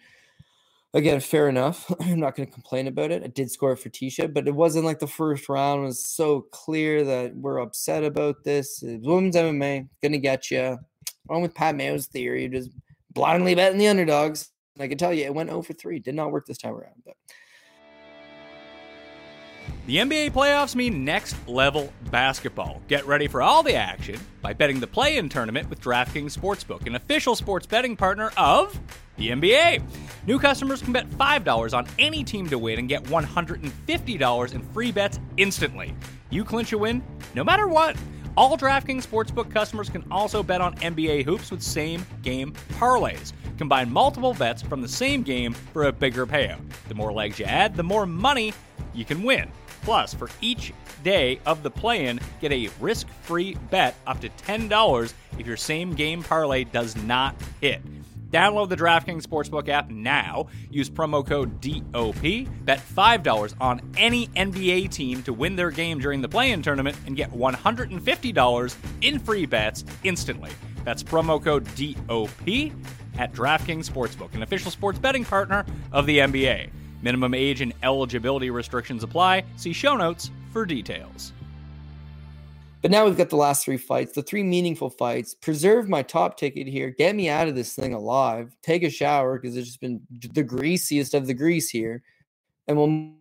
Again, 0.95 1.19
fair 1.19 1.49
enough. 1.49 1.91
I'm 1.99 2.21
not 2.21 2.35
going 2.35 2.47
to 2.47 2.53
complain 2.53 2.87
about 2.87 3.11
it. 3.11 3.21
I 3.21 3.27
did 3.27 3.51
score 3.51 3.75
for 3.75 3.89
Tecia, 3.89 4.33
but 4.33 4.47
it 4.47 4.55
wasn't 4.55 4.85
like 4.85 4.99
the 4.99 5.07
first 5.07 5.49
round 5.49 5.83
was 5.83 6.03
so 6.03 6.41
clear 6.51 7.03
that 7.03 7.35
we're 7.35 7.59
upset 7.59 8.03
about 8.03 8.43
this. 8.45 8.81
women's 8.81 9.35
MMA, 9.35 9.89
gonna 10.01 10.17
get 10.17 10.49
you. 10.49 10.77
Wrong 11.27 11.41
with 11.41 11.53
Pat 11.53 11.75
Mayo's 11.75 12.05
theory, 12.05 12.47
just 12.47 12.69
blindly 13.11 13.55
betting 13.55 13.77
the 13.77 13.87
underdogs. 13.89 14.51
I 14.79 14.87
can 14.87 14.97
tell 14.97 15.13
you, 15.13 15.25
it 15.25 15.33
went 15.33 15.49
0 15.49 15.63
for 15.63 15.73
3. 15.73 15.99
Did 15.99 16.15
not 16.15 16.31
work 16.31 16.45
this 16.45 16.57
time 16.57 16.73
around, 16.73 17.01
but 17.05 17.15
the 19.85 19.97
NBA 19.97 20.31
playoffs 20.31 20.75
mean 20.75 21.05
next 21.05 21.35
level 21.47 21.93
basketball. 22.09 22.81
Get 22.87 23.05
ready 23.05 23.27
for 23.27 23.43
all 23.43 23.61
the 23.61 23.75
action 23.75 24.19
by 24.41 24.53
betting 24.53 24.79
the 24.79 24.87
play 24.87 25.17
in 25.17 25.29
tournament 25.29 25.69
with 25.69 25.79
DraftKings 25.79 26.35
Sportsbook, 26.35 26.87
an 26.87 26.95
official 26.95 27.35
sports 27.35 27.67
betting 27.67 27.95
partner 27.95 28.31
of 28.35 28.79
the 29.17 29.29
NBA. 29.29 29.83
New 30.25 30.39
customers 30.39 30.81
can 30.81 30.91
bet 30.91 31.07
$5 31.09 31.77
on 31.77 31.87
any 31.99 32.23
team 32.23 32.49
to 32.49 32.57
win 32.57 32.79
and 32.79 32.89
get 32.89 33.03
$150 33.03 34.53
in 34.53 34.61
free 34.73 34.91
bets 34.91 35.19
instantly. 35.37 35.95
You 36.31 36.43
clinch 36.43 36.73
a 36.73 36.77
win 36.79 37.03
no 37.35 37.43
matter 37.43 37.67
what. 37.67 37.95
All 38.37 38.57
DraftKings 38.57 39.07
Sportsbook 39.07 39.51
customers 39.51 39.89
can 39.89 40.03
also 40.11 40.43
bet 40.43 40.61
on 40.61 40.75
NBA 40.77 41.23
hoops 41.23 41.51
with 41.51 41.61
same 41.61 42.05
game 42.23 42.53
parlays. 42.73 43.33
Combine 43.57 43.91
multiple 43.91 44.33
bets 44.33 44.61
from 44.61 44.81
the 44.81 44.87
same 44.87 45.21
game 45.21 45.53
for 45.53 45.85
a 45.85 45.91
bigger 45.91 46.25
payout. 46.25 46.59
The 46.89 46.95
more 46.95 47.13
legs 47.13 47.39
you 47.39 47.45
add, 47.45 47.75
the 47.75 47.83
more 47.83 48.05
money 48.05 48.53
you 48.93 49.05
can 49.05 49.23
win. 49.23 49.49
Plus, 49.85 50.15
for 50.15 50.29
each 50.41 50.73
day 51.03 51.39
of 51.45 51.61
the 51.61 51.69
play 51.69 52.07
in, 52.07 52.19
get 52.41 52.51
a 52.51 52.69
risk 52.81 53.07
free 53.21 53.55
bet 53.69 53.95
up 54.07 54.19
to 54.19 54.29
$10 54.29 55.13
if 55.37 55.45
your 55.45 55.55
same 55.55 55.93
game 55.93 56.23
parlay 56.23 56.63
does 56.63 56.95
not 56.97 57.35
hit. 57.61 57.81
Download 58.31 58.67
the 58.67 58.75
DraftKings 58.75 59.21
Sportsbook 59.21 59.69
app 59.69 59.91
now. 59.91 60.47
Use 60.71 60.89
promo 60.89 61.25
code 61.25 61.61
DOP. 61.61 62.49
Bet 62.65 62.79
$5 62.79 63.55
on 63.61 63.79
any 63.95 64.27
NBA 64.29 64.89
team 64.89 65.21
to 65.21 65.31
win 65.31 65.55
their 65.55 65.69
game 65.69 65.99
during 65.99 66.19
the 66.19 66.27
play 66.27 66.51
in 66.51 66.63
tournament 66.63 66.97
and 67.05 67.15
get 67.15 67.31
$150 67.31 68.75
in 69.01 69.19
free 69.19 69.45
bets 69.45 69.85
instantly. 70.03 70.51
That's 70.83 71.03
promo 71.03 71.41
code 71.41 71.63
DOP 71.75 72.73
at 73.19 73.31
DraftKings 73.33 73.89
Sportsbook, 73.89 74.33
an 74.33 74.41
official 74.41 74.71
sports 74.71 74.97
betting 74.97 75.23
partner 75.23 75.63
of 75.91 76.07
the 76.07 76.17
NBA. 76.17 76.71
Minimum 77.01 77.33
age 77.33 77.61
and 77.61 77.73
eligibility 77.83 78.49
restrictions 78.49 79.03
apply. 79.03 79.43
See 79.57 79.73
show 79.73 79.95
notes 79.95 80.31
for 80.51 80.65
details. 80.65 81.33
But 82.81 82.91
now 82.91 83.05
we've 83.05 83.17
got 83.17 83.29
the 83.29 83.35
last 83.35 83.65
three 83.65 83.77
fights, 83.77 84.13
the 84.13 84.21
three 84.21 84.43
meaningful 84.43 84.91
fights. 84.91 85.33
Preserve 85.33 85.89
my 85.89 86.03
top 86.03 86.37
ticket 86.37 86.67
here. 86.67 86.91
Get 86.91 87.15
me 87.15 87.29
out 87.29 87.47
of 87.47 87.55
this 87.55 87.73
thing 87.73 87.93
alive. 87.93 88.55
Take 88.61 88.83
a 88.83 88.89
shower 88.91 89.39
because 89.39 89.57
it's 89.57 89.65
just 89.67 89.81
been 89.81 90.01
the 90.33 90.43
greasiest 90.43 91.15
of 91.15 91.25
the 91.25 91.33
grease 91.33 91.69
here. 91.69 92.03
And 92.67 92.77
we'll 92.77 93.15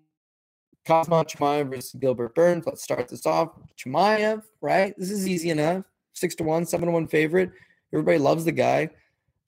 Khamzat 0.87 1.31
Chimaev 1.31 1.71
versus 1.71 1.95
Gilbert 1.99 2.35
Burns. 2.35 2.67
Let's 2.67 2.83
start 2.83 3.09
this 3.09 3.25
off. 3.25 3.53
Chimaev, 3.79 4.43
right? 4.61 4.95
This 4.99 5.11
is 5.11 5.27
easy 5.27 5.51
enough. 5.51 5.85
Six 6.13 6.35
to 6.37 6.45
one, 6.45 6.67
seven 6.67 6.87
to 6.87 6.93
one 6.93 7.09
favorite. 7.09 7.51
Everybody 7.93 8.19
loves 8.19 8.45
the 8.45 8.53
guy. 8.53 8.91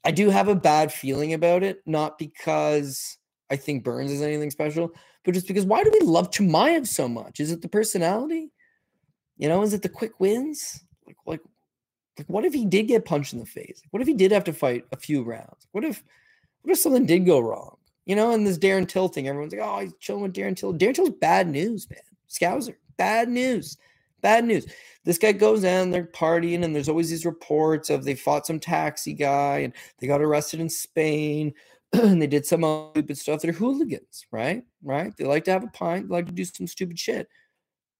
I 0.05 0.13
do 0.13 0.31
have 0.31 0.49
a 0.49 0.55
bad 0.55 0.93
feeling 0.93 1.35
about 1.35 1.63
it, 1.63 1.83
not 1.85 2.19
because 2.19 3.19
I 3.51 3.57
think 3.57 3.85
Burns 3.85 4.11
is 4.11 4.23
anything 4.23 4.51
special, 4.51 4.93
but 5.25 5.35
just 5.35 5.47
because 5.47 5.65
why 5.65 5.85
do 5.85 5.91
we 5.93 6.01
love 6.01 6.31
Chimaev 6.31 6.87
so 6.87 7.09
much? 7.09 7.41
Is 7.41 7.53
it 7.53 7.63
the 7.63 7.69
personality? 7.69 8.51
You 9.37 9.49
know, 9.49 9.63
is 9.63 9.75
it 9.75 9.83
the 9.83 9.89
quick 9.89 10.19
wins? 10.19 10.83
Like, 11.07 11.17
like, 11.27 11.41
like, 12.19 12.29
what 12.29 12.45
if 12.45 12.55
he 12.55 12.65
did 12.65 12.89
get 12.89 13.05
punched 13.05 13.35
in 13.35 13.39
the 13.39 13.47
face? 13.47 13.83
What 13.91 14.01
if 14.01 14.09
he 14.09 14.15
did 14.15 14.33
have 14.33 14.45
to 14.45 14.53
fight 14.53 14.85
a 14.93 14.97
few 14.97 15.23
rounds? 15.23 15.69
What 15.73 15.85
if, 15.85 16.03
what 16.63 16.73
if 16.73 16.79
something 16.79 17.07
did 17.07 17.27
go 17.27 17.41
wrong? 17.41 17.77
You 18.07 18.17
know, 18.17 18.31
and 18.33 18.47
this 18.47 18.59
Darren 18.59 18.89
Till 18.89 19.09
thing, 19.09 19.29
everyone's 19.29 19.53
like, 19.53 19.63
oh, 19.63 19.81
he's 19.81 19.93
chilling 20.01 20.23
with 20.23 20.33
Darren 20.33 20.57
Till. 20.57 20.73
Darren 20.73 20.95
Till's 20.95 21.11
bad 21.11 21.49
news, 21.49 21.89
man. 21.91 22.01
Scouser, 22.29 22.77
bad 22.97 23.29
news, 23.29 23.77
bad 24.23 24.45
news. 24.45 24.67
This 25.05 25.19
guy 25.19 25.33
goes 25.33 25.63
in, 25.65 25.91
they're 25.91 26.05
partying, 26.05 26.65
and 26.65 26.75
there's 26.75 26.89
always 26.89 27.11
these 27.11 27.27
reports 27.27 27.91
of 27.91 28.05
they 28.05 28.15
fought 28.15 28.47
some 28.47 28.59
taxi 28.59 29.13
guy 29.13 29.59
and 29.59 29.73
they 29.99 30.07
got 30.07 30.23
arrested 30.23 30.61
in 30.61 30.69
Spain 30.69 31.53
and 32.03 32.21
they 32.21 32.27
did 32.27 32.47
some 32.47 32.91
stupid 32.93 33.19
stuff. 33.19 33.43
They're 33.43 33.53
hooligans, 33.53 34.27
right? 34.31 34.65
Right? 34.83 35.13
They 35.17 35.25
like 35.25 35.45
to 35.45 35.53
have 35.53 35.65
a 35.65 35.69
pint, 35.69 36.09
they 36.09 36.15
like 36.15 36.27
to 36.27 36.33
do 36.33 36.45
some 36.45 36.67
stupid 36.67 36.99
shit. 36.99 37.29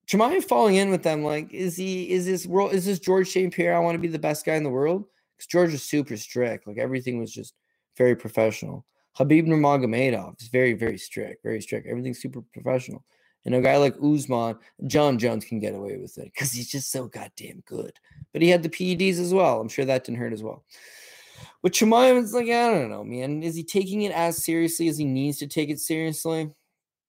Chimaev 0.07 0.45
falling 0.45 0.77
in 0.77 0.91
with 0.91 1.03
them, 1.03 1.25
like, 1.25 1.53
is 1.53 1.77
he 1.77 2.11
is 2.11 2.27
this 2.27 2.47
world 2.47 2.73
is 2.73 2.85
this 2.85 2.99
George 2.99 3.29
St. 3.29 3.53
Pierre? 3.53 3.77
I 3.77 3.81
want 3.81 3.97
to 3.97 4.01
be 4.01 4.09
the 4.09 4.19
best 4.19 4.47
guy 4.47 4.55
in 4.55 4.63
the 4.63 4.71
world? 4.71 5.05
Because 5.37 5.49
George 5.49 5.75
is 5.75 5.83
super 5.83 6.17
strict. 6.17 6.67
Like 6.67 6.79
everything 6.79 7.19
was 7.19 7.33
just 7.33 7.55
very 7.97 8.15
professional. 8.15 8.87
Khabib 9.19 9.47
Nurmagomedov 9.47 10.41
is 10.41 10.49
very, 10.49 10.75
very 10.75 10.99
strict, 10.99 11.43
very 11.43 11.61
strict. 11.61 11.87
Everything's 11.87 12.21
super 12.21 12.43
professional. 12.53 13.05
And 13.47 13.55
a 13.55 13.61
guy 13.61 13.77
like 13.77 13.95
Usman, 14.03 14.59
Jon 14.87 15.19
Jones 15.19 15.45
can 15.45 15.61
get 15.61 15.75
away 15.75 15.97
with 15.99 16.19
it 16.19 16.33
because 16.35 16.53
he's 16.53 16.69
just 16.69 16.91
so 16.91 17.07
goddamn 17.07 17.63
good. 17.65 17.93
But 18.33 18.43
he 18.43 18.49
had 18.49 18.63
the 18.63 18.69
PEDs 18.69 19.21
as 19.21 19.33
well. 19.33 19.61
I'm 19.61 19.69
sure 19.69 19.85
that 19.85 20.05
didn't 20.05 20.19
hurt 20.19 20.33
as 20.33 20.43
well. 20.43 20.65
With 21.67 21.73
Chimaev, 21.73 22.23
it's 22.23 22.33
like, 22.33 22.47
I 22.47 22.71
don't 22.71 22.91
know, 22.91 23.03
man. 23.03 23.43
Is 23.43 23.57
he 23.57 23.65
taking 23.65 24.03
it 24.03 24.13
as 24.13 24.45
seriously 24.45 24.87
as 24.87 24.99
he 24.99 25.05
needs 25.05 25.39
to 25.39 25.49
take 25.49 25.69
it 25.69 25.81
seriously? 25.81 26.53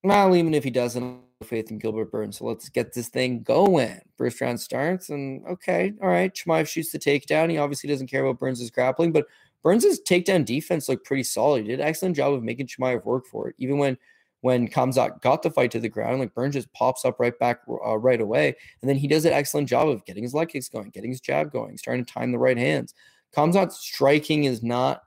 Well, 0.03 0.35
even 0.35 0.55
if 0.55 0.63
he 0.63 0.71
doesn't, 0.71 1.21
faith 1.43 1.69
in 1.69 1.77
Gilbert 1.77 2.11
Burns. 2.11 2.39
So 2.39 2.45
let's 2.45 2.67
get 2.67 2.91
this 2.91 3.07
thing 3.07 3.43
going. 3.43 4.01
First 4.17 4.41
round 4.41 4.59
starts, 4.59 5.09
and 5.09 5.45
okay, 5.45 5.93
all 6.01 6.09
right. 6.09 6.33
Chimaev 6.33 6.67
shoots 6.67 6.91
the 6.91 6.97
takedown. 6.97 7.51
He 7.51 7.59
obviously 7.59 7.87
doesn't 7.87 8.07
care 8.07 8.25
about 8.25 8.39
Burns' 8.39 8.71
grappling, 8.71 9.11
but 9.11 9.27
Burns' 9.61 9.99
takedown 10.01 10.43
defense 10.43 10.89
looked 10.89 11.05
pretty 11.05 11.21
solid. 11.21 11.61
He 11.61 11.67
did 11.67 11.79
an 11.79 11.87
excellent 11.87 12.15
job 12.15 12.33
of 12.33 12.41
making 12.41 12.65
Chimaev 12.65 13.05
work 13.05 13.27
for 13.27 13.49
it. 13.49 13.55
Even 13.59 13.77
when 13.77 13.95
when 14.41 14.67
Khamzat 14.67 15.21
got 15.21 15.43
the 15.43 15.51
fight 15.51 15.69
to 15.69 15.79
the 15.79 15.87
ground, 15.87 16.17
like 16.17 16.33
Burns 16.33 16.55
just 16.55 16.73
pops 16.73 17.05
up 17.05 17.19
right 17.19 17.37
back 17.37 17.59
uh, 17.85 17.99
right 17.99 18.21
away, 18.21 18.55
and 18.81 18.89
then 18.89 18.97
he 18.97 19.07
does 19.07 19.25
an 19.25 19.33
excellent 19.33 19.69
job 19.69 19.87
of 19.87 20.03
getting 20.05 20.23
his 20.23 20.33
leg 20.33 20.49
kicks 20.49 20.67
going, 20.67 20.89
getting 20.89 21.11
his 21.11 21.21
jab 21.21 21.51
going, 21.51 21.77
starting 21.77 22.03
to 22.03 22.11
time 22.11 22.31
the 22.31 22.39
right 22.39 22.57
hands. 22.57 22.95
Khamzat's 23.35 23.79
striking 23.79 24.45
is 24.45 24.63
not 24.63 25.03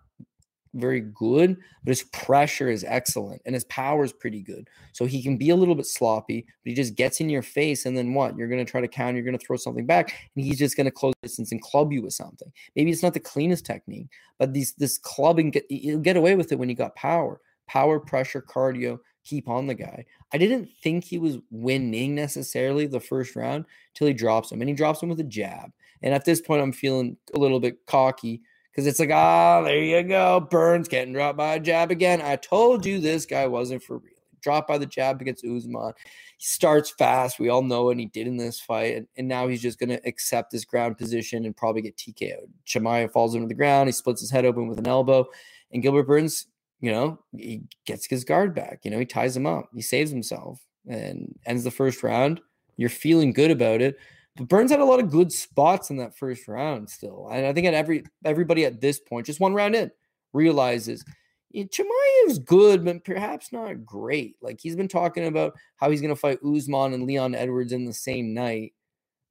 very 0.75 1.01
good, 1.01 1.57
but 1.85 1.91
his 1.91 2.05
pressure 2.05 2.69
is 2.71 2.85
excellent 2.87 3.43
and 3.45 3.55
his 3.55 3.65
power 3.65 4.05
is 4.05 4.13
pretty 4.13 4.41
good. 4.41 4.69
So 4.93 5.05
he 5.05 5.23
can 5.23 5.37
be 5.37 5.51
a 5.51 5.57
little 5.57 5.75
bit 5.75 5.87
sloppy, 5.87 6.43
but 6.43 6.71
he 6.71 6.75
just 6.75 6.95
gets 6.95 7.21
in 7.21 7.29
your 7.29 7.43
face. 7.43 7.87
And 7.87 7.97
then 7.97 8.15
what? 8.15 8.37
You're 8.37 8.49
going 8.49 8.65
to 8.65 8.71
try 8.71 8.81
to 8.81 8.89
counter, 8.89 9.17
you're 9.17 9.25
going 9.25 9.39
to 9.39 9.45
throw 9.45 9.57
something 9.57 9.87
back, 9.87 10.15
and 10.37 10.45
he's 10.45 10.59
just 10.59 10.77
going 10.77 10.85
to 10.85 10.91
close 10.91 11.15
distance 11.23 11.53
and 11.53 11.61
club 11.61 11.93
you 11.93 12.03
with 12.03 12.15
something. 12.15 12.51
Maybe 12.77 12.91
it's 12.91 13.03
not 13.03 13.15
the 13.15 13.21
cleanest 13.21 13.67
technique, 13.67 14.09
but 14.39 14.53
these 14.53 14.75
this 14.75 14.99
clubbing, 14.99 15.51
get, 15.51 15.67
you'll 15.71 16.01
get 16.01 16.17
away 16.17 16.37
with 16.37 16.53
it 16.53 16.59
when 16.59 16.69
you 16.69 16.75
got 16.75 16.95
power, 16.97 17.41
power, 17.67 17.99
pressure, 17.99 18.43
cardio. 18.43 18.99
Keep 19.23 19.49
on 19.49 19.67
the 19.67 19.75
guy. 19.75 20.07
I 20.33 20.39
didn't 20.39 20.71
think 20.83 21.05
he 21.05 21.19
was 21.19 21.39
winning 21.51 22.15
necessarily 22.15 22.87
the 22.87 23.01
first 23.01 23.37
round 23.37 23.67
till 23.95 24.07
he 24.07 24.15
drops 24.15 24.51
him, 24.51 24.63
and 24.63 24.69
he 24.69 24.75
drops 24.75 25.03
him 25.03 25.11
with 25.11 25.21
a 25.21 25.25
jab. 25.25 25.71
And 26.03 26.15
at 26.15 26.25
this 26.25 26.41
point, 26.41 26.63
I'm 26.63 26.73
feeling 26.73 27.17
a 27.35 27.39
little 27.39 27.61
bit 27.61 27.87
cocky 27.87 28.43
because 28.71 28.87
it's 28.87 29.01
like, 29.01 29.11
ah, 29.11 29.63
there 29.63 29.83
you 29.83 30.03
go. 30.03 30.41
Burns 30.41 30.89
getting 30.89 31.13
dropped 31.13 31.39
by 31.39 31.55
a 31.55 31.61
jab 31.61 31.91
again. 31.91 32.21
I 32.23 32.37
told 32.37 32.87
you 32.87 33.01
this 33.01 33.27
guy 33.27 33.47
wasn't 33.47 33.83
for 33.83 33.99
real. 33.99 34.15
Dropped 34.41 34.69
by 34.69 34.79
the 34.79 34.87
jab 34.87 35.21
against 35.21 35.45
Usman. 35.45 35.93
He 36.39 36.45
starts 36.45 36.91
fast. 36.91 37.39
We 37.39 37.51
all 37.51 37.63
know, 37.63 37.91
and 37.91 38.01
he 38.01 38.07
did 38.07 38.27
in 38.27 38.39
this 38.39 38.59
fight. 38.59 38.97
And, 38.97 39.07
and 39.19 39.29
now 39.29 39.49
he's 39.49 39.61
just 39.61 39.79
going 39.79 39.91
to 39.91 40.01
accept 40.07 40.51
this 40.51 40.65
ground 40.65 40.97
position 40.97 41.45
and 41.45 41.55
probably 41.55 41.83
get 41.83 41.97
TKO. 41.97 42.47
Chimaev 42.67 43.13
falls 43.13 43.35
into 43.35 43.49
the 43.49 43.55
ground. 43.55 43.89
He 43.89 43.93
splits 43.93 44.23
his 44.23 44.31
head 44.31 44.47
open 44.47 44.67
with 44.67 44.79
an 44.79 44.89
elbow. 44.89 45.27
And 45.73 45.83
Gilbert 45.83 46.05
Burns, 46.05 46.47
you 46.81 46.91
know, 46.91 47.19
he 47.37 47.65
gets 47.85 48.07
his 48.07 48.25
guard 48.25 48.55
back. 48.55 48.81
You 48.85 48.91
know, 48.91 48.99
he 48.99 49.05
ties 49.05 49.37
him 49.37 49.47
up. 49.47 49.69
He 49.75 49.83
saves 49.83 50.11
himself 50.11 50.65
and 50.89 51.39
ends 51.45 51.65
the 51.65 51.71
first 51.71 52.03
round. 52.03 52.41
You're 52.79 52.89
feeling 52.89 53.35
good 53.35 53.51
about 53.51 53.83
it. 53.83 53.99
But 54.41 54.49
Burns 54.49 54.71
had 54.71 54.81
a 54.81 54.85
lot 54.87 55.01
of 55.01 55.11
good 55.11 55.31
spots 55.31 55.91
in 55.91 55.99
that 55.99 56.17
first 56.17 56.49
round 56.49 56.89
still. 56.89 57.29
And 57.31 57.47
I 57.47 57.53
think 57.53 57.67
at 57.67 57.75
every 57.75 58.05
everybody 58.25 58.65
at 58.65 58.81
this 58.81 58.99
point, 58.99 59.27
just 59.27 59.39
one 59.39 59.53
round 59.53 59.75
in, 59.77 59.91
realizes 60.33 61.05
is 61.53 62.39
good, 62.39 62.83
but 62.83 63.05
perhaps 63.05 63.53
not 63.53 63.85
great. 63.85 64.37
Like 64.41 64.59
he's 64.59 64.77
been 64.77 64.89
talking 64.89 65.27
about 65.27 65.55
how 65.77 65.91
he's 65.91 66.01
gonna 66.01 66.17
fight 66.17 66.39
Usman 66.43 66.95
and 66.95 67.05
Leon 67.07 67.35
Edwards 67.35 67.73
in 67.73 67.85
the 67.85 67.93
same 67.93 68.33
night. 68.33 68.73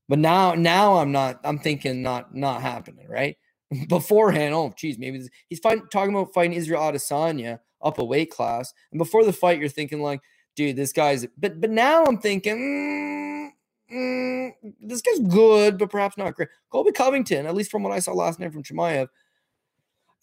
But 0.07 0.19
now, 0.19 0.53
now 0.53 0.97
I'm 0.97 1.11
not. 1.11 1.39
I'm 1.43 1.57
thinking 1.57 2.03
not 2.03 2.35
not 2.35 2.61
happening. 2.61 3.07
Right 3.07 3.35
beforehand. 3.87 4.53
Oh, 4.53 4.71
geez, 4.77 4.99
maybe 4.99 5.17
this, 5.17 5.29
he's 5.47 5.59
talking 5.59 6.13
about 6.13 6.35
fighting 6.35 6.53
Israel 6.53 6.81
Adesanya 6.81 7.61
up 7.81 7.97
a 7.97 8.05
weight 8.05 8.29
class, 8.29 8.75
and 8.91 8.99
before 8.99 9.23
the 9.25 9.33
fight, 9.33 9.59
you're 9.59 9.69
thinking 9.69 10.03
like, 10.03 10.21
dude, 10.55 10.75
this 10.75 10.93
guy's. 10.93 11.25
But 11.35 11.59
but 11.59 11.71
now 11.71 12.05
I'm 12.05 12.19
thinking. 12.19 12.57
Mm, 12.57 13.38
mm, 13.93 14.51
this 14.81 15.01
guy's 15.01 15.19
good, 15.19 15.77
but 15.77 15.89
perhaps 15.89 16.17
not 16.17 16.35
great. 16.35 16.49
Colby 16.71 16.91
Covington, 16.91 17.45
at 17.45 17.55
least 17.55 17.71
from 17.71 17.83
what 17.83 17.91
I 17.91 17.99
saw 17.99 18.13
last 18.13 18.39
night 18.39 18.53
from 18.53 18.63
Chimaev, 18.63 19.07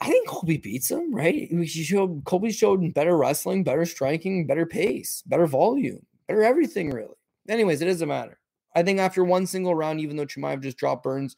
I 0.00 0.06
think 0.06 0.28
Colby 0.28 0.58
beats 0.58 0.90
him, 0.90 1.14
right? 1.14 1.48
He 1.50 1.66
showed 1.66 2.22
Colby 2.24 2.52
showed 2.52 2.92
better 2.92 3.16
wrestling, 3.16 3.64
better 3.64 3.86
striking, 3.86 4.46
better 4.46 4.66
pace, 4.66 5.22
better 5.26 5.46
volume, 5.46 6.04
better 6.28 6.42
everything, 6.42 6.90
really. 6.90 7.14
Anyways, 7.48 7.80
it 7.80 7.86
doesn't 7.86 8.08
matter. 8.08 8.38
I 8.74 8.82
think 8.82 8.98
after 8.98 9.24
one 9.24 9.46
single 9.46 9.74
round, 9.74 10.00
even 10.00 10.16
though 10.16 10.26
Chimaev 10.26 10.62
just 10.62 10.76
dropped 10.76 11.02
Burns 11.02 11.36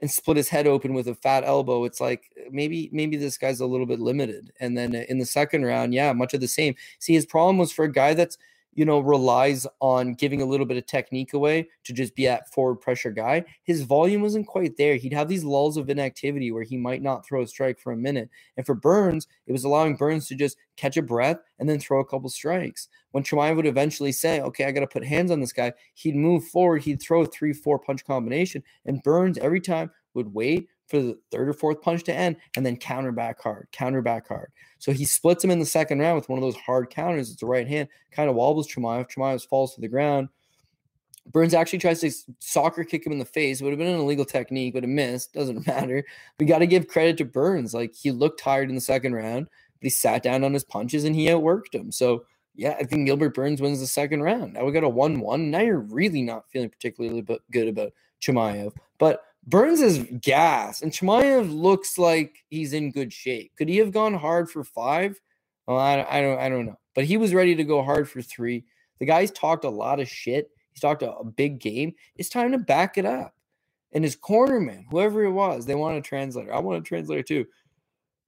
and 0.00 0.10
split 0.10 0.36
his 0.36 0.50
head 0.50 0.66
open 0.66 0.92
with 0.92 1.08
a 1.08 1.14
fat 1.14 1.44
elbow, 1.44 1.84
it's 1.84 2.00
like 2.00 2.30
maybe 2.50 2.90
maybe 2.92 3.16
this 3.16 3.38
guy's 3.38 3.60
a 3.60 3.66
little 3.66 3.86
bit 3.86 4.00
limited. 4.00 4.52
And 4.60 4.76
then 4.76 4.94
in 4.94 5.18
the 5.18 5.24
second 5.26 5.64
round, 5.64 5.94
yeah, 5.94 6.12
much 6.12 6.34
of 6.34 6.40
the 6.42 6.48
same. 6.48 6.74
See, 6.98 7.14
his 7.14 7.24
problem 7.24 7.56
was 7.56 7.72
for 7.72 7.86
a 7.86 7.92
guy 7.92 8.12
that's 8.12 8.36
you 8.78 8.84
know, 8.84 9.00
relies 9.00 9.66
on 9.80 10.14
giving 10.14 10.40
a 10.40 10.44
little 10.44 10.64
bit 10.64 10.76
of 10.76 10.86
technique 10.86 11.32
away 11.32 11.68
to 11.82 11.92
just 11.92 12.14
be 12.14 12.26
that 12.26 12.48
forward 12.54 12.76
pressure 12.76 13.10
guy, 13.10 13.44
his 13.64 13.82
volume 13.82 14.22
wasn't 14.22 14.46
quite 14.46 14.76
there. 14.76 14.94
He'd 14.94 15.12
have 15.12 15.26
these 15.26 15.42
lulls 15.42 15.76
of 15.76 15.90
inactivity 15.90 16.52
where 16.52 16.62
he 16.62 16.76
might 16.76 17.02
not 17.02 17.26
throw 17.26 17.42
a 17.42 17.46
strike 17.48 17.80
for 17.80 17.90
a 17.90 17.96
minute. 17.96 18.30
And 18.56 18.64
for 18.64 18.76
Burns, 18.76 19.26
it 19.48 19.52
was 19.52 19.64
allowing 19.64 19.96
Burns 19.96 20.28
to 20.28 20.36
just 20.36 20.58
catch 20.76 20.96
a 20.96 21.02
breath 21.02 21.38
and 21.58 21.68
then 21.68 21.80
throw 21.80 21.98
a 21.98 22.04
couple 22.04 22.30
strikes. 22.30 22.86
When 23.10 23.24
Chimaev 23.24 23.56
would 23.56 23.66
eventually 23.66 24.12
say, 24.12 24.40
okay, 24.42 24.66
I 24.66 24.70
got 24.70 24.82
to 24.82 24.86
put 24.86 25.04
hands 25.04 25.32
on 25.32 25.40
this 25.40 25.52
guy, 25.52 25.72
he'd 25.94 26.14
move 26.14 26.44
forward, 26.44 26.84
he'd 26.84 27.02
throw 27.02 27.22
a 27.22 27.26
three, 27.26 27.52
four 27.52 27.80
punch 27.80 28.04
combination. 28.04 28.62
And 28.86 29.02
Burns 29.02 29.38
every 29.38 29.60
time 29.60 29.90
would 30.14 30.32
wait 30.32 30.68
for 30.88 31.00
the 31.00 31.18
third 31.30 31.48
or 31.48 31.52
fourth 31.52 31.82
punch 31.82 32.02
to 32.04 32.14
end 32.14 32.36
and 32.56 32.64
then 32.64 32.76
counter 32.76 33.12
back 33.12 33.40
hard, 33.40 33.68
counter 33.72 34.02
back 34.02 34.26
hard. 34.28 34.50
So 34.78 34.92
he 34.92 35.04
splits 35.04 35.44
him 35.44 35.50
in 35.50 35.58
the 35.58 35.66
second 35.66 36.00
round 36.00 36.16
with 36.16 36.28
one 36.28 36.38
of 36.38 36.42
those 36.42 36.56
hard 36.56 36.90
counters. 36.90 37.30
It's 37.30 37.42
a 37.42 37.46
right 37.46 37.68
hand, 37.68 37.88
kind 38.10 38.30
of 38.30 38.36
wobbles 38.36 38.68
Chimaev. 38.68 39.10
Chimaev 39.10 39.46
falls 39.46 39.74
to 39.74 39.80
the 39.80 39.88
ground. 39.88 40.28
Burns 41.30 41.52
actually 41.52 41.80
tries 41.80 42.00
to 42.00 42.10
soccer 42.38 42.84
kick 42.84 43.04
him 43.04 43.12
in 43.12 43.18
the 43.18 43.24
face. 43.24 43.60
Would 43.60 43.70
have 43.70 43.78
been 43.78 43.88
an 43.88 44.00
illegal 44.00 44.24
technique, 44.24 44.72
but 44.72 44.84
it 44.84 44.88
missed. 44.88 45.34
Doesn't 45.34 45.66
matter. 45.66 46.04
We 46.40 46.46
got 46.46 46.60
to 46.60 46.66
give 46.66 46.88
credit 46.88 47.18
to 47.18 47.26
Burns. 47.26 47.74
Like 47.74 47.94
he 47.94 48.10
looked 48.10 48.40
tired 48.40 48.70
in 48.70 48.74
the 48.74 48.80
second 48.80 49.12
round, 49.12 49.46
but 49.46 49.84
he 49.84 49.90
sat 49.90 50.22
down 50.22 50.42
on 50.42 50.54
his 50.54 50.64
punches 50.64 51.04
and 51.04 51.14
he 51.14 51.26
outworked 51.26 51.74
him. 51.74 51.92
So 51.92 52.24
yeah, 52.54 52.76
I 52.78 52.84
think 52.84 53.06
Gilbert 53.06 53.34
Burns 53.34 53.60
wins 53.60 53.80
the 53.80 53.86
second 53.86 54.22
round. 54.22 54.54
Now 54.54 54.64
we 54.64 54.72
got 54.72 54.84
a 54.84 54.88
one-one. 54.88 55.50
Now 55.50 55.60
you're 55.60 55.78
really 55.78 56.22
not 56.22 56.48
feeling 56.50 56.70
particularly 56.70 57.24
good 57.52 57.68
about 57.68 57.92
Chimaev, 58.20 58.72
but 58.98 59.22
Burns 59.48 59.80
is 59.80 60.06
gas, 60.20 60.82
and 60.82 60.92
Chimaev 60.92 61.50
looks 61.50 61.96
like 61.96 62.44
he's 62.50 62.74
in 62.74 62.92
good 62.92 63.14
shape. 63.14 63.52
Could 63.56 63.70
he 63.70 63.78
have 63.78 63.92
gone 63.92 64.12
hard 64.12 64.50
for 64.50 64.62
five? 64.62 65.18
Well, 65.66 65.78
I, 65.78 66.06
I 66.08 66.20
don't, 66.20 66.38
I 66.38 66.48
don't 66.50 66.66
know. 66.66 66.78
But 66.94 67.04
he 67.04 67.16
was 67.16 67.32
ready 67.32 67.54
to 67.54 67.64
go 67.64 67.82
hard 67.82 68.10
for 68.10 68.20
three. 68.20 68.66
The 68.98 69.06
guy's 69.06 69.30
talked 69.30 69.64
a 69.64 69.70
lot 69.70 70.00
of 70.00 70.08
shit. 70.08 70.50
He's 70.72 70.82
talked 70.82 71.02
a, 71.02 71.12
a 71.12 71.24
big 71.24 71.60
game. 71.60 71.94
It's 72.16 72.28
time 72.28 72.52
to 72.52 72.58
back 72.58 72.98
it 72.98 73.06
up. 73.06 73.34
And 73.92 74.04
his 74.04 74.16
cornerman, 74.16 74.84
whoever 74.90 75.24
it 75.24 75.32
was, 75.32 75.64
they 75.64 75.74
want 75.74 75.96
a 75.96 76.02
translator. 76.02 76.52
I 76.52 76.58
want 76.58 76.80
a 76.80 76.82
translator 76.82 77.22
too. 77.22 77.46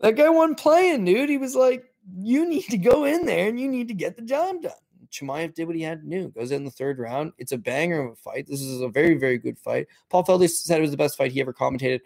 That 0.01 0.17
guy 0.17 0.31
wasn't 0.31 0.59
playing, 0.59 1.05
dude. 1.05 1.29
He 1.29 1.37
was 1.37 1.55
like, 1.55 1.85
"You 2.17 2.49
need 2.49 2.65
to 2.71 2.79
go 2.79 3.05
in 3.05 3.27
there 3.27 3.47
and 3.47 3.61
you 3.61 3.69
need 3.69 3.89
to 3.89 3.95
get 3.95 4.17
the 4.17 4.23
job 4.23 4.63
done." 4.63 4.73
Chimaev 5.11 5.55
did 5.55 5.67
what 5.67 5.77
he 5.77 5.83
had 5.83 6.03
to 6.03 6.09
do. 6.09 6.29
Goes 6.29 6.53
in 6.53 6.65
the 6.65 6.71
third 6.71 6.99
round. 6.99 7.33
It's 7.39 7.53
a 7.53 7.59
banger 7.59 8.01
of 8.01 8.13
a 8.13 8.17
fight. 8.17 8.47
This 8.47 8.61
is 8.61 8.81
a 8.81 8.89
very, 8.89 9.15
very 9.15 9.39
good 9.39 9.59
fight. 9.59 9.87
Paul 10.09 10.25
Felder 10.25 10.49
said 10.49 10.79
it 10.79 10.83
was 10.83 10.91
the 10.91 10.97
best 10.97 11.17
fight 11.17 11.33
he 11.33 11.41
ever 11.41 11.53
commentated. 11.53 12.01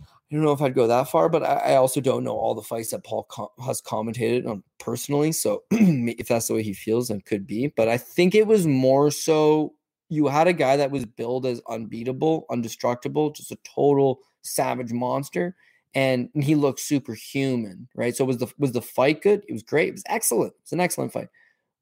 I 0.00 0.34
don't 0.34 0.44
know 0.44 0.52
if 0.52 0.62
I'd 0.62 0.74
go 0.74 0.86
that 0.86 1.10
far, 1.10 1.28
but 1.28 1.42
I, 1.42 1.72
I 1.72 1.76
also 1.76 2.00
don't 2.00 2.24
know 2.24 2.36
all 2.36 2.54
the 2.54 2.62
fights 2.62 2.90
that 2.92 3.04
Paul 3.04 3.28
has 3.64 3.82
commentated 3.82 4.48
on 4.48 4.62
personally. 4.78 5.30
So 5.32 5.64
if 5.70 6.28
that's 6.28 6.48
the 6.48 6.54
way 6.54 6.62
he 6.62 6.72
feels, 6.72 7.08
then 7.08 7.20
could 7.20 7.46
be. 7.46 7.66
But 7.66 7.88
I 7.88 7.98
think 7.98 8.34
it 8.34 8.46
was 8.46 8.66
more 8.66 9.10
so 9.10 9.74
you 10.08 10.28
had 10.28 10.46
a 10.46 10.52
guy 10.52 10.76
that 10.76 10.90
was 10.90 11.06
billed 11.06 11.46
as 11.46 11.60
unbeatable, 11.68 12.46
undestructible, 12.50 13.34
just 13.34 13.50
a 13.50 13.58
total 13.64 14.20
savage 14.42 14.92
monster, 14.92 15.56
and 15.94 16.28
he 16.34 16.54
looked 16.54 16.80
superhuman, 16.80 17.88
right? 17.94 18.14
So 18.16 18.24
was 18.24 18.38
the 18.38 18.52
was 18.58 18.72
the 18.72 18.82
fight 18.82 19.22
good? 19.22 19.42
It 19.48 19.52
was 19.52 19.62
great. 19.62 19.88
It 19.88 19.92
was 19.92 20.04
excellent. 20.06 20.52
It's 20.62 20.72
an 20.72 20.80
excellent 20.80 21.12
fight. 21.12 21.28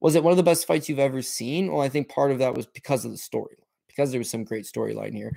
Was 0.01 0.15
it 0.15 0.25
one 0.25 0.33
of 0.33 0.37
the 0.37 0.43
best 0.43 0.67
fights 0.67 0.89
you've 0.89 0.99
ever 0.99 1.23
seen? 1.23 1.71
Well, 1.71 1.83
I 1.83 1.89
think 1.89 2.09
part 2.09 2.31
of 2.31 2.39
that 2.39 2.55
was 2.55 2.67
because 2.67 3.05
of 3.05 3.11
the 3.11 3.19
storyline, 3.19 3.65
because 3.87 4.11
there 4.11 4.21
was 4.21 4.31
some 4.31 4.45
great 4.45 4.65
storyline 4.65 5.15
here. 5.15 5.37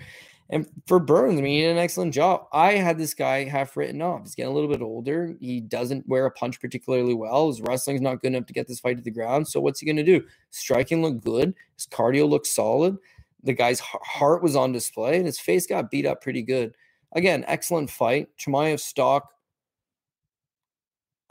And 0.50 0.68
for 0.88 1.00
Burns, 1.00 1.40
I 1.40 1.42
mean, 1.42 1.54
he 1.54 1.62
did 1.62 1.72
an 1.72 1.78
excellent 1.78 2.14
job. 2.14 2.48
I 2.52 2.74
had 2.74 2.98
this 2.98 3.14
guy 3.14 3.46
half 3.46 3.76
written 3.76 4.02
off. 4.02 4.24
He's 4.24 4.36
getting 4.36 4.52
a 4.52 4.54
little 4.54 4.70
bit 4.70 4.82
older. 4.82 5.36
He 5.40 5.62
doesn't 5.62 6.08
wear 6.08 6.26
a 6.26 6.32
punch 6.32 6.60
particularly 6.60 7.14
well. 7.14 7.48
His 7.48 7.62
wrestling's 7.62 8.02
not 8.02 8.22
good 8.22 8.34
enough 8.34 8.46
to 8.48 8.54
get 8.54 8.68
this 8.68 8.80
fight 8.80 8.98
to 8.98 9.04
the 9.04 9.10
ground. 9.10 9.48
So 9.48 9.60
what's 9.60 9.80
he 9.80 9.86
going 9.86 9.96
to 9.96 10.04
do? 10.04 10.24
Striking 10.50 11.02
looked 11.02 11.24
good. 11.24 11.56
His 11.76 11.88
cardio 11.88 12.30
looked 12.30 12.48
solid. 12.48 12.98
The 13.42 13.54
guy's 13.54 13.80
heart 13.80 14.44
was 14.44 14.56
on 14.56 14.72
display, 14.72 15.18
and 15.18 15.26
his 15.26 15.40
face 15.40 15.66
got 15.66 15.90
beat 15.90 16.06
up 16.06 16.22
pretty 16.22 16.42
good. 16.42 16.74
Again, 17.14 17.44
excellent 17.48 17.90
fight. 17.90 18.30
Chimaev's 18.38 18.84
stock 18.84 19.30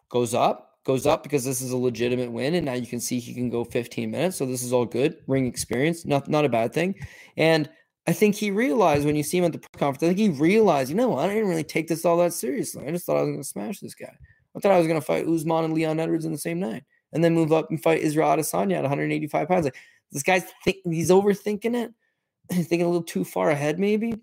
goes 0.08 0.34
up 0.34 0.71
goes 0.84 1.06
up 1.06 1.22
because 1.22 1.44
this 1.44 1.60
is 1.60 1.72
a 1.72 1.76
legitimate 1.76 2.32
win, 2.32 2.54
and 2.54 2.66
now 2.66 2.74
you 2.74 2.86
can 2.86 3.00
see 3.00 3.18
he 3.18 3.34
can 3.34 3.50
go 3.50 3.64
15 3.64 4.10
minutes. 4.10 4.36
So 4.36 4.46
this 4.46 4.62
is 4.62 4.72
all 4.72 4.84
good. 4.84 5.16
Ring 5.26 5.46
experience, 5.46 6.04
not 6.04 6.28
not 6.28 6.44
a 6.44 6.48
bad 6.48 6.72
thing. 6.72 6.94
And 7.36 7.68
I 8.06 8.12
think 8.12 8.34
he 8.34 8.50
realized 8.50 9.06
when 9.06 9.16
you 9.16 9.22
see 9.22 9.38
him 9.38 9.44
at 9.44 9.52
the 9.52 9.58
press 9.58 9.78
conference, 9.78 10.02
I 10.02 10.06
think 10.08 10.18
he 10.18 10.40
realized, 10.40 10.90
you 10.90 10.96
know, 10.96 11.16
I 11.16 11.28
didn't 11.28 11.48
really 11.48 11.64
take 11.64 11.88
this 11.88 12.04
all 12.04 12.16
that 12.18 12.32
seriously. 12.32 12.86
I 12.86 12.90
just 12.90 13.06
thought 13.06 13.16
I 13.16 13.22
was 13.22 13.28
going 13.28 13.42
to 13.42 13.48
smash 13.48 13.80
this 13.80 13.94
guy. 13.94 14.12
I 14.56 14.58
thought 14.58 14.72
I 14.72 14.78
was 14.78 14.88
going 14.88 15.00
to 15.00 15.06
fight 15.06 15.26
Usman 15.26 15.64
and 15.64 15.74
Leon 15.74 16.00
Edwards 16.00 16.24
in 16.24 16.32
the 16.32 16.38
same 16.38 16.58
night, 16.58 16.84
and 17.12 17.22
then 17.22 17.34
move 17.34 17.52
up 17.52 17.70
and 17.70 17.82
fight 17.82 18.00
Israel 18.00 18.28
Adesanya 18.30 18.76
at 18.76 18.82
185 18.82 19.48
pounds. 19.48 19.64
Like 19.64 19.76
this 20.10 20.22
guy's 20.22 20.44
think 20.64 20.78
he's 20.84 21.10
overthinking 21.10 21.74
it. 21.74 21.92
He's 22.50 22.66
thinking 22.66 22.86
a 22.86 22.88
little 22.88 23.04
too 23.04 23.24
far 23.24 23.50
ahead, 23.50 23.78
maybe. 23.78 24.20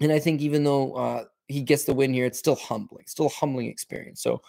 And 0.00 0.10
I 0.10 0.18
think 0.18 0.40
even 0.40 0.64
though 0.64 0.92
uh, 0.94 1.24
he 1.46 1.62
gets 1.62 1.84
the 1.84 1.94
win 1.94 2.12
here, 2.12 2.26
it's 2.26 2.38
still 2.38 2.56
humbling, 2.56 3.04
still 3.06 3.26
a 3.26 3.30
humbling 3.30 3.68
experience. 3.68 4.20
So 4.20 4.42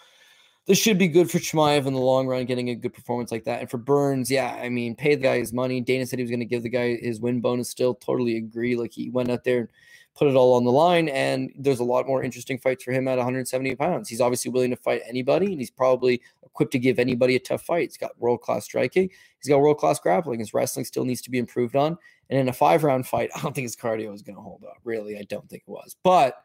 this 0.66 0.78
should 0.78 0.98
be 0.98 1.08
good 1.08 1.30
for 1.30 1.38
Chimaev 1.38 1.86
in 1.86 1.94
the 1.94 2.00
long 2.00 2.26
run, 2.26 2.44
getting 2.44 2.70
a 2.70 2.74
good 2.74 2.92
performance 2.92 3.30
like 3.30 3.44
that. 3.44 3.60
And 3.60 3.70
for 3.70 3.78
Burns, 3.78 4.30
yeah, 4.30 4.58
I 4.60 4.68
mean, 4.68 4.96
pay 4.96 5.14
the 5.14 5.22
guy 5.22 5.38
his 5.38 5.52
money. 5.52 5.80
Dana 5.80 6.06
said 6.06 6.18
he 6.18 6.24
was 6.24 6.30
going 6.30 6.40
to 6.40 6.46
give 6.46 6.64
the 6.64 6.68
guy 6.68 6.96
his 6.96 7.20
win 7.20 7.40
bonus. 7.40 7.70
Still, 7.70 7.94
totally 7.94 8.36
agree. 8.36 8.74
Like 8.74 8.92
he 8.92 9.08
went 9.08 9.30
out 9.30 9.44
there 9.44 9.60
and 9.60 9.68
put 10.16 10.26
it 10.26 10.34
all 10.34 10.54
on 10.54 10.64
the 10.64 10.72
line. 10.72 11.08
And 11.08 11.52
there's 11.56 11.78
a 11.78 11.84
lot 11.84 12.08
more 12.08 12.22
interesting 12.22 12.58
fights 12.58 12.82
for 12.82 12.90
him 12.90 13.06
at 13.06 13.16
170 13.16 13.76
pounds. 13.76 14.08
He's 14.08 14.20
obviously 14.20 14.50
willing 14.50 14.70
to 14.70 14.76
fight 14.76 15.02
anybody, 15.08 15.46
and 15.46 15.60
he's 15.60 15.70
probably 15.70 16.20
equipped 16.44 16.72
to 16.72 16.78
give 16.80 16.98
anybody 16.98 17.36
a 17.36 17.40
tough 17.40 17.62
fight. 17.62 17.90
He's 17.90 17.96
got 17.96 18.18
world 18.18 18.40
class 18.40 18.64
striking. 18.64 19.08
He's 19.38 19.48
got 19.48 19.60
world 19.60 19.78
class 19.78 20.00
grappling. 20.00 20.40
His 20.40 20.52
wrestling 20.52 20.84
still 20.84 21.04
needs 21.04 21.22
to 21.22 21.30
be 21.30 21.38
improved 21.38 21.76
on. 21.76 21.96
And 22.28 22.40
in 22.40 22.48
a 22.48 22.52
five 22.52 22.82
round 22.82 23.06
fight, 23.06 23.30
I 23.36 23.40
don't 23.40 23.54
think 23.54 23.66
his 23.66 23.76
cardio 23.76 24.12
is 24.12 24.22
going 24.22 24.36
to 24.36 24.42
hold 24.42 24.64
up. 24.64 24.78
Really, 24.82 25.16
I 25.16 25.22
don't 25.22 25.48
think 25.48 25.62
it 25.66 25.70
was. 25.70 25.94
But 26.02 26.42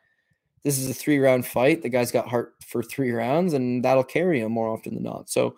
this 0.64 0.78
is 0.78 0.90
a 0.90 0.94
three 0.94 1.20
round 1.20 1.46
fight. 1.46 1.82
The 1.82 1.90
guy's 1.90 2.12
got 2.12 2.28
heart 2.28 2.56
for 2.66 2.84
three 2.84 3.12
rounds, 3.12 3.54
and 3.54 3.84
that'll 3.84 4.04
carry 4.04 4.42
him 4.42 4.52
more 4.52 4.70
often 4.70 4.94
than 4.94 5.04
not. 5.04 5.30
So, 5.30 5.56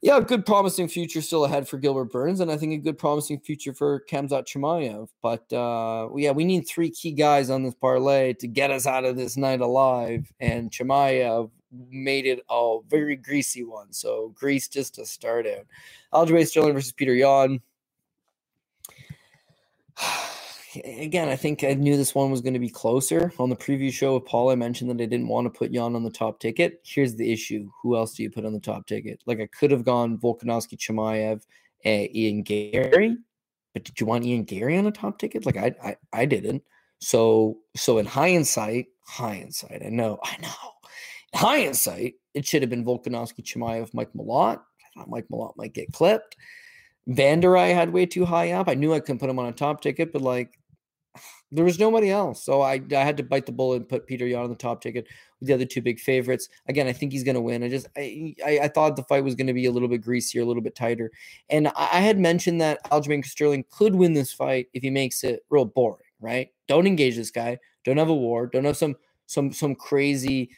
yeah, 0.00 0.20
good 0.20 0.46
promising 0.46 0.88
future 0.88 1.22
still 1.22 1.44
ahead 1.44 1.68
for 1.68 1.78
Gilbert 1.78 2.12
Burns, 2.12 2.40
and 2.40 2.50
I 2.50 2.56
think 2.56 2.72
a 2.72 2.78
good 2.78 2.98
promising 2.98 3.40
future 3.40 3.74
for 3.74 4.04
Khamzat 4.10 4.46
Chimaev. 4.46 5.08
But 5.22 5.52
uh, 5.52 6.08
yeah, 6.16 6.30
we 6.32 6.44
need 6.44 6.68
three 6.68 6.90
key 6.90 7.12
guys 7.12 7.50
on 7.50 7.62
this 7.64 7.74
parlay 7.74 8.34
to 8.34 8.46
get 8.46 8.70
us 8.70 8.86
out 8.86 9.04
of 9.04 9.16
this 9.16 9.36
night 9.36 9.60
alive, 9.60 10.32
and 10.40 10.70
Chimaev 10.70 11.50
made 11.90 12.26
it 12.26 12.40
a 12.48 12.78
very 12.88 13.16
greasy 13.16 13.64
one. 13.64 13.92
So 13.92 14.32
grease 14.34 14.68
just 14.68 14.94
to 14.96 15.06
start 15.06 15.46
out. 15.46 15.66
Aljamain 16.12 16.46
Sterling 16.46 16.74
versus 16.74 16.92
Peter 16.92 17.14
Yan. 17.14 17.60
again, 20.84 21.28
I 21.28 21.36
think 21.36 21.64
I 21.64 21.74
knew 21.74 21.96
this 21.96 22.14
one 22.14 22.30
was 22.30 22.40
going 22.40 22.54
to 22.54 22.58
be 22.58 22.68
closer. 22.68 23.32
On 23.38 23.50
the 23.50 23.56
preview 23.56 23.92
show 23.92 24.14
with 24.14 24.24
Paul, 24.24 24.50
I 24.50 24.54
mentioned 24.54 24.90
that 24.90 25.02
I 25.02 25.06
didn't 25.06 25.28
want 25.28 25.46
to 25.46 25.56
put 25.56 25.72
Yan 25.72 25.94
on 25.94 26.04
the 26.04 26.10
top 26.10 26.40
ticket. 26.40 26.80
Here's 26.84 27.14
the 27.14 27.32
issue: 27.32 27.70
who 27.82 27.96
else 27.96 28.14
do 28.14 28.22
you 28.22 28.30
put 28.30 28.44
on 28.44 28.52
the 28.52 28.60
top 28.60 28.86
ticket? 28.86 29.20
Like 29.26 29.40
I 29.40 29.46
could 29.46 29.70
have 29.70 29.84
gone 29.84 30.18
Volkanovski, 30.18 30.76
Chimaev, 30.76 31.42
uh, 31.86 32.08
Ian 32.14 32.42
Garry, 32.42 33.16
but 33.74 33.84
did 33.84 34.00
you 34.00 34.06
want 34.06 34.24
Ian 34.24 34.44
Garry 34.44 34.76
on 34.76 34.86
a 34.86 34.90
top 34.90 35.18
ticket? 35.18 35.46
Like 35.46 35.56
I, 35.56 35.74
I, 35.82 35.96
I 36.12 36.24
didn't. 36.24 36.62
So, 37.00 37.58
so 37.76 37.98
in 37.98 38.06
hindsight, 38.06 38.86
hindsight, 39.06 39.82
I 39.84 39.88
know, 39.88 40.18
I 40.24 40.36
know. 40.40 40.48
In 41.32 41.38
hindsight, 41.38 42.14
it 42.34 42.44
should 42.44 42.62
have 42.62 42.70
been 42.70 42.84
Volkanovski, 42.84 43.42
Chimaev, 43.42 43.94
Mike 43.94 44.12
Malott. 44.16 44.58
I 44.58 45.00
thought 45.00 45.10
Mike 45.10 45.26
Malott 45.30 45.56
might 45.56 45.74
get 45.74 45.92
clipped. 45.92 46.36
Vander 47.06 47.56
I 47.56 47.68
had 47.68 47.92
way 47.92 48.04
too 48.04 48.24
high 48.24 48.52
up. 48.52 48.68
I 48.68 48.74
knew 48.74 48.92
I 48.92 49.00
couldn't 49.00 49.18
put 49.18 49.30
him 49.30 49.38
on 49.38 49.46
a 49.46 49.52
top 49.52 49.80
ticket, 49.80 50.12
but 50.12 50.22
like 50.22 50.58
there 51.50 51.64
was 51.64 51.78
nobody 51.78 52.10
else. 52.10 52.44
So 52.44 52.60
I, 52.60 52.80
I 52.90 52.96
had 52.96 53.16
to 53.16 53.22
bite 53.22 53.46
the 53.46 53.52
bullet 53.52 53.76
and 53.76 53.88
put 53.88 54.06
Peter 54.06 54.26
Yan 54.26 54.42
on 54.42 54.50
the 54.50 54.56
top 54.56 54.82
ticket 54.82 55.06
with 55.40 55.48
the 55.48 55.54
other 55.54 55.64
two 55.64 55.80
big 55.80 55.98
favorites. 55.98 56.48
Again, 56.68 56.86
I 56.86 56.92
think 56.92 57.12
he's 57.12 57.24
going 57.24 57.36
to 57.36 57.40
win. 57.40 57.62
I 57.62 57.68
just 57.68 57.88
I, 57.96 58.34
I, 58.44 58.58
I 58.64 58.68
thought 58.68 58.96
the 58.96 59.02
fight 59.04 59.24
was 59.24 59.34
going 59.34 59.46
to 59.46 59.54
be 59.54 59.66
a 59.66 59.70
little 59.70 59.88
bit 59.88 60.02
greasier, 60.02 60.42
a 60.42 60.44
little 60.44 60.62
bit 60.62 60.74
tighter. 60.74 61.10
And 61.48 61.68
I, 61.68 61.88
I 61.92 62.00
had 62.00 62.18
mentioned 62.18 62.60
that 62.60 62.84
Aljamain 62.90 63.24
Sterling 63.24 63.64
could 63.70 63.94
win 63.94 64.12
this 64.12 64.32
fight 64.32 64.68
if 64.74 64.82
he 64.82 64.90
makes 64.90 65.24
it 65.24 65.44
real 65.48 65.64
boring, 65.64 66.04
right? 66.20 66.48
Don't 66.66 66.86
engage 66.86 67.16
this 67.16 67.30
guy. 67.30 67.58
Don't 67.84 67.96
have 67.96 68.10
a 68.10 68.14
war. 68.14 68.46
Don't 68.46 68.64
have 68.64 68.76
some 68.76 68.96
some 69.26 69.52
some 69.52 69.74
crazy 69.74 70.50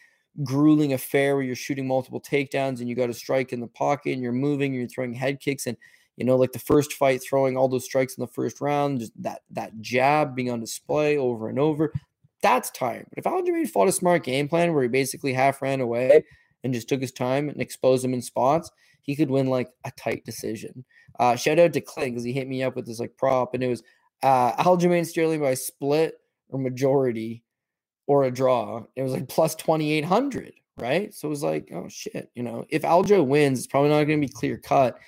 grueling 0.43 0.93
affair 0.93 1.35
where 1.35 1.45
you're 1.45 1.57
shooting 1.57 1.87
multiple 1.87 2.21
takedowns 2.21 2.81
and 2.81 2.89
you 2.89 2.95
got 2.95 3.09
to 3.09 3.15
strike 3.15 3.53
in 3.53 3.61
the 3.61 3.67
pocket 3.67 4.13
and 4.13 4.23
you're 4.23 4.33
moving 4.33 4.73
and 4.73 4.81
you're 4.81 4.89
throwing 4.89 5.13
head 5.13 5.41
kicks 5.41 5.67
and 5.67 5.77
you 6.17 6.25
know, 6.27 6.37
like 6.37 6.53
the 6.53 6.59
first 6.59 6.93
fight, 6.95 7.23
throwing 7.23 7.57
all 7.57 7.69
those 7.69 7.85
strikes 7.85 8.17
in 8.17 8.23
the 8.23 8.29
first 8.29 8.61
round, 8.61 9.01
just 9.01 9.13
that 9.23 9.43
that 9.51 9.81
jab 9.81 10.35
being 10.37 10.51
on 10.51 10.61
display 10.61 11.17
over 11.17 11.49
and 11.49 11.59
over. 11.59 11.93
That's 12.43 12.71
tiring. 12.71 13.07
But 13.11 13.19
if 13.19 13.25
Aljamain 13.25 13.69
fought 13.69 13.89
a 13.89 13.93
smart 13.93 14.25
game 14.25 14.49
plan 14.49 14.75
where 14.75 14.83
he 14.83 14.89
basically 14.89 15.33
half 15.33 15.63
ran 15.63 15.81
away 15.81 16.25
and 16.65 16.75
just 16.75 16.89
took 16.89 17.01
his 17.01 17.13
time 17.13 17.49
and 17.49 17.61
exposed 17.61 18.05
him 18.05 18.15
in 18.15 18.23
spots, 18.23 18.71
he 19.03 19.17
could 19.17 19.31
win 19.31 19.49
like 19.49 19.71
a 19.85 19.93
tight 19.93 20.25
decision. 20.25 20.85
Uh, 21.19 21.37
shout 21.37 21.59
out 21.59 21.73
to 21.75 21.81
Clint 21.81 22.13
because 22.13 22.25
he 22.25 22.33
hit 22.33 22.49
me 22.49 22.63
up 22.63 22.77
with 22.77 22.87
this 22.87 23.01
like 23.01 23.17
prop, 23.17 23.55
and 23.55 23.63
it 23.63 23.69
was 23.69 23.83
uh, 24.23 24.53
Aljamain 24.63 25.07
Sterling 25.07 25.41
by 25.41 25.55
split 25.55 26.15
or 26.51 26.59
majority 26.59 27.43
or 28.07 28.25
a 28.25 28.33
draw. 28.33 28.85
It 28.97 29.03
was 29.03 29.13
like 29.13 29.29
plus 29.29 29.55
twenty 29.55 29.93
eight 29.93 30.05
hundred, 30.07 30.53
right? 30.79 31.15
So 31.15 31.29
it 31.29 31.31
was 31.31 31.43
like, 31.45 31.71
oh 31.75 31.89
shit, 31.89 32.31
you 32.35 32.43
know, 32.43 32.67
if 32.71 32.83
Aljo 32.83 33.27
wins, 33.27 33.61
it's 33.61 33.69
probably 33.69 33.91
not 33.91 34.05
going 34.05 34.21
to 34.21 34.27
be 34.27 34.33
clear 34.33 34.59
cut 34.59 34.99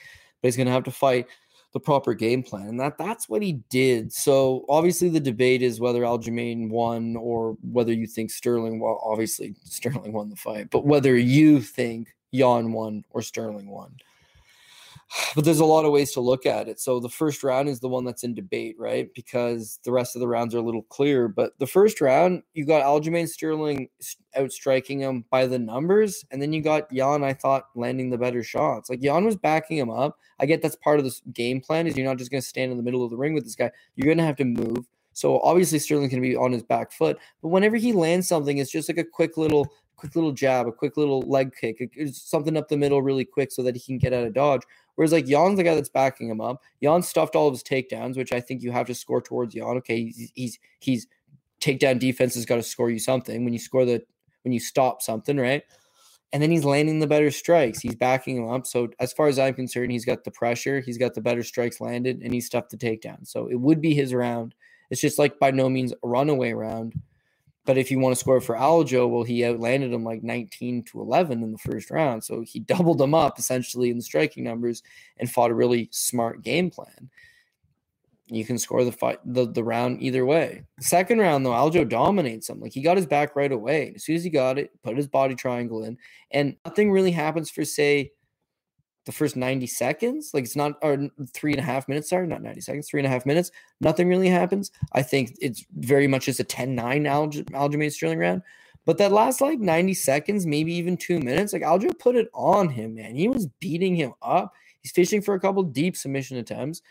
but 0.42 0.48
he's 0.48 0.56
going 0.56 0.66
to 0.66 0.72
have 0.72 0.84
to 0.84 0.90
fight 0.90 1.28
the 1.72 1.80
proper 1.80 2.12
game 2.12 2.42
plan. 2.42 2.68
And 2.68 2.80
that 2.80 2.98
that's 2.98 3.28
what 3.28 3.42
he 3.42 3.54
did. 3.70 4.12
So 4.12 4.64
obviously 4.68 5.08
the 5.08 5.20
debate 5.20 5.62
is 5.62 5.80
whether 5.80 6.02
Aljamain 6.02 6.68
won 6.68 7.16
or 7.16 7.56
whether 7.62 7.92
you 7.92 8.06
think 8.06 8.30
Sterling 8.30 8.78
well 8.78 9.00
obviously 9.04 9.54
Sterling 9.64 10.12
won 10.12 10.28
the 10.28 10.36
fight, 10.36 10.70
but 10.70 10.84
whether 10.84 11.16
you 11.16 11.60
think 11.60 12.14
Yan 12.32 12.72
won 12.72 13.04
or 13.10 13.22
Sterling 13.22 13.68
won 13.68 13.96
but 15.34 15.44
there's 15.44 15.60
a 15.60 15.64
lot 15.64 15.84
of 15.84 15.92
ways 15.92 16.12
to 16.12 16.20
look 16.20 16.46
at 16.46 16.68
it. 16.68 16.80
So 16.80 17.00
the 17.00 17.08
first 17.08 17.42
round 17.42 17.68
is 17.68 17.80
the 17.80 17.88
one 17.88 18.04
that's 18.04 18.24
in 18.24 18.34
debate, 18.34 18.76
right? 18.78 19.12
Because 19.14 19.78
the 19.84 19.92
rest 19.92 20.16
of 20.16 20.20
the 20.20 20.28
rounds 20.28 20.54
are 20.54 20.58
a 20.58 20.62
little 20.62 20.82
clear. 20.82 21.28
But 21.28 21.58
the 21.58 21.66
first 21.66 22.00
round, 22.00 22.42
you 22.54 22.64
got 22.64 22.84
Aljamain 22.84 23.28
Sterling 23.28 23.88
outstriking 24.36 25.00
him 25.00 25.24
by 25.30 25.46
the 25.46 25.58
numbers, 25.58 26.24
and 26.30 26.40
then 26.40 26.52
you 26.52 26.62
got 26.62 26.90
Yan. 26.92 27.24
I 27.24 27.34
thought 27.34 27.68
landing 27.74 28.10
the 28.10 28.18
better 28.18 28.42
shots. 28.42 28.90
Like 28.90 29.02
Yan 29.02 29.24
was 29.24 29.36
backing 29.36 29.78
him 29.78 29.90
up. 29.90 30.18
I 30.40 30.46
get 30.46 30.62
that's 30.62 30.76
part 30.76 30.98
of 30.98 31.04
this 31.04 31.20
game 31.32 31.60
plan. 31.60 31.86
Is 31.86 31.96
you're 31.96 32.06
not 32.06 32.18
just 32.18 32.30
going 32.30 32.42
to 32.42 32.46
stand 32.46 32.70
in 32.70 32.76
the 32.76 32.82
middle 32.82 33.04
of 33.04 33.10
the 33.10 33.16
ring 33.16 33.34
with 33.34 33.44
this 33.44 33.56
guy. 33.56 33.70
You're 33.96 34.06
going 34.06 34.18
to 34.18 34.24
have 34.24 34.36
to 34.36 34.44
move. 34.44 34.86
So 35.14 35.40
obviously 35.40 35.78
Sterling 35.78 36.08
can 36.08 36.22
be 36.22 36.36
on 36.36 36.52
his 36.52 36.62
back 36.62 36.90
foot, 36.90 37.18
but 37.42 37.48
whenever 37.48 37.76
he 37.76 37.92
lands 37.92 38.26
something, 38.26 38.56
it's 38.56 38.70
just 38.70 38.88
like 38.88 38.96
a 38.96 39.04
quick 39.04 39.36
little 39.36 39.70
quick 40.02 40.16
little 40.16 40.32
jab, 40.32 40.66
a 40.66 40.72
quick 40.72 40.96
little 40.96 41.20
leg 41.22 41.52
kick, 41.54 41.78
something 42.10 42.56
up 42.56 42.66
the 42.68 42.76
middle 42.76 43.00
really 43.00 43.24
quick 43.24 43.52
so 43.52 43.62
that 43.62 43.76
he 43.76 43.82
can 43.82 43.98
get 43.98 44.12
out 44.12 44.24
of 44.24 44.34
dodge. 44.34 44.62
Whereas 44.96 45.12
like 45.12 45.26
Yan's 45.26 45.56
the 45.56 45.62
guy 45.64 45.74
that's 45.74 45.88
backing 45.88 46.28
him 46.28 46.40
up. 46.40 46.62
Yan 46.80 47.02
stuffed 47.02 47.34
all 47.34 47.48
of 47.48 47.54
his 47.54 47.62
takedowns, 47.62 48.16
which 48.16 48.32
I 48.32 48.40
think 48.40 48.62
you 48.62 48.72
have 48.72 48.86
to 48.86 48.94
score 48.94 49.22
towards 49.22 49.54
Yan. 49.54 49.76
Okay, 49.78 50.04
he's 50.04 50.32
he's, 50.34 50.58
he's 50.80 51.06
takedown 51.60 51.98
defense 51.98 52.34
has 52.34 52.44
got 52.44 52.56
to 52.56 52.62
score 52.62 52.90
you 52.90 52.98
something 52.98 53.44
when 53.44 53.52
you 53.52 53.58
score 53.58 53.84
the 53.84 54.02
when 54.42 54.52
you 54.52 54.60
stop 54.60 55.00
something, 55.00 55.36
right? 55.36 55.62
And 56.32 56.42
then 56.42 56.50
he's 56.50 56.64
landing 56.64 56.98
the 56.98 57.06
better 57.06 57.30
strikes. 57.30 57.80
He's 57.80 57.94
backing 57.94 58.38
him 58.38 58.48
up. 58.48 58.66
So 58.66 58.88
as 58.98 59.12
far 59.12 59.28
as 59.28 59.38
I'm 59.38 59.52
concerned, 59.54 59.92
he's 59.92 60.06
got 60.06 60.24
the 60.24 60.30
pressure, 60.30 60.80
he's 60.80 60.98
got 60.98 61.14
the 61.14 61.20
better 61.20 61.42
strikes 61.42 61.80
landed, 61.80 62.22
and 62.22 62.32
he's 62.32 62.46
stuffed 62.46 62.70
the 62.70 62.78
takedown. 62.78 63.26
So 63.26 63.48
it 63.48 63.60
would 63.60 63.80
be 63.80 63.94
his 63.94 64.14
round. 64.14 64.54
It's 64.90 65.00
just 65.00 65.18
like 65.18 65.38
by 65.38 65.50
no 65.50 65.68
means 65.68 65.92
a 65.92 66.08
runaway 66.08 66.52
round. 66.52 66.94
But 67.64 67.78
if 67.78 67.90
you 67.90 67.98
want 67.98 68.14
to 68.14 68.18
score 68.18 68.40
for 68.40 68.56
Aljo, 68.56 69.08
well, 69.08 69.22
he 69.22 69.44
outlanded 69.44 69.92
him 69.92 70.02
like 70.02 70.22
19 70.22 70.82
to 70.84 71.00
11 71.00 71.42
in 71.42 71.52
the 71.52 71.58
first 71.58 71.90
round. 71.90 72.24
So 72.24 72.40
he 72.40 72.60
doubled 72.60 72.98
them 72.98 73.14
up 73.14 73.38
essentially 73.38 73.90
in 73.90 73.96
the 73.96 74.02
striking 74.02 74.44
numbers 74.44 74.82
and 75.18 75.30
fought 75.30 75.50
a 75.50 75.54
really 75.54 75.88
smart 75.92 76.42
game 76.42 76.70
plan. 76.70 77.10
You 78.26 78.44
can 78.44 78.56
score 78.56 78.82
the 78.84 78.92
fight 78.92 79.18
the, 79.24 79.46
the 79.46 79.62
round 79.62 80.02
either 80.02 80.24
way. 80.24 80.64
Second 80.80 81.18
round, 81.18 81.44
though, 81.44 81.50
Aljo 81.50 81.86
dominates 81.86 82.48
him. 82.48 82.60
Like 82.60 82.72
he 82.72 82.80
got 82.80 82.96
his 82.96 83.06
back 83.06 83.36
right 83.36 83.52
away. 83.52 83.92
As 83.94 84.04
soon 84.04 84.16
as 84.16 84.24
he 84.24 84.30
got 84.30 84.58
it, 84.58 84.70
put 84.82 84.96
his 84.96 85.06
body 85.06 85.34
triangle 85.34 85.84
in, 85.84 85.98
and 86.30 86.56
nothing 86.64 86.90
really 86.90 87.10
happens 87.10 87.50
for 87.50 87.64
say 87.64 88.12
the 89.04 89.12
first 89.12 89.36
90 89.36 89.66
seconds. 89.66 90.30
Like 90.32 90.44
it's 90.44 90.56
not, 90.56 90.74
or 90.82 91.08
three 91.34 91.52
and 91.52 91.60
a 91.60 91.64
half 91.64 91.88
minutes, 91.88 92.10
sorry, 92.10 92.26
not 92.26 92.42
90 92.42 92.60
seconds, 92.60 92.88
three 92.88 93.00
and 93.00 93.06
a 93.06 93.10
half 93.10 93.26
minutes. 93.26 93.50
Nothing 93.80 94.08
really 94.08 94.28
happens. 94.28 94.70
I 94.92 95.02
think 95.02 95.36
it's 95.40 95.64
very 95.76 96.06
much 96.06 96.26
just 96.26 96.40
a 96.40 96.44
10 96.44 96.74
9 96.74 97.04
Alj- 97.04 97.44
Aljamain 97.50 97.92
Sterling 97.92 98.18
round. 98.18 98.42
But 98.84 98.98
that 98.98 99.12
last 99.12 99.40
like 99.40 99.60
90 99.60 99.94
seconds, 99.94 100.46
maybe 100.46 100.74
even 100.74 100.96
two 100.96 101.20
minutes, 101.20 101.52
like 101.52 101.62
Aljo 101.62 101.96
put 101.98 102.16
it 102.16 102.28
on 102.34 102.68
him, 102.68 102.94
man. 102.94 103.14
He 103.14 103.28
was 103.28 103.46
beating 103.60 103.94
him 103.94 104.12
up. 104.22 104.52
He's 104.80 104.92
fishing 104.92 105.22
for 105.22 105.34
a 105.34 105.40
couple 105.40 105.62
deep 105.62 105.96
submission 105.96 106.38
attempts. 106.38 106.82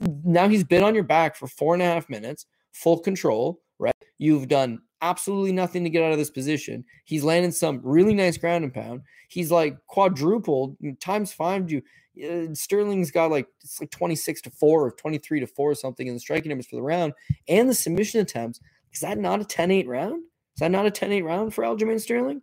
Now 0.00 0.48
he's 0.48 0.64
been 0.64 0.82
on 0.82 0.94
your 0.94 1.04
back 1.04 1.36
for 1.36 1.46
four 1.46 1.74
and 1.74 1.82
a 1.82 1.86
half 1.86 2.08
minutes, 2.08 2.46
full 2.72 2.98
control, 2.98 3.60
right? 3.78 3.94
You've 4.18 4.48
done 4.48 4.80
absolutely 5.02 5.52
nothing 5.52 5.84
to 5.84 5.90
get 5.90 6.02
out 6.02 6.12
of 6.12 6.18
this 6.18 6.30
position. 6.30 6.84
He's 7.04 7.24
landed 7.24 7.54
some 7.54 7.80
really 7.82 8.14
nice 8.14 8.38
ground 8.38 8.64
and 8.64 8.72
pound. 8.72 9.02
He's 9.28 9.50
like 9.50 9.76
quadrupled 9.86 10.76
times 11.00 11.32
five. 11.32 11.70
You 11.70 11.82
uh, 12.22 12.54
Sterling's 12.54 13.10
got 13.10 13.30
like 13.30 13.48
it's 13.62 13.80
like 13.80 13.90
26 13.90 14.42
to 14.42 14.50
4 14.50 14.86
or 14.86 14.90
23 14.92 15.40
to 15.40 15.46
4 15.46 15.70
or 15.70 15.74
something 15.74 16.06
in 16.06 16.14
the 16.14 16.20
striking 16.20 16.50
numbers 16.50 16.66
for 16.66 16.76
the 16.76 16.82
round 16.82 17.12
and 17.48 17.68
the 17.68 17.74
submission 17.74 18.20
attempts. 18.20 18.60
Is 18.92 19.00
that 19.00 19.18
not 19.18 19.40
a 19.40 19.44
10-8 19.44 19.86
round? 19.86 20.22
Is 20.54 20.60
that 20.60 20.70
not 20.70 20.86
a 20.86 20.90
10-8 20.90 21.24
round 21.24 21.54
for 21.54 21.64
Aljamain 21.64 22.00
Sterling? 22.00 22.42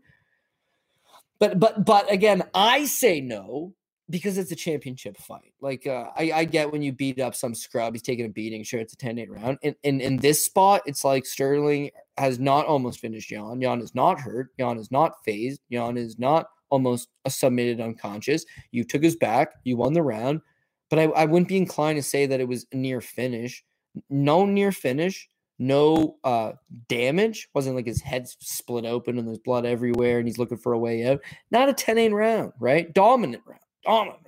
But 1.40 1.60
but 1.60 1.86
but 1.86 2.12
again, 2.12 2.44
I 2.54 2.86
say 2.86 3.22
no 3.22 3.74
because 4.10 4.38
it's 4.38 4.52
a 4.52 4.56
championship 4.56 5.18
fight. 5.18 5.54
Like 5.62 5.86
uh, 5.86 6.08
I, 6.16 6.32
I 6.34 6.46
get 6.46 6.72
when 6.72 6.82
you 6.82 6.92
beat 6.92 7.20
up 7.20 7.36
some 7.36 7.54
scrub, 7.54 7.94
he's 7.94 8.02
taking 8.02 8.26
a 8.26 8.30
beating. 8.30 8.64
Sure, 8.64 8.80
it's 8.80 8.94
a 8.94 8.98
10-8 8.98 9.28
round. 9.30 9.58
And 9.64 9.76
in, 9.84 10.18
this 10.18 10.44
spot, 10.44 10.82
it's 10.86 11.04
like 11.04 11.26
Sterling 11.26 11.92
has 12.18 12.40
not 12.40 12.66
almost 12.66 13.00
finished 13.00 13.30
Yan. 13.32 13.62
Yan 13.62 13.82
is 13.82 13.94
not 13.94 14.20
hurt. 14.20 14.50
Yan 14.58 14.78
is 14.78 14.92
not 14.92 15.24
phased. 15.24 15.62
Yan 15.70 15.98
is 15.98 16.18
not 16.18 16.48
almost 16.70 17.10
submitted 17.28 17.80
unconscious. 17.80 18.46
You 18.72 18.84
took 18.84 19.04
his 19.04 19.16
back. 19.16 19.54
You 19.64 19.78
won 19.78 19.94
the 19.94 20.04
round. 20.04 20.42
But 20.90 21.00
I, 21.00 21.04
I 21.04 21.26
wouldn't 21.26 21.48
be 21.48 21.58
inclined 21.58 21.98
to 21.98 22.04
say 22.04 22.26
that 22.26 22.40
it 22.40 22.48
was 22.48 22.66
near 22.74 23.02
finish. 23.02 23.64
No 24.10 24.46
near 24.46 24.72
finish. 24.72 25.30
No 25.60 26.18
uh, 26.24 26.54
damage. 26.88 27.50
Wasn't 27.54 27.76
like 27.76 27.86
his 27.86 28.02
head 28.02 28.28
split 28.28 28.86
open 28.86 29.20
and 29.20 29.28
there's 29.28 29.40
blood 29.40 29.66
everywhere 29.66 30.18
and 30.18 30.28
he's 30.28 30.40
looking 30.40 30.58
for 30.58 30.74
a 30.74 30.80
way 30.80 31.06
out. 31.06 31.22
Not 31.52 31.70
a 31.70 31.74
10-8 31.74 32.12
round, 32.12 32.54
right? 32.60 32.92
Dominant 32.92 33.44
round 33.46 33.60
dominant, 33.84 34.20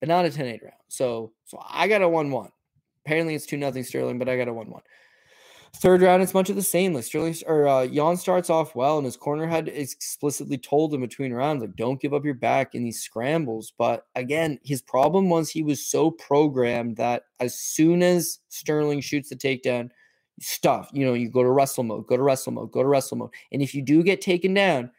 but 0.00 0.08
not 0.08 0.24
a 0.24 0.30
10 0.30 0.46
8 0.46 0.62
round. 0.62 0.74
So, 0.88 1.32
so 1.44 1.62
I 1.68 1.88
got 1.88 2.02
a 2.02 2.08
1 2.08 2.30
1. 2.30 2.50
Apparently 3.04 3.34
it's 3.34 3.46
2 3.46 3.56
nothing 3.56 3.84
Sterling, 3.84 4.18
but 4.18 4.28
I 4.28 4.36
got 4.36 4.48
a 4.48 4.52
1 4.52 4.70
1. 4.70 4.82
Third 5.76 6.00
round, 6.00 6.22
it's 6.22 6.32
much 6.32 6.48
of 6.48 6.56
the 6.56 6.62
same. 6.62 6.94
Like 6.94 7.04
Sterling 7.04 7.34
or 7.46 7.68
uh, 7.68 7.82
Yan 7.82 8.16
starts 8.16 8.48
off 8.48 8.74
well, 8.74 8.96
and 8.96 9.04
his 9.04 9.16
corner 9.16 9.46
had 9.46 9.68
explicitly 9.68 10.56
told 10.56 10.94
him 10.94 11.02
between 11.02 11.34
rounds, 11.34 11.60
like, 11.60 11.76
don't 11.76 12.00
give 12.00 12.14
up 12.14 12.24
your 12.24 12.34
back 12.34 12.74
in 12.74 12.82
these 12.82 13.02
scrambles. 13.02 13.74
But 13.76 14.06
again, 14.14 14.58
his 14.64 14.80
problem 14.80 15.28
was 15.28 15.50
he 15.50 15.62
was 15.62 15.86
so 15.86 16.10
programmed 16.10 16.96
that 16.96 17.24
as 17.40 17.58
soon 17.58 18.02
as 18.02 18.38
Sterling 18.48 19.00
shoots 19.00 19.28
the 19.28 19.36
takedown, 19.36 19.90
stuff. 20.40 20.90
You 20.92 21.06
know, 21.06 21.14
you 21.14 21.28
go 21.28 21.42
to 21.42 21.50
wrestle 21.50 21.84
mode, 21.84 22.06
go 22.06 22.16
to 22.16 22.22
wrestle 22.22 22.52
mode, 22.52 22.72
go 22.72 22.82
to 22.82 22.88
wrestle 22.88 23.16
mode. 23.16 23.30
And 23.52 23.62
if 23.62 23.74
you 23.74 23.82
do 23.82 24.02
get 24.02 24.20
taken 24.20 24.54
down, 24.54 24.90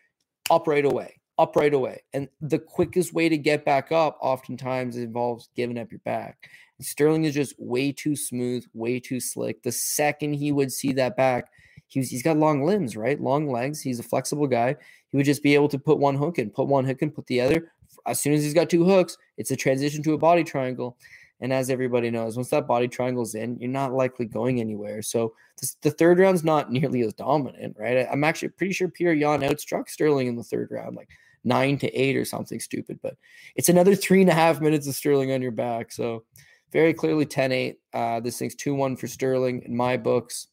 up 0.49 0.67
right 0.67 0.85
away, 0.85 1.19
up 1.37 1.55
right 1.55 1.73
away. 1.73 2.01
And 2.13 2.27
the 2.41 2.59
quickest 2.59 3.13
way 3.13 3.29
to 3.29 3.37
get 3.37 3.65
back 3.65 3.91
up 3.91 4.17
oftentimes 4.21 4.97
involves 4.97 5.49
giving 5.55 5.77
up 5.77 5.91
your 5.91 5.99
back. 5.99 6.49
Sterling 6.79 7.25
is 7.25 7.33
just 7.33 7.55
way 7.57 7.91
too 7.91 8.15
smooth, 8.15 8.65
way 8.73 8.99
too 8.99 9.19
slick. 9.19 9.63
The 9.63 9.71
second 9.71 10.33
he 10.33 10.51
would 10.51 10.71
see 10.71 10.93
that 10.93 11.17
back, 11.17 11.49
he 11.87 11.99
was, 11.99 12.09
he's 12.09 12.23
got 12.23 12.37
long 12.37 12.63
limbs, 12.63 12.95
right? 12.95 13.19
Long 13.19 13.51
legs. 13.51 13.81
He's 13.81 13.99
a 13.99 14.03
flexible 14.03 14.47
guy. 14.47 14.75
He 15.09 15.17
would 15.17 15.25
just 15.25 15.43
be 15.43 15.55
able 15.55 15.69
to 15.69 15.79
put 15.79 15.99
one 15.99 16.15
hook 16.15 16.37
in, 16.37 16.49
put 16.49 16.67
one 16.67 16.85
hook 16.85 17.01
in, 17.01 17.11
put 17.11 17.25
the 17.27 17.41
other. 17.41 17.71
As 18.05 18.19
soon 18.19 18.33
as 18.33 18.43
he's 18.43 18.53
got 18.53 18.69
two 18.69 18.85
hooks, 18.85 19.17
it's 19.37 19.51
a 19.51 19.55
transition 19.55 20.03
to 20.03 20.13
a 20.13 20.17
body 20.17 20.43
triangle. 20.43 20.97
And 21.39 21.53
as 21.53 21.69
everybody 21.69 22.09
knows, 22.09 22.35
once 22.35 22.49
that 22.49 22.67
body 22.67 22.87
triangle's 22.87 23.35
in, 23.35 23.57
you're 23.59 23.69
not 23.69 23.93
likely 23.93 24.25
going 24.25 24.59
anywhere. 24.59 25.01
So 25.01 25.33
this, 25.59 25.75
the 25.81 25.91
third 25.91 26.19
round's 26.19 26.43
not 26.43 26.71
nearly 26.71 27.01
as 27.01 27.13
dominant, 27.13 27.75
right? 27.79 28.07
I'm 28.11 28.23
actually 28.23 28.49
pretty 28.49 28.73
sure 28.73 28.87
Peter 28.87 29.13
Yan 29.13 29.41
outstruck 29.41 29.89
Sterling 29.89 30.27
in 30.27 30.35
the 30.35 30.43
third 30.43 30.69
round, 30.71 30.95
like 30.95 31.09
nine 31.47 31.77
to 31.79 31.91
eight 31.93 32.17
or 32.17 32.25
something 32.25 32.59
stupid. 32.59 32.99
But 33.01 33.15
it's 33.55 33.69
another 33.69 33.95
three 33.95 34.21
and 34.21 34.29
a 34.29 34.33
half 34.33 34.61
minutes 34.61 34.87
of 34.87 34.95
Sterling 34.95 35.31
on 35.31 35.41
your 35.41 35.51
back. 35.51 35.91
So 35.91 36.23
very 36.71 36.93
clearly 36.93 37.25
10 37.25 37.51
8. 37.51 37.79
Uh, 37.93 38.19
this 38.19 38.37
thing's 38.37 38.55
2 38.55 38.75
1 38.75 38.97
for 38.97 39.07
Sterling 39.07 39.63
in 39.63 39.75
my 39.75 39.97
books. 39.97 40.47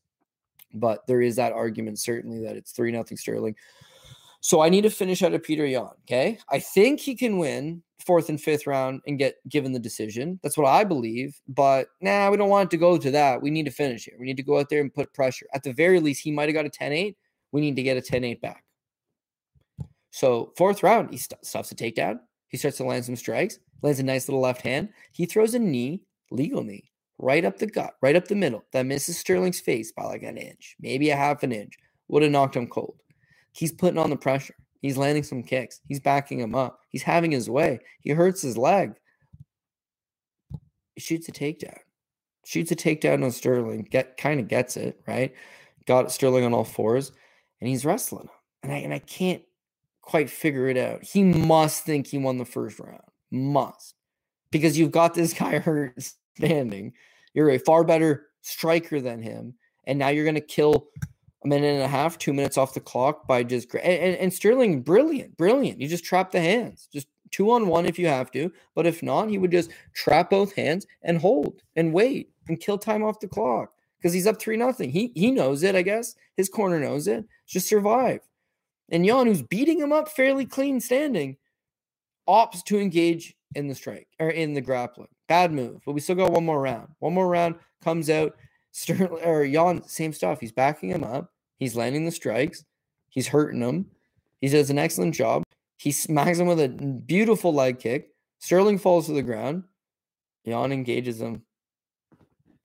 But 0.72 1.06
there 1.06 1.20
is 1.20 1.36
that 1.36 1.52
argument, 1.52 1.98
certainly, 2.00 2.42
that 2.44 2.56
it's 2.56 2.72
3 2.72 2.92
0 2.92 3.04
Sterling. 3.14 3.56
So 4.40 4.60
I 4.60 4.68
need 4.68 4.82
to 4.82 4.90
finish 4.90 5.22
out 5.22 5.32
of 5.32 5.42
Peter 5.42 5.66
Yan. 5.66 5.88
Okay. 6.02 6.38
I 6.50 6.58
think 6.58 7.00
he 7.00 7.14
can 7.14 7.38
win 7.38 7.82
fourth 8.04 8.28
and 8.28 8.40
fifth 8.40 8.66
round 8.66 9.00
and 9.06 9.18
get 9.18 9.36
given 9.48 9.72
the 9.72 9.78
decision. 9.78 10.38
That's 10.42 10.58
what 10.58 10.68
I 10.68 10.84
believe. 10.84 11.40
But 11.48 11.88
nah, 12.00 12.30
we 12.30 12.36
don't 12.36 12.50
want 12.50 12.68
it 12.68 12.70
to 12.72 12.76
go 12.76 12.98
to 12.98 13.10
that. 13.12 13.40
We 13.40 13.50
need 13.50 13.64
to 13.64 13.72
finish 13.72 14.04
here. 14.04 14.16
We 14.18 14.26
need 14.26 14.36
to 14.36 14.42
go 14.42 14.58
out 14.58 14.68
there 14.68 14.82
and 14.82 14.92
put 14.92 15.14
pressure. 15.14 15.46
At 15.54 15.62
the 15.62 15.72
very 15.72 15.98
least, 15.98 16.22
he 16.22 16.30
might 16.30 16.48
have 16.48 16.54
got 16.54 16.66
a 16.66 16.70
10 16.70 16.92
8. 16.92 17.16
We 17.52 17.60
need 17.60 17.76
to 17.76 17.82
get 17.82 17.96
a 17.96 18.02
10 18.02 18.22
8 18.22 18.40
back. 18.42 18.63
So, 20.14 20.52
fourth 20.56 20.84
round, 20.84 21.10
he 21.10 21.16
st- 21.16 21.40
a 21.42 21.74
takedown. 21.74 22.20
He 22.46 22.56
starts 22.56 22.76
to 22.76 22.84
land 22.84 23.04
some 23.04 23.16
strikes, 23.16 23.58
lands 23.82 23.98
a 23.98 24.04
nice 24.04 24.28
little 24.28 24.40
left 24.40 24.62
hand. 24.62 24.90
He 25.10 25.26
throws 25.26 25.54
a 25.54 25.58
knee, 25.58 26.04
legal 26.30 26.62
knee, 26.62 26.92
right 27.18 27.44
up 27.44 27.58
the 27.58 27.66
gut, 27.66 27.94
right 28.00 28.14
up 28.14 28.28
the 28.28 28.36
middle. 28.36 28.64
That 28.72 28.86
misses 28.86 29.18
Sterling's 29.18 29.58
face 29.58 29.90
by 29.90 30.04
like 30.04 30.22
an 30.22 30.36
inch, 30.36 30.76
maybe 30.78 31.10
a 31.10 31.16
half 31.16 31.42
an 31.42 31.50
inch. 31.50 31.74
Would 32.06 32.22
have 32.22 32.30
knocked 32.30 32.54
him 32.54 32.68
cold. 32.68 32.94
He's 33.50 33.72
putting 33.72 33.98
on 33.98 34.08
the 34.08 34.16
pressure. 34.16 34.54
He's 34.82 34.96
landing 34.96 35.24
some 35.24 35.42
kicks. 35.42 35.80
He's 35.88 35.98
backing 35.98 36.38
him 36.38 36.54
up. 36.54 36.78
He's 36.90 37.02
having 37.02 37.32
his 37.32 37.50
way. 37.50 37.80
He 38.00 38.10
hurts 38.10 38.40
his 38.40 38.56
leg. 38.56 38.92
He 40.94 41.00
shoots 41.00 41.28
a 41.28 41.32
takedown. 41.32 41.78
Shoots 42.46 42.70
a 42.70 42.76
takedown 42.76 43.24
on 43.24 43.32
Sterling. 43.32 43.88
Get 43.90 44.16
kind 44.16 44.38
of 44.38 44.46
gets 44.46 44.76
it 44.76 45.00
right. 45.08 45.34
Got 45.88 46.12
Sterling 46.12 46.44
on 46.44 46.54
all 46.54 46.62
fours, 46.62 47.10
and 47.60 47.68
he's 47.68 47.84
wrestling. 47.84 48.28
And 48.62 48.70
I 48.70 48.76
and 48.76 48.94
I 48.94 49.00
can't 49.00 49.42
quite 50.04 50.30
figure 50.30 50.68
it 50.68 50.76
out. 50.76 51.02
He 51.02 51.22
must 51.22 51.84
think 51.84 52.06
he 52.06 52.18
won 52.18 52.38
the 52.38 52.44
first 52.44 52.78
round. 52.78 53.00
Must. 53.30 53.94
Because 54.50 54.78
you've 54.78 54.92
got 54.92 55.14
this 55.14 55.32
guy 55.38 55.58
hurt 55.58 55.94
standing. 56.36 56.92
You're 57.32 57.50
a 57.50 57.58
far 57.58 57.84
better 57.84 58.26
striker 58.42 59.00
than 59.00 59.22
him. 59.22 59.54
And 59.86 59.98
now 59.98 60.08
you're 60.08 60.24
going 60.24 60.34
to 60.34 60.40
kill 60.40 60.88
a 61.44 61.48
minute 61.48 61.74
and 61.74 61.82
a 61.82 61.88
half, 61.88 62.16
two 62.16 62.32
minutes 62.32 62.56
off 62.56 62.74
the 62.74 62.80
clock 62.80 63.26
by 63.26 63.42
just 63.42 63.72
and, 63.74 63.82
and, 63.82 64.16
and 64.16 64.32
Sterling, 64.32 64.80
brilliant, 64.82 65.36
brilliant. 65.36 65.80
You 65.80 65.88
just 65.88 66.04
trap 66.04 66.30
the 66.30 66.40
hands, 66.40 66.88
just 66.92 67.06
two 67.30 67.50
on 67.50 67.66
one 67.66 67.84
if 67.84 67.98
you 67.98 68.06
have 68.06 68.30
to. 68.30 68.50
But 68.74 68.86
if 68.86 69.02
not, 69.02 69.28
he 69.28 69.36
would 69.36 69.50
just 69.50 69.70
trap 69.94 70.30
both 70.30 70.54
hands 70.54 70.86
and 71.02 71.18
hold 71.18 71.62
and 71.76 71.92
wait 71.92 72.30
and 72.48 72.60
kill 72.60 72.78
time 72.78 73.02
off 73.02 73.20
the 73.20 73.28
clock 73.28 73.72
because 73.98 74.14
he's 74.14 74.26
up 74.26 74.40
three 74.40 74.56
nothing. 74.56 74.90
He 74.90 75.12
he 75.14 75.30
knows 75.30 75.62
it, 75.62 75.74
I 75.74 75.82
guess. 75.82 76.14
His 76.36 76.48
corner 76.48 76.80
knows 76.80 77.08
it. 77.08 77.26
Just 77.46 77.68
survive. 77.68 78.20
And 78.90 79.04
Yan, 79.06 79.26
who's 79.26 79.42
beating 79.42 79.80
him 79.80 79.92
up 79.92 80.08
fairly 80.08 80.46
clean 80.46 80.80
standing, 80.80 81.36
opts 82.28 82.62
to 82.64 82.78
engage 82.78 83.34
in 83.54 83.68
the 83.68 83.74
strike 83.74 84.08
or 84.18 84.30
in 84.30 84.54
the 84.54 84.60
grappling. 84.60 85.08
Bad 85.28 85.52
move, 85.52 85.80
but 85.86 85.92
we 85.92 86.00
still 86.00 86.16
got 86.16 86.32
one 86.32 86.44
more 86.44 86.60
round. 86.60 86.88
One 86.98 87.14
more 87.14 87.28
round 87.28 87.56
comes 87.82 88.10
out. 88.10 88.36
Sterling 88.72 89.22
or 89.22 89.44
Yan, 89.44 89.86
same 89.86 90.12
stuff. 90.12 90.40
He's 90.40 90.50
backing 90.50 90.88
him 90.88 91.04
up. 91.04 91.32
He's 91.58 91.76
landing 91.76 92.04
the 92.04 92.10
strikes. 92.10 92.64
He's 93.08 93.28
hurting 93.28 93.60
him. 93.60 93.86
He 94.40 94.48
does 94.48 94.68
an 94.68 94.78
excellent 94.78 95.14
job. 95.14 95.44
He 95.78 95.92
smacks 95.92 96.38
him 96.38 96.48
with 96.48 96.60
a 96.60 96.68
beautiful 96.68 97.54
leg 97.54 97.78
kick. 97.78 98.10
Sterling 98.40 98.78
falls 98.78 99.06
to 99.06 99.12
the 99.12 99.22
ground. 99.22 99.62
Yan 100.44 100.72
engages 100.72 101.20
him 101.20 101.42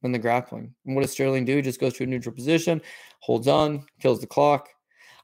in 0.04 0.12
the 0.12 0.20
grappling. 0.20 0.74
And 0.86 0.96
what 0.96 1.02
does 1.02 1.12
Sterling 1.12 1.46
do? 1.46 1.58
He 1.58 1.62
just 1.62 1.80
goes 1.80 1.94
to 1.94 2.04
a 2.04 2.08
neutral 2.08 2.34
position, 2.34 2.82
holds 3.20 3.48
on, 3.48 3.86
kills 4.00 4.20
the 4.20 4.28
clock. 4.28 4.70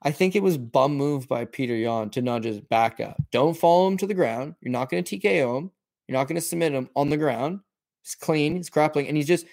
I 0.06 0.12
think 0.12 0.36
it 0.36 0.44
was 0.44 0.60
bum 0.60 0.96
move 0.96 1.28
by 1.28 1.46
Peter 1.46 1.76
Yan 1.76 2.12
to 2.12 2.22
not 2.22 2.44
just 2.44 2.70
back 2.70 3.00
up. 3.00 3.18
Don't 3.32 3.58
follow 3.58 3.88
him 3.88 3.98
to 3.98 4.06
the 4.06 4.14
ground. 4.14 4.54
You're 4.62 4.72
not 4.72 4.92
going 4.92 5.04
to 5.04 5.20
TKO 5.20 5.58
him. 5.58 5.72
You're 6.08 6.18
not 6.18 6.28
going 6.28 6.36
to 6.36 6.42
submit 6.42 6.74
him 6.74 6.88
on 6.96 7.10
the 7.10 7.18
ground. 7.18 7.62
He's 8.04 8.14
clean. 8.14 8.56
He's 8.56 8.70
grappling, 8.70 9.08
and 9.08 9.18
he's 9.18 9.26
just 9.26 9.48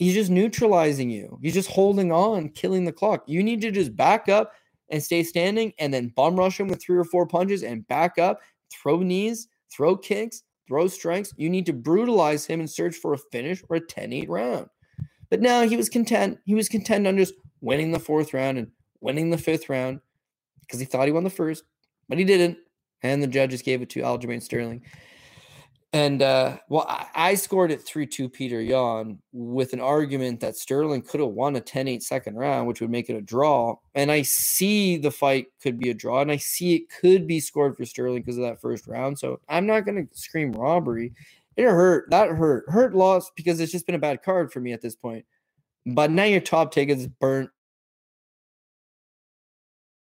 he's 0.00 0.14
just 0.14 0.28
neutralizing 0.28 1.08
you. 1.08 1.38
He's 1.40 1.54
just 1.54 1.70
holding 1.70 2.10
on, 2.10 2.48
killing 2.48 2.84
the 2.84 2.92
clock. 2.92 3.22
You 3.28 3.44
need 3.44 3.60
to 3.60 3.70
just 3.70 3.94
back 3.94 4.28
up 4.28 4.52
and 4.90 5.00
stay 5.00 5.22
standing, 5.22 5.72
and 5.78 5.94
then 5.94 6.12
bum 6.16 6.34
rush 6.34 6.58
him 6.58 6.66
with 6.66 6.82
three 6.82 6.98
or 6.98 7.04
four 7.04 7.24
punches 7.24 7.62
and 7.62 7.86
back 7.86 8.18
up, 8.18 8.40
throw 8.72 8.98
knees, 8.98 9.46
throw 9.72 9.96
kicks, 9.96 10.42
throw 10.66 10.88
strikes. 10.88 11.32
You 11.36 11.48
need 11.48 11.66
to 11.66 11.72
brutalize 11.72 12.44
him 12.44 12.58
and 12.58 12.68
search 12.68 12.96
for 12.96 13.14
a 13.14 13.18
finish 13.18 13.62
or 13.68 13.76
a 13.76 13.80
10-8 13.80 14.28
round. 14.28 14.66
But 15.30 15.40
now 15.40 15.62
he 15.62 15.76
was 15.76 15.88
content. 15.88 16.38
He 16.44 16.56
was 16.56 16.68
content 16.68 17.06
on 17.06 17.16
just 17.16 17.34
winning 17.60 17.92
the 17.92 18.00
fourth 18.00 18.34
round 18.34 18.58
and 18.58 18.66
winning 19.02 19.30
the 19.30 19.38
fifth 19.38 19.68
round 19.68 20.00
because 20.60 20.80
he 20.80 20.86
thought 20.86 21.06
he 21.06 21.12
won 21.12 21.24
the 21.24 21.30
first, 21.30 21.64
but 22.08 22.18
he 22.18 22.24
didn't. 22.24 22.58
And 23.02 23.22
the 23.22 23.26
judges 23.26 23.62
gave 23.62 23.82
it 23.82 23.90
to 23.90 24.00
Aljamain 24.00 24.42
Sterling. 24.42 24.82
And 25.94 26.22
uh, 26.22 26.56
well, 26.70 26.86
I, 26.88 27.06
I 27.14 27.34
scored 27.34 27.70
it 27.70 27.82
3 27.82 28.06
2 28.06 28.28
Peter 28.30 28.62
Yan 28.62 29.18
with 29.32 29.74
an 29.74 29.80
argument 29.80 30.40
that 30.40 30.56
Sterling 30.56 31.02
could 31.02 31.20
have 31.20 31.30
won 31.30 31.56
a 31.56 31.60
10 31.60 31.86
8 31.86 32.02
second 32.02 32.36
round, 32.36 32.66
which 32.66 32.80
would 32.80 32.90
make 32.90 33.10
it 33.10 33.16
a 33.16 33.20
draw. 33.20 33.76
And 33.94 34.10
I 34.10 34.22
see 34.22 34.96
the 34.96 35.10
fight 35.10 35.48
could 35.60 35.78
be 35.78 35.90
a 35.90 35.94
draw, 35.94 36.22
and 36.22 36.32
I 36.32 36.38
see 36.38 36.76
it 36.76 36.88
could 36.88 37.26
be 37.26 37.40
scored 37.40 37.76
for 37.76 37.84
Sterling 37.84 38.22
because 38.22 38.38
of 38.38 38.44
that 38.44 38.60
first 38.60 38.86
round. 38.86 39.18
So 39.18 39.40
I'm 39.50 39.66
not 39.66 39.84
going 39.84 40.06
to 40.06 40.18
scream 40.18 40.52
robbery. 40.52 41.12
It 41.56 41.64
hurt. 41.64 42.08
That 42.08 42.30
hurt. 42.30 42.64
Hurt 42.68 42.94
loss 42.94 43.30
because 43.36 43.60
it's 43.60 43.72
just 43.72 43.84
been 43.84 43.94
a 43.94 43.98
bad 43.98 44.22
card 44.22 44.50
for 44.50 44.60
me 44.60 44.72
at 44.72 44.80
this 44.80 44.96
point. 44.96 45.26
But 45.84 46.10
now 46.10 46.24
your 46.24 46.40
top 46.40 46.72
take 46.72 46.88
is 46.88 47.06
burnt 47.06 47.50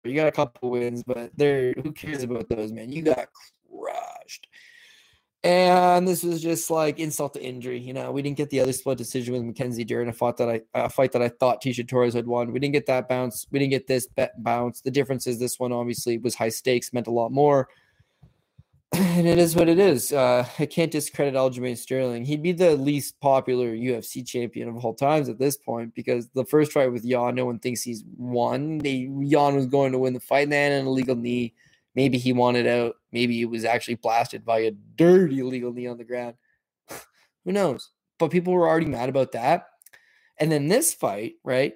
you 0.03 0.15
got 0.15 0.27
a 0.27 0.31
couple 0.31 0.71
wins, 0.71 1.03
but 1.03 1.31
there, 1.35 1.73
who 1.73 1.91
cares 1.91 2.23
about 2.23 2.49
those, 2.49 2.71
man? 2.71 2.91
You 2.91 3.01
got 3.01 3.27
crushed. 3.69 4.47
And 5.43 6.07
this 6.07 6.23
was 6.23 6.41
just 6.41 6.69
like 6.69 6.99
insult 6.99 7.35
to 7.35 7.43
injury. 7.43 7.79
You 7.79 7.93
know, 7.93 8.11
we 8.11 8.21
didn't 8.21 8.37
get 8.37 8.49
the 8.49 8.59
other 8.59 8.73
split 8.73 8.97
decision 8.97 9.33
with 9.33 9.43
Mackenzie 9.43 9.83
during 9.83 10.09
a 10.09 10.13
fight 10.13 10.37
that 10.37 10.49
I 10.49 10.61
a 10.73 10.89
fight 10.89 11.11
that 11.11 11.21
I 11.21 11.29
thought 11.29 11.61
Tecia 11.61 11.87
Torres 11.87 12.15
had 12.15 12.27
won. 12.27 12.51
We 12.51 12.59
didn't 12.59 12.73
get 12.73 12.87
that 12.87 13.07
bounce. 13.07 13.45
We 13.51 13.59
didn't 13.59 13.71
get 13.71 13.87
this 13.87 14.07
bet 14.07 14.43
bounce. 14.43 14.81
The 14.81 14.91
difference 14.91 15.27
is 15.27 15.39
this 15.39 15.59
one 15.59 15.71
obviously 15.71 16.17
was 16.17 16.35
high 16.35 16.49
stakes, 16.49 16.91
meant 16.91 17.07
a 17.07 17.11
lot 17.11 17.31
more. 17.31 17.69
And 18.93 19.27
it 19.27 19.37
is 19.37 19.55
what 19.55 19.67
it 19.67 19.79
is. 19.79 20.13
Uh, 20.13 20.47
I 20.59 20.65
can't 20.65 20.91
discredit 20.91 21.33
Aljamain 21.33 21.77
Sterling. 21.77 22.25
He'd 22.25 22.41
be 22.41 22.51
the 22.51 22.75
least 22.75 23.19
popular 23.19 23.75
UFC 23.75 24.25
champion 24.25 24.69
of 24.69 24.83
all 24.83 24.93
times 24.93 25.29
at 25.29 25.39
this 25.39 25.57
point 25.57 25.93
because 25.93 26.29
the 26.29 26.45
first 26.45 26.71
fight 26.71 26.91
with 26.91 27.03
Yan, 27.03 27.35
no 27.35 27.45
one 27.45 27.59
thinks 27.59 27.81
he's 27.81 28.03
won. 28.15 28.77
They 28.77 29.09
Yan 29.19 29.55
was 29.55 29.65
going 29.65 29.91
to 29.91 29.99
win 29.99 30.13
the 30.13 30.19
fight, 30.19 30.43
and 30.43 30.51
then 30.51 30.71
an 30.71 30.87
illegal 30.87 31.15
knee. 31.15 31.53
Maybe 31.95 32.17
he 32.17 32.31
wanted 32.31 32.67
out. 32.67 32.95
Maybe 33.11 33.35
he 33.35 33.45
was 33.45 33.65
actually 33.65 33.95
blasted 33.95 34.45
by 34.45 34.59
a 34.59 34.71
dirty 34.71 35.39
illegal 35.39 35.73
knee 35.73 35.87
on 35.87 35.97
the 35.97 36.03
ground. 36.03 36.35
Who 37.45 37.51
knows? 37.51 37.89
But 38.19 38.31
people 38.31 38.53
were 38.53 38.67
already 38.67 38.85
mad 38.85 39.09
about 39.09 39.33
that. 39.33 39.67
And 40.39 40.51
then 40.51 40.67
this 40.67 40.93
fight, 40.93 41.33
right? 41.43 41.73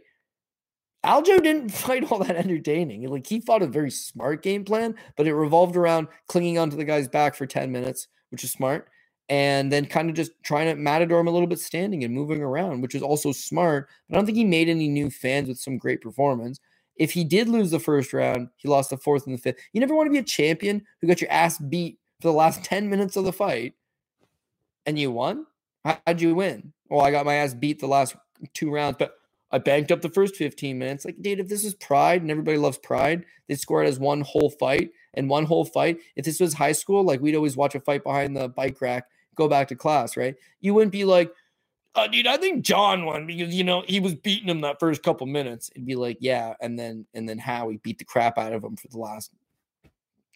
Aljo 1.05 1.41
didn't 1.41 1.69
fight 1.71 2.09
all 2.11 2.19
that 2.19 2.35
entertaining. 2.35 3.07
Like 3.07 3.27
he 3.27 3.39
fought 3.39 3.61
a 3.61 3.67
very 3.67 3.91
smart 3.91 4.43
game 4.43 4.63
plan, 4.63 4.95
but 5.17 5.27
it 5.27 5.35
revolved 5.35 5.75
around 5.75 6.07
clinging 6.27 6.57
onto 6.57 6.77
the 6.77 6.85
guy's 6.85 7.07
back 7.07 7.35
for 7.35 7.45
10 7.45 7.71
minutes, 7.71 8.07
which 8.29 8.43
is 8.43 8.51
smart. 8.51 8.87
And 9.29 9.71
then 9.71 9.85
kind 9.85 10.09
of 10.09 10.15
just 10.15 10.31
trying 10.43 10.67
to 10.67 10.75
matador 10.75 11.19
him 11.19 11.27
a 11.27 11.31
little 11.31 11.47
bit 11.47 11.59
standing 11.59 12.03
and 12.03 12.13
moving 12.13 12.41
around, 12.41 12.81
which 12.81 12.95
is 12.95 13.01
also 13.01 13.31
smart. 13.31 13.87
But 14.09 14.15
I 14.15 14.17
don't 14.17 14.25
think 14.25 14.37
he 14.37 14.43
made 14.43 14.67
any 14.67 14.89
new 14.89 15.09
fans 15.09 15.47
with 15.47 15.57
some 15.57 15.77
great 15.77 16.01
performance. 16.01 16.59
If 16.97 17.13
he 17.13 17.23
did 17.23 17.47
lose 17.47 17.71
the 17.71 17.79
first 17.79 18.11
round, 18.11 18.49
he 18.57 18.67
lost 18.67 18.89
the 18.89 18.97
fourth 18.97 19.25
and 19.25 19.33
the 19.33 19.41
fifth. 19.41 19.59
You 19.71 19.79
never 19.79 19.95
want 19.95 20.07
to 20.07 20.11
be 20.11 20.17
a 20.17 20.23
champion 20.23 20.85
who 20.99 21.07
got 21.07 21.21
your 21.21 21.31
ass 21.31 21.57
beat 21.57 21.97
for 22.19 22.27
the 22.27 22.33
last 22.33 22.63
10 22.65 22.89
minutes 22.89 23.15
of 23.15 23.23
the 23.23 23.31
fight 23.31 23.73
and 24.85 24.99
you 24.99 25.11
won. 25.11 25.45
How'd 25.85 26.21
you 26.21 26.35
win? 26.35 26.73
Well, 26.89 27.01
I 27.01 27.11
got 27.11 27.25
my 27.25 27.35
ass 27.35 27.53
beat 27.53 27.79
the 27.79 27.87
last 27.87 28.15
two 28.53 28.71
rounds, 28.71 28.97
but 28.99 29.15
I 29.51 29.57
banked 29.57 29.91
up 29.91 30.01
the 30.01 30.09
first 30.09 30.35
15 30.35 30.77
minutes. 30.77 31.05
Like, 31.05 31.21
dude, 31.21 31.39
if 31.39 31.49
this 31.49 31.65
is 31.65 31.73
pride 31.75 32.21
and 32.21 32.31
everybody 32.31 32.57
loves 32.57 32.77
pride, 32.77 33.25
they 33.47 33.55
score 33.55 33.83
it 33.83 33.87
as 33.87 33.99
one 33.99 34.21
whole 34.21 34.49
fight 34.49 34.91
and 35.13 35.29
one 35.29 35.45
whole 35.45 35.65
fight. 35.65 35.99
If 36.15 36.25
this 36.25 36.39
was 36.39 36.53
high 36.53 36.71
school, 36.71 37.03
like 37.03 37.21
we'd 37.21 37.35
always 37.35 37.57
watch 37.57 37.75
a 37.75 37.79
fight 37.79 38.03
behind 38.03 38.35
the 38.35 38.49
bike 38.49 38.81
rack, 38.81 39.05
go 39.35 39.47
back 39.47 39.67
to 39.69 39.75
class, 39.75 40.15
right? 40.15 40.35
You 40.61 40.73
wouldn't 40.73 40.91
be 40.91 41.05
like, 41.05 41.31
oh, 41.95 42.07
dude, 42.07 42.27
I 42.27 42.37
think 42.37 42.63
John 42.63 43.05
won 43.05 43.27
because 43.27 43.53
you 43.53 43.63
know 43.63 43.83
he 43.87 43.99
was 43.99 44.15
beating 44.15 44.49
him 44.49 44.61
that 44.61 44.79
first 44.79 45.03
couple 45.03 45.27
minutes. 45.27 45.69
It'd 45.75 45.85
be 45.85 45.95
like, 45.95 46.17
yeah, 46.21 46.53
and 46.61 46.79
then 46.79 47.05
and 47.13 47.27
then 47.27 47.37
Howie 47.37 47.77
beat 47.77 47.99
the 47.99 48.05
crap 48.05 48.37
out 48.37 48.53
of 48.53 48.63
him 48.63 48.77
for 48.77 48.87
the 48.87 48.97
last 48.97 49.31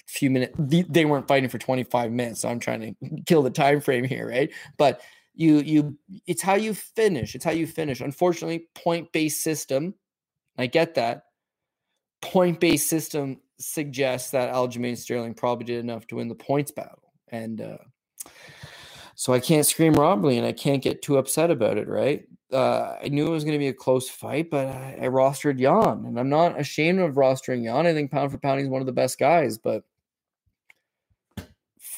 few 0.07 0.30
minutes. 0.30 0.55
They 0.57 1.05
weren't 1.05 1.28
fighting 1.28 1.49
for 1.49 1.57
25 1.57 2.11
minutes, 2.11 2.41
so 2.41 2.49
I'm 2.49 2.59
trying 2.59 2.82
to 2.82 3.24
kill 3.26 3.41
the 3.41 3.49
time 3.49 3.82
frame 3.82 4.03
here, 4.03 4.28
right? 4.28 4.51
But 4.78 5.01
you 5.36 5.60
you 5.60 5.98
it's 6.26 6.42
how 6.42 6.56
you 6.56 6.74
finish. 6.74 7.36
It's 7.36 7.46
how 7.46 7.52
you 7.52 7.68
finish. 7.68 8.02
Unfortunately, 8.02 8.68
point 8.76 9.12
based 9.12 9.42
system. 9.42 9.94
I 10.58 10.68
get 10.68 10.96
that. 10.96 11.24
Point 12.22 12.60
based 12.60 12.90
system 12.90 13.42
suggests 13.60 14.32
that 14.32 14.54
Aljamain 14.54 14.98
Sterling 14.98 15.34
probably 15.34 15.66
did 15.66 15.80
enough 15.80 16.08
to 16.08 16.16
win 16.16 16.28
the 16.28 16.36
points 16.36 16.72
battle, 16.72 17.14
and. 17.30 17.62
uh 17.62 17.78
so 19.16 19.34
I 19.34 19.40
can't 19.40 19.66
scream 19.66 19.94
robbery 19.94 20.38
and 20.38 20.46
I 20.46 20.52
can't 20.52 20.84
get 20.84 21.02
too 21.02 21.18
upset 21.18 21.50
about 21.50 21.78
it, 21.78 21.88
right? 21.88 22.26
Uh, 22.52 22.96
I 23.02 23.08
knew 23.08 23.28
it 23.28 23.32
was 23.32 23.44
going 23.44 23.54
to 23.54 23.60
be 23.60 23.70
a 23.70 23.74
close 23.74 24.10
fight, 24.10 24.50
but 24.52 24.68
I, 24.68 25.00
I 25.02 25.06
rostered 25.08 25.60
Yan, 25.60 26.06
and 26.06 26.20
I'm 26.20 26.30
not 26.30 26.60
ashamed 26.60 27.00
of 27.00 27.16
rostering 27.16 27.64
Yan. 27.64 27.88
I 27.88 27.94
think 27.94 28.12
pound 28.12 28.32
for 28.32 28.38
pound 28.38 28.60
he's 28.60 28.70
one 28.70 28.82
of 28.82 28.86
the 28.86 28.92
best 28.92 29.18
guys, 29.18 29.58
but 29.58 29.84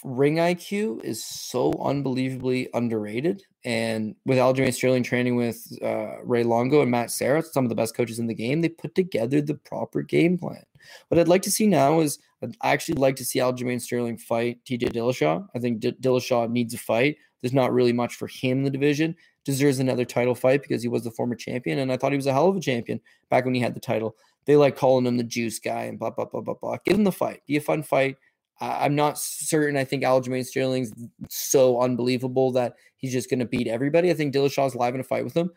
ring 0.04 0.36
IQ 0.36 1.04
is 1.04 1.24
so 1.24 1.74
unbelievably 1.82 2.70
underrated. 2.74 3.44
And 3.66 4.16
with 4.26 4.38
Aljamain 4.38 4.74
Sterling 4.74 5.04
training 5.04 5.36
with 5.36 5.66
uh, 5.82 6.24
Ray 6.24 6.44
Longo 6.44 6.82
and 6.82 6.92
Matt 6.92 7.12
Serra, 7.12 7.42
some 7.42 7.66
of 7.66 7.70
the 7.70 7.76
best 7.76 7.96
coaches 7.96 8.20
in 8.20 8.28
the 8.28 8.34
game, 8.34 8.62
they 8.62 8.70
put 8.70 8.96
together 8.96 9.42
the 9.42 9.56
proper 9.56 10.02
game 10.02 10.38
plan. 10.38 10.64
What 11.10 11.20
I'd 11.20 11.28
like 11.28 11.42
to 11.44 11.52
see 11.52 11.68
now 11.68 12.00
is 12.00 12.20
I'd 12.42 12.56
actually 12.64 12.96
like 12.96 13.16
to 13.18 13.26
see 13.26 13.40
Aljamain 13.40 13.82
Sterling 13.82 14.18
fight 14.18 14.64
TJ 14.66 14.94
Dillashaw. 14.94 15.48
I 15.56 15.60
think 15.60 15.80
D- 15.80 15.98
Dillashaw 16.00 16.50
needs 16.50 16.74
a 16.74 16.78
fight. 16.78 17.18
There's 17.42 17.54
not 17.54 17.74
really 17.74 17.94
much 17.94 18.16
for 18.16 18.28
him 18.28 18.60
in 18.60 18.64
the 18.64 18.70
division. 18.70 19.16
Deserves 19.44 19.80
another 19.80 20.06
title 20.06 20.36
fight 20.36 20.62
because 20.62 20.82
he 20.82 20.90
was 20.90 21.04
the 21.04 21.12
former 21.12 21.36
champion, 21.36 21.80
and 21.80 21.92
I 21.92 21.98
thought 21.98 22.12
he 22.12 22.18
was 22.18 22.28
a 22.28 22.34
hell 22.34 22.50
of 22.50 22.58
a 22.58 22.60
champion 22.60 23.00
back 23.30 23.46
when 23.46 23.54
he 23.54 23.62
had 23.62 23.76
the 23.76 23.80
title. 23.80 24.16
They 24.46 24.56
like 24.56 24.76
calling 24.76 25.06
him 25.06 25.18
the 25.18 25.24
juice 25.24 25.60
guy 25.60 25.84
and 25.84 26.00
blah 26.00 26.10
blah 26.10 26.26
blah 26.26 26.42
blah 26.42 26.56
blah. 26.56 26.78
Give 26.86 26.96
him 26.96 27.04
the 27.04 27.12
fight. 27.12 27.42
Be 27.48 27.58
a 27.58 27.62
fun 27.62 27.84
fight. 27.84 28.18
I'm 28.60 28.96
not 28.96 29.20
certain. 29.20 29.78
I 29.78 29.84
think 29.84 30.04
Aljamain 30.04 30.46
Sterling's 30.46 30.92
so 31.30 31.80
unbelievable 31.82 32.52
that 32.54 32.74
he's 32.98 33.14
just 33.14 33.30
going 33.30 33.40
to 33.40 33.46
beat 33.46 33.68
everybody. 33.68 34.10
I 34.10 34.14
think 34.14 34.34
Dillashaw's 34.34 34.76
live 34.76 34.96
in 34.96 35.02
a 35.02 35.04
fight 35.04 35.24
with 35.24 35.36
him. 35.36 35.52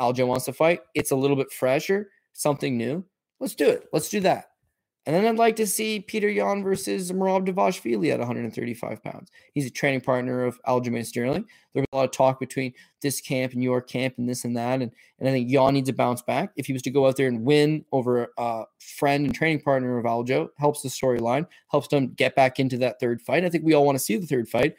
Aljo 0.00 0.26
wants 0.26 0.46
to 0.46 0.52
fight. 0.52 0.80
It's 0.94 1.10
a 1.10 1.16
little 1.16 1.36
bit 1.36 1.52
fresher, 1.52 2.10
something 2.32 2.76
new. 2.76 3.04
Let's 3.40 3.54
do 3.54 3.68
it. 3.68 3.84
Let's 3.92 4.08
do 4.08 4.20
that. 4.20 4.46
And 5.06 5.14
then 5.14 5.26
I'd 5.26 5.36
like 5.36 5.56
to 5.56 5.66
see 5.66 6.00
Peter 6.00 6.30
Yan 6.30 6.62
versus 6.62 7.12
Merab 7.12 7.46
Dvalishvili 7.46 8.10
at 8.10 8.18
135 8.20 9.02
pounds. 9.02 9.30
He's 9.52 9.66
a 9.66 9.70
training 9.70 10.00
partner 10.00 10.44
of 10.44 10.58
Aljamain 10.62 11.04
Sterling. 11.04 11.44
There's 11.74 11.86
a 11.92 11.96
lot 11.96 12.06
of 12.06 12.10
talk 12.10 12.40
between 12.40 12.72
this 13.02 13.20
camp 13.20 13.52
and 13.52 13.62
your 13.62 13.82
camp 13.82 14.14
and 14.16 14.26
this 14.26 14.44
and 14.44 14.56
that. 14.56 14.80
And, 14.80 14.90
and 15.18 15.28
I 15.28 15.32
think 15.32 15.50
Yan 15.50 15.74
needs 15.74 15.90
to 15.90 15.94
bounce 15.94 16.22
back. 16.22 16.52
If 16.56 16.66
he 16.66 16.72
was 16.72 16.80
to 16.82 16.90
go 16.90 17.06
out 17.06 17.16
there 17.16 17.28
and 17.28 17.44
win 17.44 17.84
over 17.92 18.28
a 18.38 18.64
friend 18.78 19.26
and 19.26 19.34
training 19.34 19.60
partner 19.60 19.98
of 19.98 20.06
Aljo, 20.06 20.48
helps 20.56 20.80
the 20.80 20.88
storyline, 20.88 21.46
helps 21.70 21.88
them 21.88 22.14
get 22.14 22.34
back 22.34 22.58
into 22.58 22.78
that 22.78 22.98
third 22.98 23.20
fight. 23.20 23.44
I 23.44 23.50
think 23.50 23.64
we 23.64 23.74
all 23.74 23.84
want 23.84 23.98
to 23.98 24.04
see 24.04 24.16
the 24.16 24.26
third 24.26 24.48
fight 24.48 24.74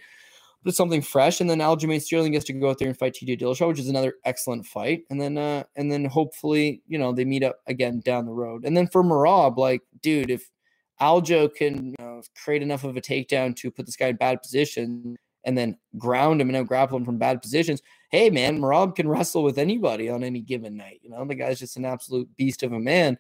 something 0.74 1.02
fresh. 1.02 1.42
And 1.42 1.50
then 1.50 1.60
Aljamain 1.60 2.02
Sterling 2.02 2.32
gets 2.32 2.46
to 2.46 2.54
go 2.54 2.70
out 2.70 2.80
there 2.80 2.88
and 2.88 2.98
fight 2.98 3.14
TJ 3.14 3.40
Dillashaw, 3.40 3.68
which 3.68 3.80
is 3.80 3.90
another 3.90 4.16
excellent 4.26 4.66
fight. 4.66 5.04
And 5.10 5.22
then 5.22 5.38
uh 5.38 5.64
and 5.76 5.92
then 5.92 6.06
hopefully, 6.06 6.82
you 6.88 6.98
know, 6.98 7.14
they 7.14 7.26
meet 7.26 7.44
up 7.44 7.60
again 7.68 8.00
down 8.00 8.26
the 8.26 8.34
road. 8.34 8.66
And 8.66 8.76
then 8.76 8.88
for 8.88 9.04
Merab, 9.04 9.58
like, 9.58 9.82
dude, 10.02 10.32
if 10.32 10.50
Aljo 11.02 11.54
can 11.54 11.94
create 12.44 12.62
enough 12.62 12.84
of 12.84 12.98
a 12.98 13.02
takedown 13.02 13.56
to 13.58 13.70
put 13.70 13.86
this 13.86 13.96
guy 13.96 14.08
in 14.08 14.16
bad 14.16 14.42
position 14.42 15.18
and 15.44 15.58
then 15.58 15.78
ground 15.98 16.42
him 16.42 16.48
and 16.50 16.56
then 16.56 16.66
grapple 16.66 16.98
him 16.98 17.06
from 17.06 17.18
bad 17.18 17.42
positions, 17.42 17.82
hey 18.10 18.30
man, 18.30 18.60
Merab 18.60 18.96
can 18.96 19.08
wrestle 19.08 19.44
with 19.44 19.60
anybody 19.60 20.10
on 20.10 20.24
any 20.24 20.40
given 20.40 20.76
night. 20.78 21.00
You 21.04 21.10
know, 21.12 21.24
the 21.26 21.36
guy's 21.36 21.60
just 21.60 21.78
an 21.78 21.86
absolute 21.86 22.30
beast 22.38 22.64
of 22.64 22.74
a 22.74 22.80
man. 22.80 23.18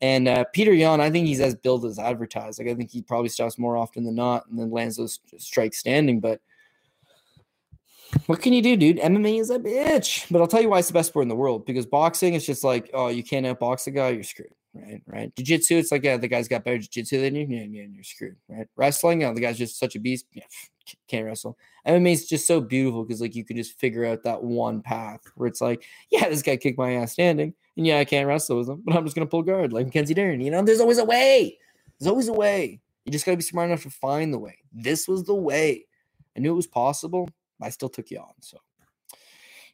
And 0.00 0.28
uh, 0.28 0.44
Peter 0.52 0.72
Yan, 0.72 1.00
I 1.00 1.10
think 1.10 1.26
he's 1.26 1.40
as 1.40 1.54
built 1.54 1.84
as 1.84 1.98
advertised. 1.98 2.58
Like 2.58 2.68
I 2.68 2.74
think 2.74 2.90
he 2.90 3.00
probably 3.00 3.30
stops 3.30 3.58
more 3.58 3.76
often 3.76 4.04
than 4.04 4.14
not 4.14 4.46
and 4.48 4.58
then 4.58 4.70
lands 4.70 4.96
those 4.96 5.18
strikes 5.38 5.78
standing. 5.78 6.20
But 6.20 6.40
what 8.26 8.40
can 8.40 8.52
you 8.52 8.62
do, 8.62 8.76
dude? 8.76 8.98
MMA 8.98 9.40
is 9.40 9.50
a 9.50 9.58
bitch. 9.58 10.26
But 10.30 10.40
I'll 10.40 10.48
tell 10.48 10.62
you 10.62 10.70
why 10.70 10.78
it's 10.78 10.88
the 10.88 10.94
best 10.94 11.08
sport 11.08 11.24
in 11.24 11.28
the 11.28 11.36
world. 11.36 11.66
Because 11.66 11.86
boxing, 11.86 12.34
it's 12.34 12.46
just 12.46 12.64
like, 12.64 12.90
oh, 12.94 13.08
you 13.08 13.22
can't 13.22 13.46
outbox 13.46 13.86
a 13.86 13.90
guy, 13.90 14.10
you're 14.10 14.22
screwed. 14.22 14.54
Right, 14.74 15.00
right. 15.06 15.36
Jiu-jitsu, 15.36 15.76
it's 15.76 15.92
like, 15.92 16.02
yeah, 16.02 16.16
the 16.16 16.26
guy's 16.26 16.48
got 16.48 16.64
better 16.64 16.78
jiu-jitsu 16.78 17.20
than 17.20 17.36
you, 17.36 17.46
yeah, 17.48 17.62
yeah, 17.62 17.86
you're 17.88 18.02
screwed. 18.02 18.34
Right. 18.48 18.66
Wrestling, 18.74 19.20
know, 19.20 19.32
the 19.32 19.40
guy's 19.40 19.56
just 19.56 19.78
such 19.78 19.94
a 19.94 20.00
beast. 20.00 20.26
Yeah, 20.32 20.42
can't 21.06 21.26
wrestle. 21.26 21.56
MMA 21.86 22.12
is 22.12 22.28
just 22.28 22.46
so 22.46 22.60
beautiful 22.60 23.04
because 23.04 23.20
like 23.20 23.36
you 23.36 23.44
can 23.44 23.56
just 23.56 23.78
figure 23.78 24.04
out 24.04 24.24
that 24.24 24.42
one 24.42 24.82
path 24.82 25.20
where 25.36 25.46
it's 25.46 25.60
like, 25.60 25.84
yeah, 26.10 26.28
this 26.28 26.42
guy 26.42 26.56
kicked 26.56 26.76
my 26.76 26.94
ass 26.94 27.12
standing, 27.12 27.54
and 27.76 27.86
yeah, 27.86 27.98
I 27.98 28.04
can't 28.04 28.26
wrestle 28.26 28.58
with 28.58 28.68
him, 28.68 28.82
but 28.84 28.96
I'm 28.96 29.04
just 29.04 29.14
gonna 29.14 29.26
pull 29.26 29.42
guard 29.42 29.72
like 29.72 29.86
Mackenzie 29.86 30.12
Dern. 30.12 30.40
You 30.40 30.50
know, 30.50 30.62
there's 30.62 30.80
always 30.80 30.98
a 30.98 31.04
way. 31.04 31.56
There's 32.00 32.10
always 32.10 32.26
a 32.26 32.32
way. 32.32 32.80
You 33.04 33.12
just 33.12 33.24
gotta 33.24 33.36
be 33.36 33.44
smart 33.44 33.68
enough 33.68 33.84
to 33.84 33.90
find 33.90 34.34
the 34.34 34.38
way. 34.38 34.58
This 34.72 35.06
was 35.06 35.22
the 35.22 35.34
way. 35.34 35.86
I 36.36 36.40
knew 36.40 36.52
it 36.52 36.56
was 36.56 36.66
possible. 36.66 37.28
I 37.62 37.70
still 37.70 37.88
took 37.88 38.10
you 38.10 38.18
on. 38.18 38.32
So, 38.40 38.58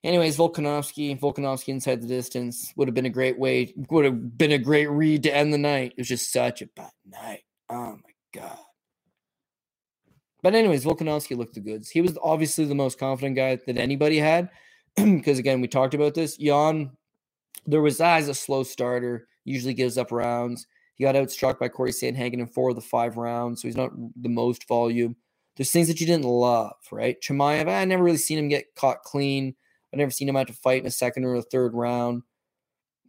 anyways, 0.04 0.36
Volkanovski, 0.36 1.18
Volkanovski 1.18 1.68
inside 1.68 2.02
the 2.02 2.06
distance 2.06 2.72
would 2.76 2.88
have 2.88 2.94
been 2.94 3.06
a 3.06 3.10
great 3.10 3.38
way, 3.38 3.74
would 3.90 4.04
have 4.04 4.36
been 4.38 4.52
a 4.52 4.58
great 4.58 4.90
read 4.90 5.22
to 5.24 5.34
end 5.34 5.52
the 5.52 5.58
night. 5.58 5.92
It 5.92 5.98
was 5.98 6.08
just 6.08 6.32
such 6.32 6.62
a 6.62 6.66
bad 6.66 6.92
night. 7.06 7.42
Oh 7.68 7.96
my 7.96 8.12
god. 8.34 8.58
But 10.42 10.54
anyways, 10.54 10.84
Volkanovski 10.84 11.36
looked 11.36 11.54
the 11.54 11.60
goods. 11.60 11.90
He 11.90 12.00
was 12.00 12.16
obviously 12.22 12.64
the 12.64 12.74
most 12.74 12.98
confident 12.98 13.36
guy 13.36 13.56
that 13.56 13.76
anybody 13.76 14.18
had, 14.18 14.48
because 14.96 15.38
again, 15.38 15.60
we 15.60 15.68
talked 15.68 15.94
about 15.94 16.14
this. 16.14 16.38
Yan, 16.38 16.90
there 17.66 17.82
was 17.82 18.00
as 18.00 18.28
a 18.28 18.34
slow 18.34 18.62
starter, 18.62 19.28
usually 19.44 19.74
gives 19.74 19.98
up 19.98 20.12
rounds. 20.12 20.66
He 20.94 21.04
got 21.04 21.14
outstruck 21.14 21.58
by 21.58 21.68
Cory 21.68 21.92
Sandhagen 21.92 22.40
in 22.40 22.46
four 22.46 22.70
of 22.70 22.76
the 22.76 22.82
five 22.82 23.16
rounds, 23.16 23.62
so 23.62 23.68
he's 23.68 23.76
not 23.76 23.90
the 24.20 24.28
most 24.28 24.66
volume. 24.66 25.16
There's 25.60 25.70
things 25.70 25.88
that 25.88 26.00
you 26.00 26.06
didn't 26.06 26.24
love, 26.24 26.72
right? 26.90 27.20
Chimaev, 27.20 27.68
I 27.68 27.84
never 27.84 28.02
really 28.02 28.16
seen 28.16 28.38
him 28.38 28.48
get 28.48 28.74
caught 28.76 29.02
clean. 29.02 29.54
I 29.92 29.98
never 29.98 30.10
seen 30.10 30.26
him 30.26 30.34
have 30.36 30.46
to 30.46 30.54
fight 30.54 30.80
in 30.80 30.86
a 30.86 30.90
second 30.90 31.26
or 31.26 31.34
a 31.34 31.42
third 31.42 31.74
round. 31.74 32.22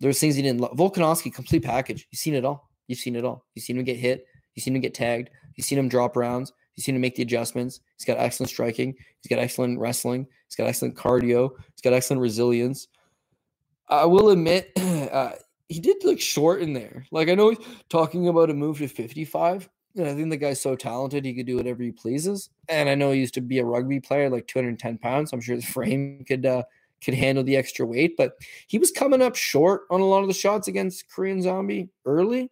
There's 0.02 0.20
things 0.20 0.36
he 0.36 0.41
didn't 0.41 0.60
love. 0.60 0.76
Volkanovski, 0.76 1.34
complete 1.34 1.64
package. 1.64 2.10
You've 2.12 2.20
seen 2.20 2.34
it 2.34 2.43
all. 2.43 2.70
You've 2.88 2.99
seen 2.99 3.16
it 3.16 3.24
all. 3.24 3.45
You've 3.56 3.64
seen 3.64 3.78
him 3.78 3.86
get 3.86 3.95
hit. 3.95 4.26
You've 4.54 4.66
seen 4.66 4.76
him 4.76 4.82
get 4.82 4.93
tagged. 4.93 5.30
You've 5.56 5.64
seen 5.64 5.80
him 5.80 5.88
drop 5.88 6.18
rounds. 6.18 6.52
You've 6.76 6.84
seen 6.84 6.95
him 6.95 6.99
make 6.99 7.16
the 7.16 7.24
adjustments. 7.24 7.80
He's 7.97 8.04
got 8.04 8.18
excellent 8.18 8.49
striking. 8.49 8.95
He's 9.22 9.30
got 9.30 9.39
excellent 9.39 9.80
wrestling. 9.80 10.28
He's 10.49 10.58
got 10.58 10.68
excellent 10.68 10.95
cardio. 10.95 11.52
He's 11.74 11.82
got 11.82 11.93
excellent 11.93 12.22
resilience. 12.22 12.89
I 13.88 14.04
will 14.04 14.30
admit, 14.30 14.74
uh, 14.78 15.36
he 15.70 15.80
did 15.80 16.04
look 16.04 16.20
short 16.20 16.62
in 16.62 16.74
there. 16.74 17.06
Like 17.12 17.30
I 17.30 17.36
know 17.36 17.52
he's 17.52 17.66
talking 17.88 18.28
about 18.28 18.49
a 18.49 18.54
move 18.54 18.80
to 18.80 18.89
55. 18.89 19.70
I 20.00 20.14
think 20.14 20.30
the 20.30 20.38
guy's 20.38 20.62
so 20.62 20.76
talented, 20.76 21.26
he 21.26 21.34
could 21.34 21.46
do 21.46 21.58
whatever 21.58 21.84
he 21.84 21.92
pleases. 21.92 22.50
And 22.70 22.88
I 22.88 22.96
know 22.96 23.12
he 23.12 23.20
used 23.20 23.34
to 23.34 23.42
be 23.42 23.60
a 23.60 23.66
rugby 23.66 24.00
player, 24.00 24.30
like 24.30 24.48
210 24.48 24.98
pounds. 25.00 25.34
I'm 25.34 25.42
sure 25.42 25.56
his 25.56 25.66
frame 25.70 26.24
could 26.28 26.46
uh, 26.46 26.64
could 27.04 27.14
handle 27.14 27.44
the 27.44 27.58
extra 27.58 27.86
weight, 27.86 28.16
but 28.16 28.34
he 28.68 28.78
was 28.78 28.92
coming 28.92 29.22
up 29.22 29.36
short 29.36 29.82
on 29.89 30.02
a 30.02 30.06
lot 30.06 30.22
of 30.22 30.28
the 30.28 30.34
shots 30.34 30.68
against 30.68 31.10
Korean 31.10 31.42
Zombie 31.42 31.89
early. 32.06 32.52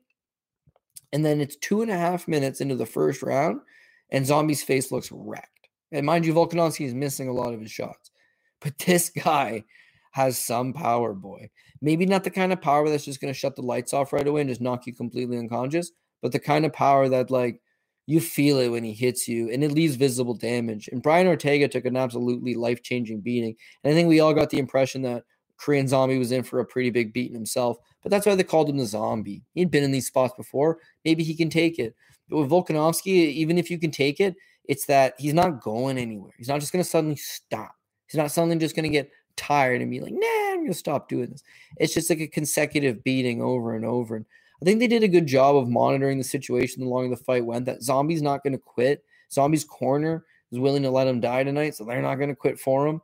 And 1.14 1.24
then 1.24 1.40
it's 1.40 1.56
two 1.56 1.82
and 1.82 1.92
a 1.92 1.98
half 1.98 2.28
minutes 2.28 2.62
into 2.62 2.76
the 2.76 2.86
first 2.86 3.24
round, 3.24 3.62
and 4.10 4.26
Zombie's 4.26 4.64
face 4.64 4.92
looks 4.92 5.12
wrecked. 5.12 5.70
And 5.92 6.06
mind 6.06 6.26
you, 6.26 6.34
Volkanovski 6.34 6.86
is 6.86 6.94
missing 6.94 7.28
a 7.30 7.34
lot 7.34 7.54
of 7.54 7.62
his 7.62 7.72
shots. 7.72 8.12
But 8.60 8.78
this 8.86 9.10
guy 9.10 9.64
has 10.12 10.38
some 10.38 10.74
power, 10.74 11.14
boy. 11.14 11.50
Maybe 11.82 12.06
not 12.06 12.24
the 12.24 12.32
kind 12.32 12.52
of 12.52 12.62
power 12.62 12.90
that's 12.90 13.06
just 13.06 13.22
going 13.22 13.34
to 13.34 13.40
shut 13.40 13.56
the 13.56 13.62
lights 13.62 13.94
off 13.94 14.12
right 14.12 14.28
away 14.28 14.42
and 14.42 14.50
just 14.50 14.62
knock 14.62 14.86
you 14.86 14.94
completely 14.94 15.38
unconscious, 15.38 15.92
but 16.22 16.32
the 16.32 16.40
kind 16.40 16.66
of 16.66 16.74
power 16.74 17.10
that 17.10 17.32
like 17.32 17.62
you 18.06 18.20
feel 18.20 18.58
it 18.58 18.70
when 18.70 18.84
he 18.84 18.94
hits 18.94 19.28
you 19.28 19.52
and 19.52 19.64
it 19.64 19.72
leaves 19.72 19.96
visible 19.96 20.34
damage. 20.34 20.90
And 20.92 21.04
Brian 21.04 21.28
Ortega 21.28 21.68
took 21.68 21.86
an 21.86 21.96
absolutely 21.96 22.56
life 22.56 22.82
changing 22.82 23.22
beating. 23.22 23.56
And 23.84 23.92
I 23.92 23.96
think 23.96 24.10
we 24.10 24.20
all 24.20 24.34
got 24.34 24.50
the 24.50 24.58
impression 24.58 25.04
that 25.04 25.26
Korean 25.58 25.88
Zombie 25.88 26.18
was 26.18 26.32
in 26.32 26.42
for 26.42 26.60
a 26.60 26.66
pretty 26.66 26.90
big 26.90 27.14
beating 27.14 27.36
himself. 27.36 27.78
But 28.02 28.10
that's 28.10 28.26
why 28.26 28.34
they 28.34 28.44
called 28.44 28.70
him 28.70 28.78
the 28.78 28.86
zombie. 28.86 29.44
He'd 29.54 29.70
been 29.70 29.84
in 29.84 29.92
these 29.92 30.08
spots 30.08 30.34
before. 30.36 30.80
Maybe 31.06 31.24
he 31.24 31.36
can 31.36 31.50
take 31.50 31.78
it. 31.78 31.96
But 32.30 32.38
with 32.38 32.50
Volkanovski, 32.50 33.08
even 33.08 33.60
if 33.60 33.70
you 33.70 33.78
can 33.78 33.92
take 33.92 34.20
it, 34.20 34.36
it's 34.66 34.86
that 34.88 35.14
he's 35.20 35.34
not 35.34 35.62
going 35.62 35.98
anywhere. 35.98 36.34
He's 36.38 36.48
not 36.48 36.62
just 36.62 36.72
going 36.72 36.84
to 36.84 36.90
suddenly 36.90 37.16
stop. 37.16 37.76
He's 38.08 38.18
not 38.18 38.32
suddenly 38.32 38.58
just 38.58 38.76
going 38.76 38.84
to 38.84 38.90
get 38.90 39.12
tired 39.36 39.82
and 39.82 39.92
be 39.92 40.00
like, 40.00 40.14
nah, 40.14 40.52
I'm 40.52 40.58
going 40.58 40.68
to 40.68 40.74
stop 40.74 41.10
doing 41.10 41.30
this. 41.30 41.44
It's 41.78 41.94
just 41.94 42.10
like 42.10 42.22
a 42.22 42.28
consecutive 42.28 43.04
beating 43.04 43.42
over 43.42 43.76
and 43.76 43.86
over. 43.86 44.16
And 44.16 44.26
I 44.62 44.66
think 44.66 44.80
they 44.80 44.88
did 44.88 45.03
a 45.03 45.07
good 45.07 45.28
job 45.28 45.55
of 45.55 45.70
monitoring 45.70 46.18
the 46.18 46.24
situation 46.24 46.84
the 46.84 46.89
longer 46.89 47.16
the 47.16 47.24
fight 47.24 47.45
went. 47.45 47.66
That 47.66 47.82
Zombie's 47.82 48.22
not 48.22 48.43
going 48.43 48.53
to 48.53 48.60
quit. 48.60 49.03
Zombie's 49.32 49.64
corner 49.64 50.26
is 50.51 50.60
willing 50.60 50.84
to 50.84 50.89
let 50.89 51.07
him 51.07 51.20
die 51.20 51.43
tonight, 51.43 51.76
so 51.76 51.86
they're 51.86 52.01
not 52.01 52.16
going 52.16 52.30
to 52.30 52.36
quit 52.36 52.60
for 52.60 52.88
him. 52.88 53.01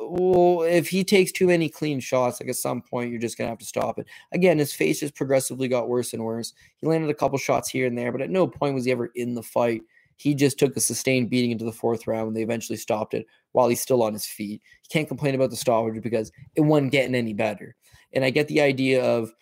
well, 0.00 0.62
if 0.62 0.88
he 0.88 1.04
takes 1.04 1.32
too 1.32 1.46
many 1.46 1.68
clean 1.68 2.00
shots, 2.00 2.40
like 2.40 2.50
at 2.50 2.56
some 2.56 2.82
point, 2.82 3.10
you're 3.10 3.20
just 3.20 3.38
going 3.38 3.46
to 3.46 3.50
have 3.50 3.58
to 3.58 3.64
stop 3.64 3.98
it. 3.98 4.06
Again, 4.32 4.58
his 4.58 4.72
face 4.72 5.00
just 5.00 5.14
progressively 5.14 5.68
got 5.68 5.88
worse 5.88 6.12
and 6.12 6.24
worse. 6.24 6.52
He 6.80 6.86
landed 6.86 7.10
a 7.10 7.14
couple 7.14 7.38
shots 7.38 7.68
here 7.68 7.86
and 7.86 7.96
there, 7.96 8.12
but 8.12 8.20
at 8.20 8.30
no 8.30 8.46
point 8.46 8.74
was 8.74 8.84
he 8.84 8.92
ever 8.92 9.10
in 9.14 9.34
the 9.34 9.42
fight. 9.42 9.82
He 10.16 10.34
just 10.34 10.58
took 10.58 10.76
a 10.76 10.80
sustained 10.80 11.30
beating 11.30 11.50
into 11.50 11.64
the 11.64 11.72
fourth 11.72 12.06
round 12.06 12.26
when 12.26 12.34
they 12.34 12.42
eventually 12.42 12.76
stopped 12.76 13.14
it 13.14 13.26
while 13.52 13.68
he's 13.68 13.80
still 13.80 14.02
on 14.02 14.12
his 14.12 14.26
feet. 14.26 14.62
He 14.82 14.88
can't 14.88 15.08
complain 15.08 15.34
about 15.34 15.50
the 15.50 15.56
stoppage 15.56 16.02
because 16.02 16.30
it 16.54 16.60
wasn't 16.60 16.92
getting 16.92 17.14
any 17.14 17.32
better. 17.32 17.74
And 18.12 18.24
I 18.24 18.30
get 18.30 18.46
the 18.48 18.60
idea 18.60 19.02
of, 19.02 19.32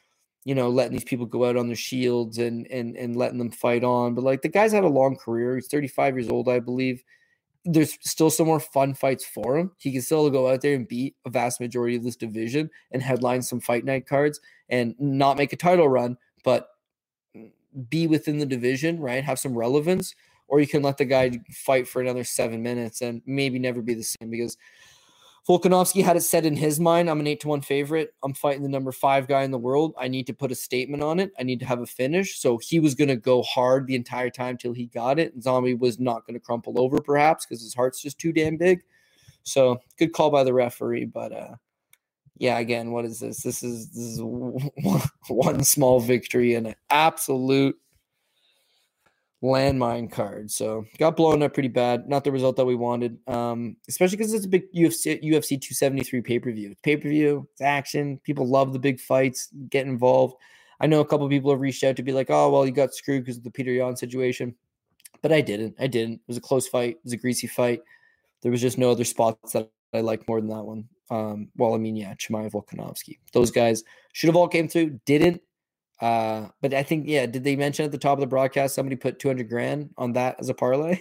you 0.44 0.54
know, 0.54 0.68
letting 0.68 0.92
these 0.92 1.04
people 1.04 1.26
go 1.26 1.44
out 1.44 1.56
on 1.56 1.68
their 1.68 1.76
shields 1.76 2.38
and 2.38 2.66
and 2.68 2.96
and 2.96 3.16
letting 3.16 3.38
them 3.38 3.50
fight 3.50 3.84
on. 3.84 4.14
But 4.14 4.24
like 4.24 4.42
the 4.42 4.48
guy's 4.48 4.72
had 4.72 4.84
a 4.84 4.88
long 4.88 5.16
career. 5.16 5.54
He's 5.54 5.68
35 5.68 6.16
years 6.16 6.28
old, 6.28 6.48
I 6.48 6.58
believe. 6.58 7.02
There's 7.64 7.96
still 8.00 8.30
some 8.30 8.48
more 8.48 8.58
fun 8.58 8.94
fights 8.94 9.24
for 9.24 9.56
him. 9.56 9.70
He 9.78 9.92
can 9.92 10.02
still 10.02 10.28
go 10.30 10.48
out 10.48 10.62
there 10.62 10.74
and 10.74 10.88
beat 10.88 11.14
a 11.24 11.30
vast 11.30 11.60
majority 11.60 11.94
of 11.94 12.02
this 12.02 12.16
division 12.16 12.70
and 12.90 13.02
headline 13.02 13.42
some 13.42 13.60
fight 13.60 13.84
night 13.84 14.06
cards 14.06 14.40
and 14.68 14.96
not 14.98 15.36
make 15.36 15.52
a 15.52 15.56
title 15.56 15.88
run, 15.88 16.16
but 16.42 16.70
be 17.88 18.08
within 18.08 18.38
the 18.38 18.46
division, 18.46 19.00
right? 19.00 19.22
Have 19.22 19.38
some 19.38 19.56
relevance, 19.56 20.14
or 20.48 20.60
you 20.60 20.66
can 20.66 20.82
let 20.82 20.98
the 20.98 21.04
guy 21.04 21.30
fight 21.52 21.86
for 21.86 22.02
another 22.02 22.24
seven 22.24 22.62
minutes 22.62 23.00
and 23.00 23.22
maybe 23.26 23.60
never 23.60 23.80
be 23.80 23.94
the 23.94 24.02
same 24.02 24.28
because 24.30 24.56
Volkanovski 25.48 26.04
had 26.04 26.16
it 26.16 26.22
said 26.22 26.46
in 26.46 26.54
his 26.54 26.78
mind, 26.78 27.10
I'm 27.10 27.18
an 27.18 27.26
eight 27.26 27.40
to 27.40 27.48
one 27.48 27.62
favorite. 27.62 28.14
I'm 28.22 28.32
fighting 28.32 28.62
the 28.62 28.68
number 28.68 28.92
five 28.92 29.26
guy 29.26 29.42
in 29.42 29.50
the 29.50 29.58
world. 29.58 29.92
I 29.98 30.06
need 30.06 30.28
to 30.28 30.34
put 30.34 30.52
a 30.52 30.54
statement 30.54 31.02
on 31.02 31.18
it. 31.18 31.32
I 31.38 31.42
need 31.42 31.58
to 31.60 31.66
have 31.66 31.80
a 31.80 31.86
finish. 31.86 32.38
So 32.38 32.58
he 32.58 32.78
was 32.78 32.94
going 32.94 33.08
to 33.08 33.16
go 33.16 33.42
hard 33.42 33.88
the 33.88 33.96
entire 33.96 34.30
time 34.30 34.56
till 34.56 34.72
he 34.72 34.86
got 34.86 35.18
it. 35.18 35.34
And 35.34 35.42
Zombie 35.42 35.74
was 35.74 35.98
not 35.98 36.24
going 36.26 36.34
to 36.34 36.44
crumple 36.44 36.80
over, 36.80 37.00
perhaps, 37.00 37.44
because 37.44 37.60
his 37.60 37.74
heart's 37.74 38.00
just 38.00 38.18
too 38.18 38.32
damn 38.32 38.56
big. 38.56 38.82
So 39.42 39.80
good 39.98 40.12
call 40.12 40.30
by 40.30 40.44
the 40.44 40.54
referee. 40.54 41.06
But 41.06 41.32
uh, 41.32 41.54
yeah, 42.38 42.58
again, 42.58 42.92
what 42.92 43.04
is 43.04 43.18
this? 43.18 43.42
This 43.42 43.64
is 43.64 43.88
this 43.90 44.04
is 44.04 44.20
one 45.28 45.64
small 45.64 45.98
victory 45.98 46.54
and 46.54 46.68
an 46.68 46.76
absolute 46.90 47.76
landmine 49.42 50.10
card. 50.10 50.50
So 50.50 50.86
got 50.98 51.16
blown 51.16 51.42
up 51.42 51.54
pretty 51.54 51.68
bad. 51.68 52.08
Not 52.08 52.24
the 52.24 52.32
result 52.32 52.56
that 52.56 52.64
we 52.64 52.74
wanted. 52.74 53.18
Um, 53.26 53.76
especially 53.88 54.16
because 54.16 54.32
it's 54.32 54.46
a 54.46 54.48
big 54.48 54.72
UFC 54.72 55.22
UFC 55.22 55.60
273 55.60 56.20
pay 56.22 56.38
per 56.38 56.52
view. 56.52 56.70
It's 56.70 56.80
pay 56.80 56.96
per 56.96 57.08
view. 57.08 57.48
It's 57.52 57.60
action. 57.60 58.20
People 58.24 58.46
love 58.46 58.72
the 58.72 58.78
big 58.78 59.00
fights. 59.00 59.48
Get 59.68 59.86
involved. 59.86 60.36
I 60.80 60.86
know 60.86 61.00
a 61.00 61.06
couple 61.06 61.28
people 61.28 61.50
have 61.50 61.60
reached 61.60 61.84
out 61.84 61.96
to 61.96 62.02
be 62.02 62.12
like, 62.12 62.30
"Oh, 62.30 62.50
well, 62.50 62.66
you 62.66 62.72
got 62.72 62.94
screwed 62.94 63.24
because 63.24 63.38
of 63.38 63.44
the 63.44 63.50
Peter 63.50 63.72
Yan 63.72 63.96
situation," 63.96 64.54
but 65.22 65.32
I 65.32 65.40
didn't. 65.40 65.76
I 65.78 65.86
didn't. 65.86 66.14
It 66.14 66.28
was 66.28 66.36
a 66.36 66.40
close 66.40 66.68
fight. 66.68 66.96
It 66.96 67.04
was 67.04 67.12
a 67.12 67.18
greasy 67.18 67.46
fight. 67.46 67.80
There 68.42 68.50
was 68.50 68.60
just 68.60 68.78
no 68.78 68.90
other 68.90 69.04
spots 69.04 69.52
that 69.52 69.70
I 69.92 70.00
like 70.00 70.26
more 70.28 70.40
than 70.40 70.50
that 70.50 70.64
one. 70.64 70.88
Um, 71.10 71.48
well, 71.56 71.74
I 71.74 71.78
mean, 71.78 71.94
yeah, 71.94 72.14
Chimaev 72.14 72.52
Volkanovski. 72.52 73.18
Those 73.32 73.50
guys 73.50 73.84
should 74.12 74.28
have 74.28 74.36
all 74.36 74.48
came 74.48 74.68
through. 74.68 74.98
Didn't. 75.04 75.42
Uh, 76.02 76.48
but 76.60 76.74
I 76.74 76.82
think, 76.82 77.04
yeah, 77.06 77.26
did 77.26 77.44
they 77.44 77.54
mention 77.54 77.84
at 77.84 77.92
the 77.92 77.98
top 77.98 78.18
of 78.18 78.20
the 78.20 78.26
broadcast 78.26 78.74
somebody 78.74 78.96
put 78.96 79.20
200 79.20 79.48
grand 79.48 79.90
on 79.96 80.14
that 80.14 80.34
as 80.40 80.48
a 80.48 80.54
parlay? 80.54 81.00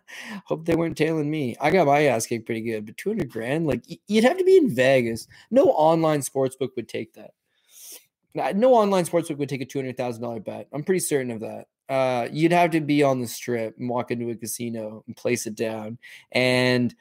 Hope 0.46 0.64
they 0.64 0.74
weren't 0.74 0.96
tailing 0.96 1.30
me. 1.30 1.54
I 1.60 1.70
got 1.70 1.86
my 1.86 2.06
ass 2.06 2.24
kicked 2.24 2.46
pretty 2.46 2.62
good, 2.62 2.86
but 2.86 2.96
200 2.96 3.30
grand, 3.30 3.66
like 3.66 3.84
you'd 4.06 4.24
have 4.24 4.38
to 4.38 4.44
be 4.44 4.56
in 4.56 4.74
Vegas. 4.74 5.28
No 5.50 5.66
online 5.66 6.22
sports 6.22 6.56
book 6.56 6.72
would 6.76 6.88
take 6.88 7.12
that. 7.12 7.34
No 8.56 8.72
online 8.72 9.04
sports 9.04 9.28
book 9.28 9.38
would 9.38 9.50
take 9.50 9.60
a 9.60 9.66
$200,000 9.66 10.42
bet. 10.42 10.68
I'm 10.72 10.82
pretty 10.82 11.00
certain 11.00 11.30
of 11.30 11.40
that. 11.40 11.66
Uh, 11.90 12.28
you'd 12.32 12.52
have 12.52 12.70
to 12.70 12.80
be 12.80 13.02
on 13.02 13.20
the 13.20 13.26
strip 13.26 13.76
and 13.78 13.90
walk 13.90 14.10
into 14.10 14.30
a 14.30 14.34
casino 14.34 15.04
and 15.06 15.14
place 15.14 15.46
it 15.46 15.56
down. 15.56 15.98
And 16.32 16.94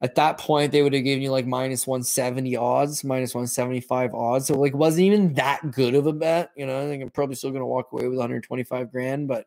at 0.00 0.14
that 0.14 0.38
point 0.38 0.70
they 0.70 0.82
would 0.82 0.92
have 0.92 1.04
given 1.04 1.22
you 1.22 1.30
like 1.30 1.46
minus 1.46 1.86
170 1.86 2.56
odds 2.56 3.02
minus 3.02 3.34
175 3.34 4.14
odds. 4.14 4.46
So 4.46 4.54
like 4.54 4.74
wasn't 4.74 5.04
even 5.04 5.34
that 5.34 5.70
good 5.70 5.94
of 5.94 6.06
a 6.06 6.12
bet 6.12 6.50
you 6.56 6.66
know? 6.66 6.78
I 6.80 6.86
think 6.86 7.02
i'm 7.02 7.10
probably 7.10 7.34
still 7.34 7.50
going 7.50 7.62
to 7.62 7.66
walk 7.66 7.92
away 7.92 8.06
with 8.06 8.18
125 8.18 8.92
grand 8.92 9.28
but 9.28 9.46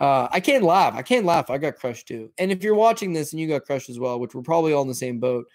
uh, 0.00 0.28
i 0.30 0.40
can't 0.40 0.64
laugh. 0.64 0.94
I 0.94 1.02
can't 1.02 1.26
laugh. 1.26 1.50
I 1.50 1.58
got 1.58 1.76
crushed 1.76 2.08
too. 2.08 2.32
And 2.38 2.50
if 2.50 2.62
you're 2.62 2.74
watching 2.74 3.12
this 3.12 3.32
and 3.32 3.40
you 3.40 3.48
got 3.48 3.64
crushed 3.64 3.90
as 3.90 3.98
well 3.98 4.18
which 4.18 4.34
we're 4.34 4.42
probably 4.42 4.72
all 4.72 4.82
in 4.82 4.88
the 4.88 4.94
same 4.94 5.20
boat 5.20 5.46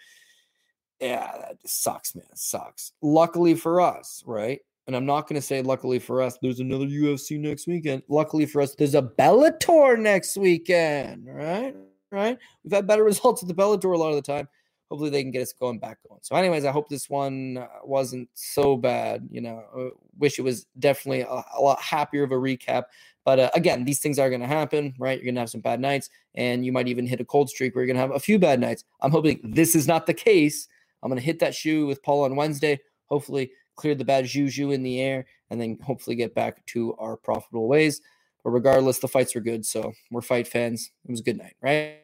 yeah 1.01 1.31
that 1.39 1.57
sucks 1.65 2.15
man. 2.15 2.25
It 2.31 2.37
sucks. 2.37 2.93
Luckily 3.01 3.55
for 3.55 3.81
us 3.81 4.23
right? 4.25 4.61
And 4.85 4.97
I'm 4.97 5.05
not 5.05 5.29
going 5.29 5.39
to 5.39 5.45
say 5.45 5.61
luckily 5.61 5.97
for 5.97 6.21
us, 6.21 6.37
there's 6.41 6.59
another 6.59 6.85
UFC 6.85 7.39
next 7.39 7.67
weekend. 7.67 8.03
Luckily 8.09 8.45
for 8.45 8.61
us, 8.61 8.75
there's 8.75 8.95
a 8.95 9.01
Bellator 9.01 9.97
next 9.97 10.35
weekend, 10.35 11.25
right? 11.25 11.73
Right? 12.13 12.37
We've 12.63 12.71
had 12.73 12.87
better 12.87 13.03
results 13.13 13.41
at 13.41 13.49
the 13.49 13.55
Bellator 13.55 13.93
a 13.93 13.97
lot 13.97 14.09
of 14.09 14.15
the 14.15 14.21
time. 14.21 14.47
Hopefully, 14.89 15.09
they 15.09 15.23
can 15.23 15.31
get 15.31 15.41
us 15.41 15.53
going 15.53 15.79
back 15.79 15.97
going. 16.07 16.19
So, 16.21 16.35
anyways, 16.35 16.65
I 16.65 16.71
hope 16.71 16.87
this 16.87 17.09
one 17.09 17.57
uh, 17.57 17.67
wasn't 17.83 18.29
so 18.35 18.77
bad. 18.77 19.27
You 19.31 19.41
know, 19.41 19.63
uh, 19.75 19.97
wish 20.19 20.37
it 20.37 20.43
was 20.43 20.67
definitely 20.77 21.21
a, 21.21 21.43
a 21.57 21.59
lot 21.59 21.81
happier 21.81 22.23
of 22.23 22.31
a 22.31 22.35
recap. 22.35 22.83
But 23.25 23.39
uh, 23.39 23.49
again, 23.55 23.85
these 23.85 23.99
things 23.99 24.19
are 24.19 24.29
going 24.29 24.41
to 24.41 24.47
happen, 24.47 24.93
right? 24.99 25.17
You're 25.17 25.25
going 25.25 25.35
to 25.35 25.41
have 25.41 25.49
some 25.49 25.61
bad 25.61 25.79
nights, 25.79 26.09
and 26.35 26.65
you 26.65 26.71
might 26.71 26.87
even 26.87 27.07
hit 27.07 27.21
a 27.21 27.25
cold 27.25 27.49
streak 27.49 27.73
where 27.73 27.83
you're 27.83 27.93
going 27.93 27.95
to 27.95 28.07
have 28.07 28.15
a 28.15 28.19
few 28.19 28.37
bad 28.37 28.59
nights. 28.59 28.83
I'm 29.01 29.11
hoping 29.11 29.39
this 29.43 29.75
is 29.75 29.87
not 29.87 30.05
the 30.05 30.13
case. 30.13 30.67
I'm 31.01 31.09
going 31.09 31.19
to 31.19 31.25
hit 31.25 31.39
that 31.39 31.55
shoe 31.55 31.87
with 31.87 32.03
Paul 32.03 32.25
on 32.25 32.35
Wednesday. 32.35 32.79
Hopefully, 33.07 33.51
clear 33.75 33.95
the 33.95 34.05
bad 34.05 34.25
juju 34.25 34.71
in 34.71 34.83
the 34.83 35.01
air, 35.01 35.25
and 35.49 35.59
then 35.59 35.79
hopefully 35.81 36.15
get 36.15 36.35
back 36.35 36.65
to 36.67 36.93
our 36.95 37.17
profitable 37.17 37.67
ways. 37.67 38.01
But 38.43 38.51
regardless, 38.51 38.99
the 38.99 39.07
fights 39.07 39.35
were 39.35 39.41
good. 39.41 39.65
So 39.65 39.93
we're 40.11 40.21
fight 40.21 40.47
fans. 40.47 40.91
It 41.07 41.11
was 41.11 41.21
a 41.21 41.23
good 41.23 41.37
night, 41.37 41.55
right? 41.61 41.99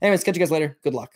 Anyways, 0.00 0.24
catch 0.24 0.36
you 0.36 0.40
guys 0.40 0.50
later. 0.50 0.78
Good 0.82 0.94
luck. 0.94 1.12